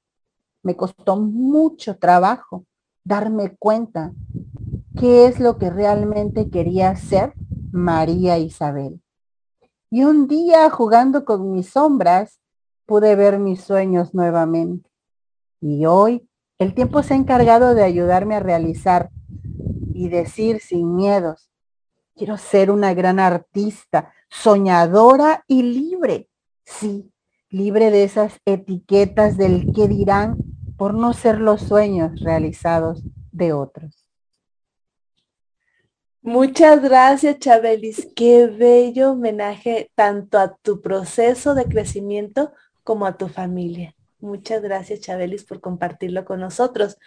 [0.63, 2.65] Me costó mucho trabajo
[3.03, 4.13] darme cuenta
[4.99, 7.33] qué es lo que realmente quería ser
[7.71, 9.01] María Isabel.
[9.91, 12.39] Y un día jugando con mis sombras,
[12.85, 14.89] pude ver mis sueños nuevamente.
[15.61, 16.27] Y hoy
[16.57, 19.09] el tiempo se ha encargado de ayudarme a realizar
[19.93, 21.49] y decir sin miedos,
[22.15, 26.29] quiero ser una gran artista, soñadora y libre.
[26.63, 27.11] Sí,
[27.49, 30.37] libre de esas etiquetas del que dirán
[30.77, 34.05] por no ser los sueños realizados de otros.
[36.21, 38.07] Muchas gracias, Chabelis.
[38.15, 42.51] Qué bello homenaje tanto a tu proceso de crecimiento
[42.83, 43.95] como a tu familia.
[44.25, 46.97] Muchas gracias, Chabelis, por compartirlo con nosotros.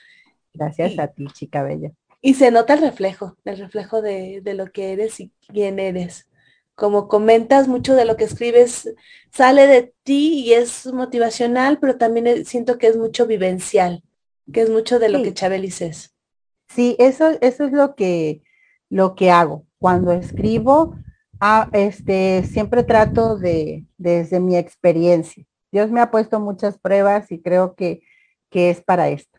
[0.55, 1.91] Gracias a ti, chica bella.
[2.21, 6.29] Y se nota el reflejo, el reflejo de, de, lo que eres y quién eres.
[6.77, 8.95] Como comentas, mucho de lo que escribes
[9.33, 14.05] sale de ti y es motivacional, pero también siento que es mucho vivencial,
[14.53, 16.15] que es mucho de lo que Chabelis es.
[16.69, 18.43] Sí, eso, eso es lo que,
[18.91, 19.67] lo que hago.
[19.81, 20.95] Cuando escribo,
[21.41, 25.48] ah, este, siempre trato de, desde mi experiencia.
[25.71, 28.03] Dios me ha puesto muchas pruebas y creo que,
[28.51, 29.39] que es para esto.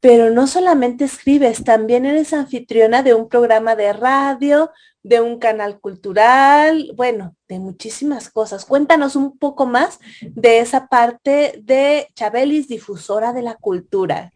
[0.00, 4.72] Pero no solamente escribes, también eres anfitriona de un programa de radio,
[5.04, 8.64] de un canal cultural, bueno, de muchísimas cosas.
[8.64, 14.32] Cuéntanos un poco más de esa parte de Chabelis, difusora de la cultura.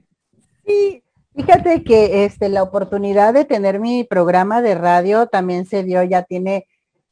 [0.65, 1.03] Sí,
[1.35, 6.23] fíjate que este, la oportunidad de tener mi programa de radio también se dio, ya
[6.23, 6.69] tiene,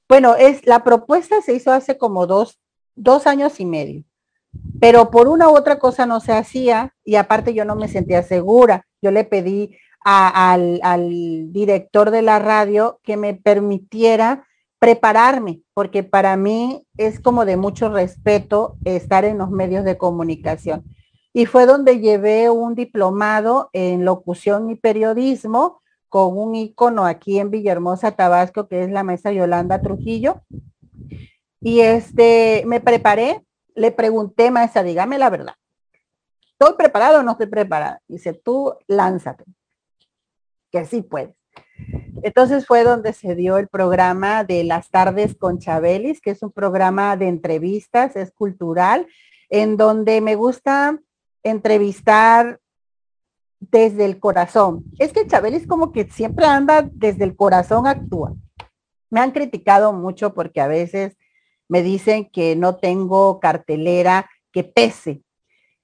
[0.09, 2.61] bueno, es la propuesta se hizo hace como dos,
[2.95, 4.05] dos años y medio,
[4.81, 8.23] pero por una u otra cosa no se hacía y aparte yo no me sentía
[8.23, 8.87] segura.
[9.03, 14.47] Yo le pedí al, al director de la radio que me permitiera
[14.79, 20.85] prepararme, porque para mí es como de mucho respeto estar en los medios de comunicación.
[21.33, 27.51] Y fue donde llevé un diplomado en locución y periodismo con un ícono aquí en
[27.51, 30.43] Villahermosa, Tabasco, que es la mesa Yolanda Trujillo.
[31.65, 33.43] Y este, me preparé,
[33.74, 35.55] le pregunté, maestra, dígame la verdad.
[36.53, 38.03] ¿Estoy preparado o no estoy preparada?
[38.07, 39.45] Dice, tú lánzate,
[40.70, 41.35] que sí puedes.
[42.23, 46.53] Entonces fue donde se dio el programa de las tardes con Chabelis, que es un
[46.53, 49.07] programa de entrevistas, es cultural,
[49.49, 51.01] en donde me gusta
[51.43, 52.61] entrevistar
[53.59, 54.85] desde el corazón.
[54.99, 58.35] Es que Chabelis como que siempre anda desde el corazón, actúa.
[59.09, 61.16] Me han criticado mucho porque a veces
[61.69, 65.23] me dicen que no tengo cartelera que pese,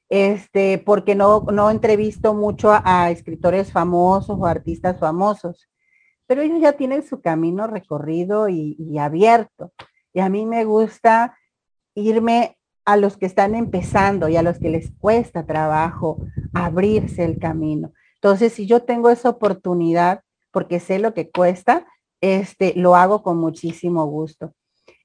[0.08, 5.68] este, porque no, no entrevisto mucho a, escritores famosos o artistas famosos,
[6.26, 9.72] pero ellos ya tienen su camino recorrido y, y abierto.
[10.12, 11.36] Y a mí me gusta
[11.94, 16.18] irme a los que están empezando y a los que les cuesta trabajo
[16.54, 17.92] abrirse el camino.
[18.16, 21.86] Entonces, si yo tengo esa oportunidad, porque sé lo que cuesta,
[22.20, 24.52] este, lo hago con muchísimo gusto.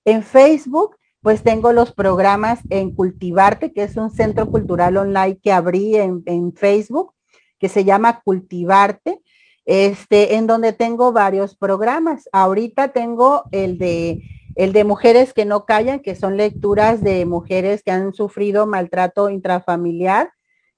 [0.06, 5.52] En Facebook, pues tengo los programas en Cultivarte, que es un centro cultural online que
[5.52, 7.14] abrí en, Facebook,
[7.58, 9.24] que se llama Cultivarte,
[9.66, 12.30] este, en donde tengo varios programas.
[12.32, 14.22] Ahorita tengo el de,
[14.56, 19.32] el de mujeres que no callan, que son lecturas de mujeres que han sufrido maltrato
[19.32, 20.30] intrafamiliar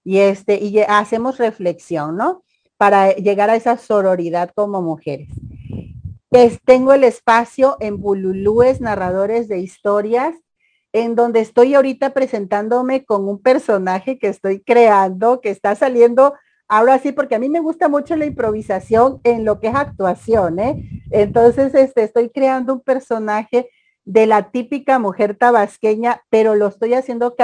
[0.06, 2.44] y este, y hacemos reflexión, ¿no?
[2.78, 5.28] Para llegar a esa sororidad como mujeres.
[6.66, 10.36] Tengo el espacio en Bululúes, narradores de historias,
[10.94, 16.36] en donde estoy ahorita presentándome con un personaje que estoy creando, que está saliendo
[16.68, 20.60] ahora sí, porque a mí me gusta mucho la improvisación en lo que es actuación,
[20.60, 20.88] ¿eh?
[21.10, 23.72] Entonces, este, estoy creando un personaje
[24.06, 27.36] de la típica mujer tabasqueña, pero lo estoy haciendo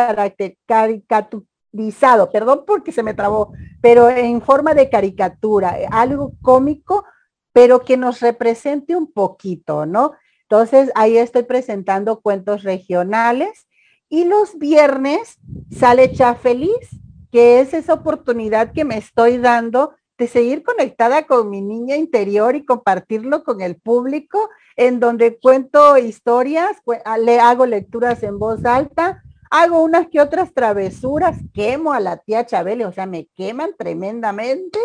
[0.68, 7.06] caricaturizado, perdón porque se me trabó, pero en forma de caricatura, algo cómico,
[7.54, 10.14] pero que nos represente un poquito, ¿no?
[10.42, 13.68] Entonces, ahí estoy presentando cuentos regionales
[14.10, 15.40] y los viernes
[15.72, 16.90] sale Cha Feliz,
[17.32, 22.56] que es esa oportunidad que me estoy dando de seguir conectada con mi niña interior
[22.56, 28.64] y compartirlo con el público, en donde cuento historias, ah, le hago lecturas en voz
[28.66, 33.76] alta, hago unas que otras travesuras, quemo a la tía Chabele, o sea, me queman
[33.78, 34.80] tremendamente,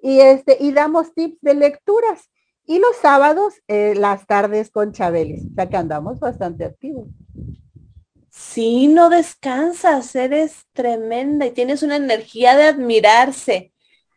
[0.00, 2.30] y este, y damos tips de lecturas.
[2.64, 7.08] Y los sábados, eh, las tardes con Chabelis, o sea que andamos bastante activos.
[8.30, 13.72] Sí, no descansas, eres tremenda y tienes una energía de admirarse.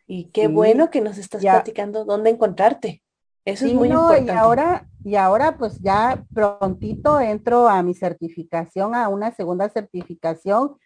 [0.06, 3.02] Y qué bueno que nos estás platicando dónde encontrarte.
[3.44, 4.32] Eso es muy importante.
[4.32, 10.76] Y ahora, y ahora pues ya prontito entro a mi certificación, a una segunda certificación,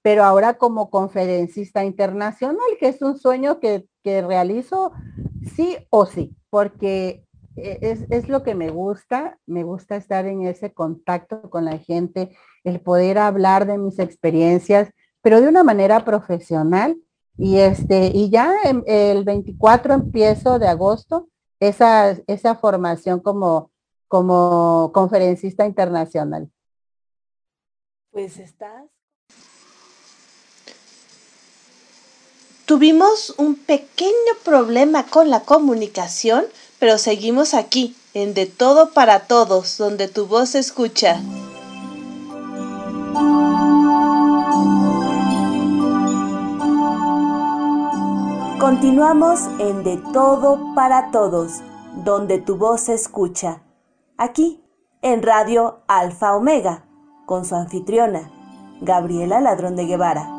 [0.00, 4.92] pero ahora como conferencista internacional, que es un sueño que, que realizo
[5.56, 7.24] sí o sí, porque
[7.56, 11.78] e, es, es, lo que me gusta, me gusta estar en ese contacto con la
[11.78, 12.30] gente,
[12.62, 14.92] el poder hablar de mis experiencias,
[15.22, 16.96] pero de una manera profesional.
[17.36, 18.54] Y, este, y ya
[18.86, 21.28] el 24 empiezo de agosto
[21.58, 23.72] esa, esa formación como,
[24.06, 26.48] como conferencista internacional.
[28.12, 28.95] Pues estás.
[32.66, 34.10] Tuvimos un pequeño
[34.44, 36.44] problema con la comunicación,
[36.80, 41.20] pero seguimos aquí, en De Todo para Todos, donde tu voz se escucha.
[48.58, 51.60] Continuamos en De Todo para Todos,
[52.04, 53.62] donde tu voz se escucha.
[54.16, 54.60] Aquí,
[55.02, 56.84] en Radio Alfa Omega,
[57.26, 58.32] con su anfitriona,
[58.80, 60.35] Gabriela Ladrón de Guevara.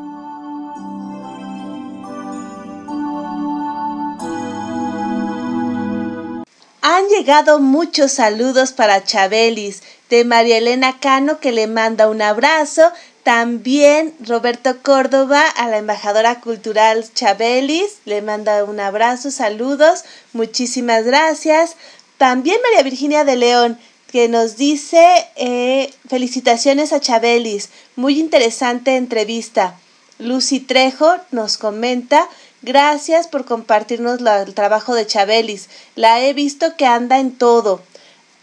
[7.18, 12.92] Llegado muchos saludos para Chabelis, de María Elena Cano que le manda un abrazo,
[13.24, 21.74] también Roberto Córdoba a la embajadora cultural Chabelis le manda un abrazo, saludos, muchísimas gracias.
[22.18, 23.78] También María Virginia de León
[24.12, 25.04] que nos dice
[25.34, 29.74] eh, felicitaciones a Chabelis, muy interesante entrevista.
[30.20, 32.28] Lucy Trejo nos comenta
[32.62, 35.68] Gracias por compartirnos el trabajo de Chabelis.
[35.94, 37.80] La he visto que anda en todo.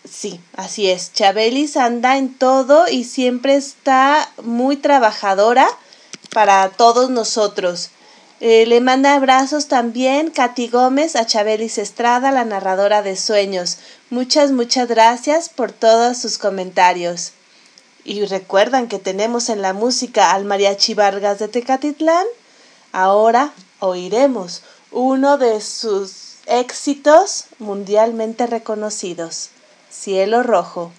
[0.10, 1.12] Sí, así es.
[1.14, 5.68] Chabelis anda en todo y siempre está muy trabajadora
[6.32, 7.90] para todos nosotros.
[8.40, 13.78] Eh, le manda abrazos también Katy Gómez a Chabelis Estrada, la narradora de sueños.
[14.10, 17.32] Muchas, muchas gracias por todos sus comentarios.
[18.04, 22.26] Y recuerdan que tenemos en la música al Mariachi Vargas de Tecatitlán.
[22.92, 24.62] Ahora oiremos
[24.92, 29.50] uno de sus éxitos mundialmente reconocidos,
[29.90, 30.92] Cielo Rojo.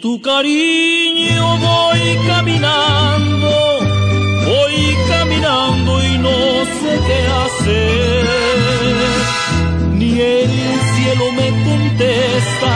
[0.00, 3.50] Tu cariño voy caminando,
[4.46, 6.38] voy caminando y no
[6.80, 8.24] sé qué hacer.
[9.98, 10.50] Ni el
[10.94, 12.74] cielo me contesta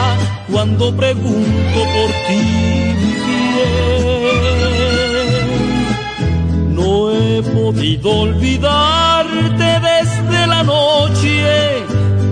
[0.51, 2.43] cuando pregunto por ti.
[6.69, 11.83] No he podido olvidarte desde la noche,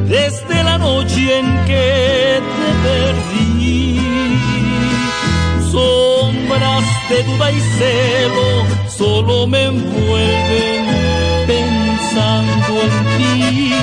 [0.07, 3.32] desde la noche en que te perdí
[7.09, 10.85] de duda y celo solo me envuelven
[11.47, 13.73] pensando en ti.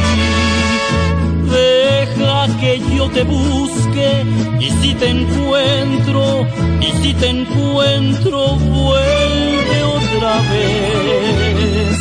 [1.50, 4.24] Deja que yo te busque
[4.60, 6.46] y si te encuentro,
[6.80, 11.98] y si te encuentro, vuelve otra vez.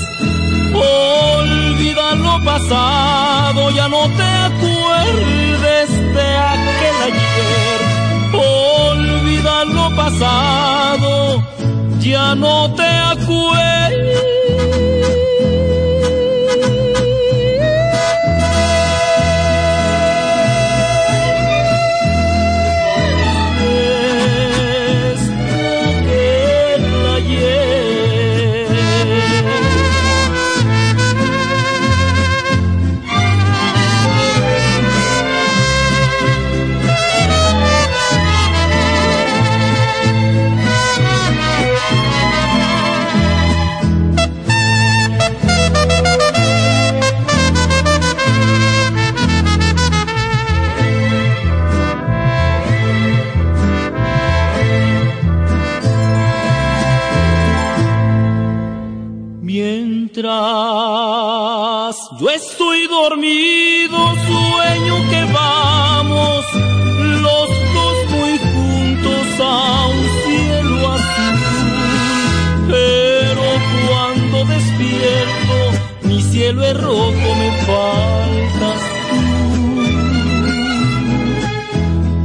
[0.73, 7.69] Olvida lo pasado, ya no te acuerdes de aquel ayer
[9.65, 10.98] lo pasado,
[11.99, 14.38] ya no te acuerdas.
[62.19, 63.97] Yo estoy dormido,
[64.27, 71.39] sueño que vamos los dos muy juntos a un cielo azul.
[72.67, 73.45] Pero
[73.87, 75.55] cuando despierto,
[76.03, 79.21] mi cielo es rojo, me faltas tú.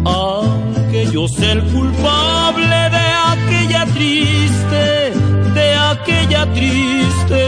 [0.04, 5.12] Aunque yo sea el culpable de aquella triste,
[5.54, 7.43] de aquella triste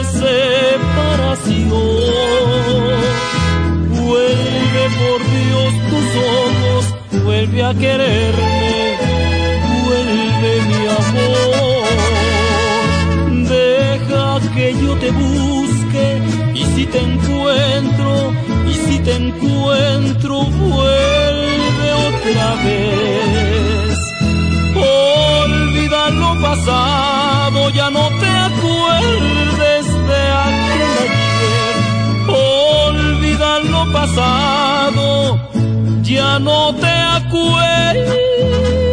[4.03, 6.07] Vuelve por Dios tus
[6.43, 6.83] ojos,
[7.25, 8.97] vuelve a quererme,
[9.85, 11.97] vuelve mi amor.
[13.49, 16.07] Deja que yo te busque
[16.55, 18.33] y si te encuentro,
[18.69, 23.99] y si te encuentro, vuelve otra vez.
[24.77, 30.56] Olvida lo pasado, ya no te acuerdes de aquel
[33.93, 35.39] pasado,
[36.03, 38.86] ya no te acuerdes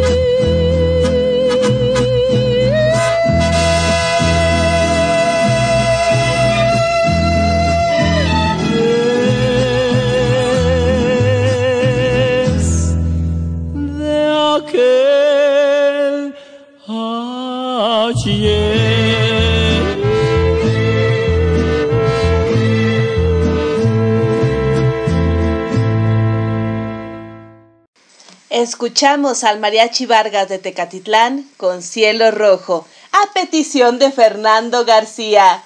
[28.64, 35.62] Escuchamos al Mariachi Vargas de Tecatitlán con Cielo Rojo, a petición de Fernando García.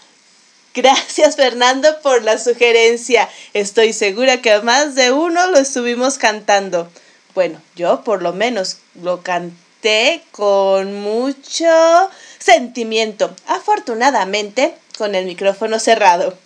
[0.75, 3.29] Gracias Fernando por la sugerencia.
[3.55, 6.91] Estoy segura que más de uno lo estuvimos cantando.
[7.37, 12.11] Bueno, yo por lo menos lo canté con mucho
[12.41, 13.33] sentimiento.
[13.47, 16.37] Afortunadamente, con el micrófono cerrado.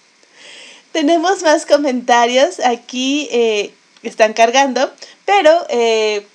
[0.92, 3.30] Tenemos más comentarios aquí.
[3.32, 3.72] Eh,
[4.02, 4.92] están cargando,
[5.24, 6.26] pero eh,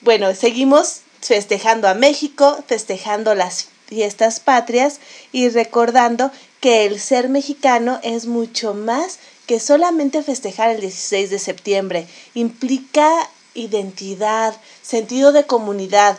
[0.00, 5.00] bueno, seguimos festejando a México, festejando las fiestas patrias
[5.32, 6.30] y recordando
[6.60, 12.06] que el ser mexicano es mucho más que solamente festejar el 16 de septiembre.
[12.34, 13.10] Implica
[13.54, 16.18] identidad, sentido de comunidad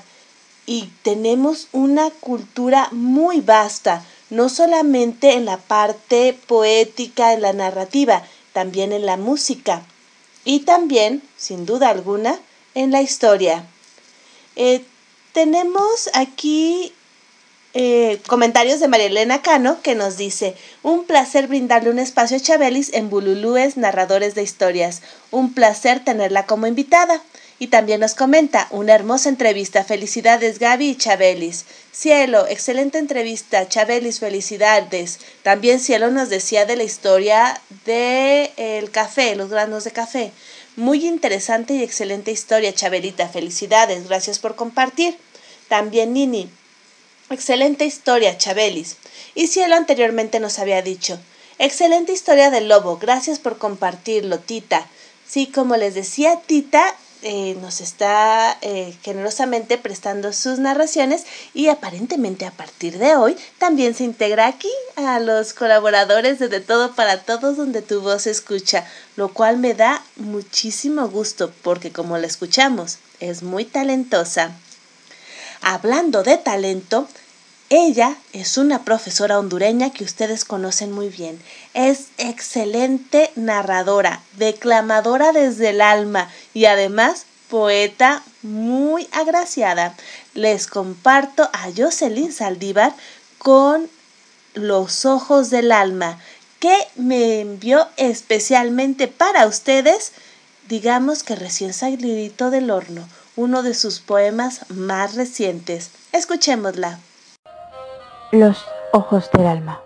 [0.65, 8.23] y tenemos una cultura muy vasta, no solamente en la parte poética, en la narrativa,
[8.53, 9.84] también en la música
[10.45, 12.39] y también, sin duda alguna,
[12.76, 13.66] en la historia.
[14.56, 14.84] Eh,
[15.34, 16.94] tenemos aquí
[17.76, 22.40] eh, comentarios de María Elena Cano que nos dice, un placer brindarle un espacio a
[22.40, 25.02] Chabelis en Bululúes, narradores de historias.
[25.30, 27.22] Un placer tenerla como invitada.
[27.62, 29.84] Y también nos comenta, una hermosa entrevista.
[29.84, 31.66] Felicidades Gaby y Chabelis.
[31.91, 33.68] Cielo, excelente entrevista.
[33.68, 35.20] Chabelis, felicidades.
[35.44, 40.32] También Cielo nos decía de la historia del el café, los granos de café.
[40.80, 43.27] Muy interesante y excelente historia, Chabelita.
[43.27, 45.18] Felicidades, gracias por compartir.
[45.68, 46.49] También Nini.
[47.30, 48.95] Excelente historia, Chabelis.
[49.35, 51.19] Y Cielo anteriormente nos había dicho.
[51.57, 54.88] Excelente historia del lobo, gracias por compartirlo, Tita.
[55.27, 62.46] Sí, como les decía, Tita eh, nos está eh, generosamente prestando sus narraciones y aparentemente
[62.46, 67.22] a partir de hoy también se integra aquí a los colaboradores de De Todo para
[67.22, 68.88] Todos donde tu voz se escucha,
[69.18, 74.52] lo cual me da muchísimo gusto porque como la escuchamos es muy talentosa.
[75.62, 77.10] Hablando de talento,
[77.70, 81.40] ella es una profesora hondureña que ustedes conocen muy bien.
[81.76, 89.96] Es excelente narradora, declamadora desde el alma y además poeta muy agraciada.
[90.34, 92.94] Les comparto a Jocelyn Saldívar
[93.38, 93.88] con
[94.56, 96.20] Los ojos del alma,
[96.60, 100.12] que me envió especialmente para ustedes,
[100.68, 105.91] digamos que recién salidito del horno, uno de sus poemas más recientes.
[106.12, 107.00] Escuchémosla.
[108.31, 109.80] Los ojos del alma.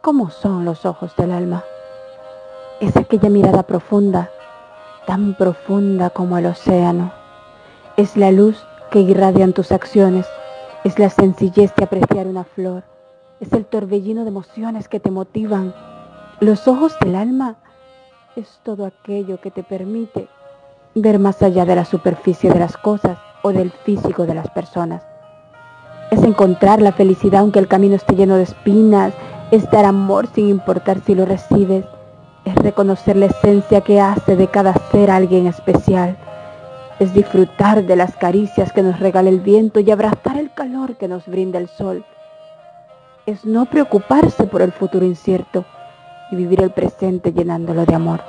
[0.00, 1.62] ¿Cómo son los ojos del alma?
[2.80, 4.28] Es aquella mirada profunda,
[5.06, 7.12] tan profunda como el océano.
[7.96, 10.26] Es la luz que irradian tus acciones,
[10.82, 12.82] es la sencillez de apreciar una flor,
[13.38, 15.76] es el torbellino de emociones que te motivan.
[16.40, 17.54] Los ojos del alma
[18.34, 20.26] es todo aquello que te permite
[20.96, 25.04] ver más allá de la superficie de las cosas o del físico de las personas
[26.10, 29.12] es encontrar la felicidad aunque el camino esté lleno de espinas,
[29.50, 31.84] es dar amor sin importar si lo recibes,
[32.44, 36.16] es reconocer la esencia que hace de cada ser alguien especial,
[36.98, 41.08] es disfrutar de las caricias que nos regala el viento y abrazar el calor que
[41.08, 42.04] nos brinda el sol,
[43.26, 45.64] es no preocuparse por el futuro incierto,
[46.30, 48.20] y vivir el presente llenándolo de amor.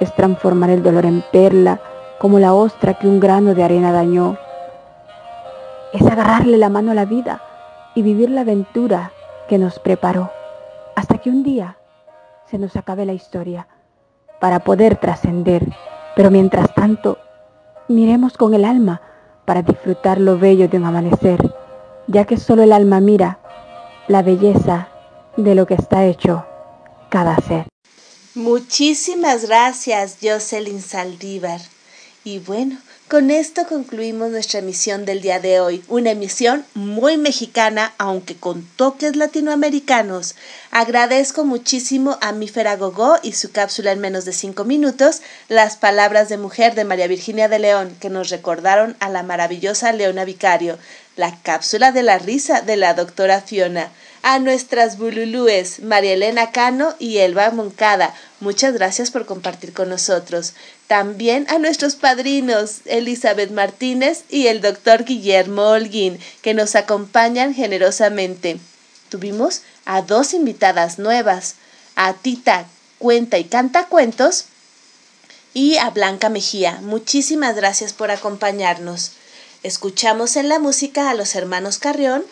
[0.00, 1.80] Es transformar el dolor en perla,
[2.18, 4.36] como la ostra que un grano de arena dañó.
[5.94, 7.40] Es agarrarle la mano a la vida
[7.94, 9.12] y vivir la aventura
[9.48, 10.30] que nos preparó,
[10.96, 11.78] hasta que un día
[12.50, 13.68] se nos acabe la historia
[14.40, 15.64] para poder trascender.
[16.16, 17.18] Pero mientras tanto,
[17.88, 19.00] miremos con el alma
[19.44, 21.38] para disfrutar lo bello de un amanecer,
[22.08, 23.38] ya que solo el alma mira
[24.08, 24.88] la belleza
[25.36, 26.44] de lo que está hecho
[27.08, 27.68] cada ser.
[28.34, 31.60] Muchísimas gracias, Jocelyn Saldívar.
[32.24, 32.78] Y bueno,
[33.14, 38.66] con esto concluimos nuestra emisión del día de hoy, una emisión muy mexicana, aunque con
[38.74, 40.34] toques latinoamericanos.
[40.72, 46.28] Agradezco muchísimo a Mífera Gogó y su cápsula en menos de cinco minutos, las palabras
[46.28, 50.76] de mujer de María Virginia de León, que nos recordaron a la maravillosa Leona Vicario,
[51.14, 53.92] la cápsula de la risa de la doctora Fiona
[54.24, 58.14] a nuestras bululúes, María Elena Cano y Elba Moncada.
[58.40, 60.54] Muchas gracias por compartir con nosotros.
[60.86, 68.58] También a nuestros padrinos, Elizabeth Martínez y el doctor Guillermo Holguín, que nos acompañan generosamente.
[69.10, 71.56] Tuvimos a dos invitadas nuevas,
[71.94, 72.64] a Tita
[72.96, 74.46] Cuenta y Canta Cuentos
[75.52, 76.78] y a Blanca Mejía.
[76.80, 79.12] Muchísimas gracias por acompañarnos.
[79.62, 82.24] Escuchamos en la música a los hermanos Carrión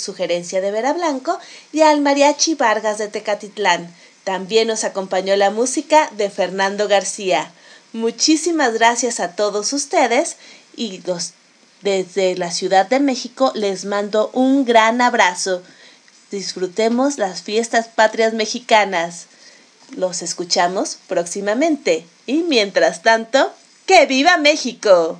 [0.00, 1.38] sugerencia de Vera Blanco,
[1.72, 3.94] y al Mariachi Vargas de Tecatitlán.
[4.24, 7.52] También nos acompañó la música de Fernando García.
[7.92, 10.36] Muchísimas gracias a todos ustedes
[10.76, 11.02] y
[11.82, 15.62] desde la Ciudad de México les mando un gran abrazo.
[16.30, 19.26] Disfrutemos las fiestas patrias mexicanas.
[19.96, 22.06] Los escuchamos próximamente.
[22.26, 23.52] Y mientras tanto,
[23.86, 25.18] ¡que viva México!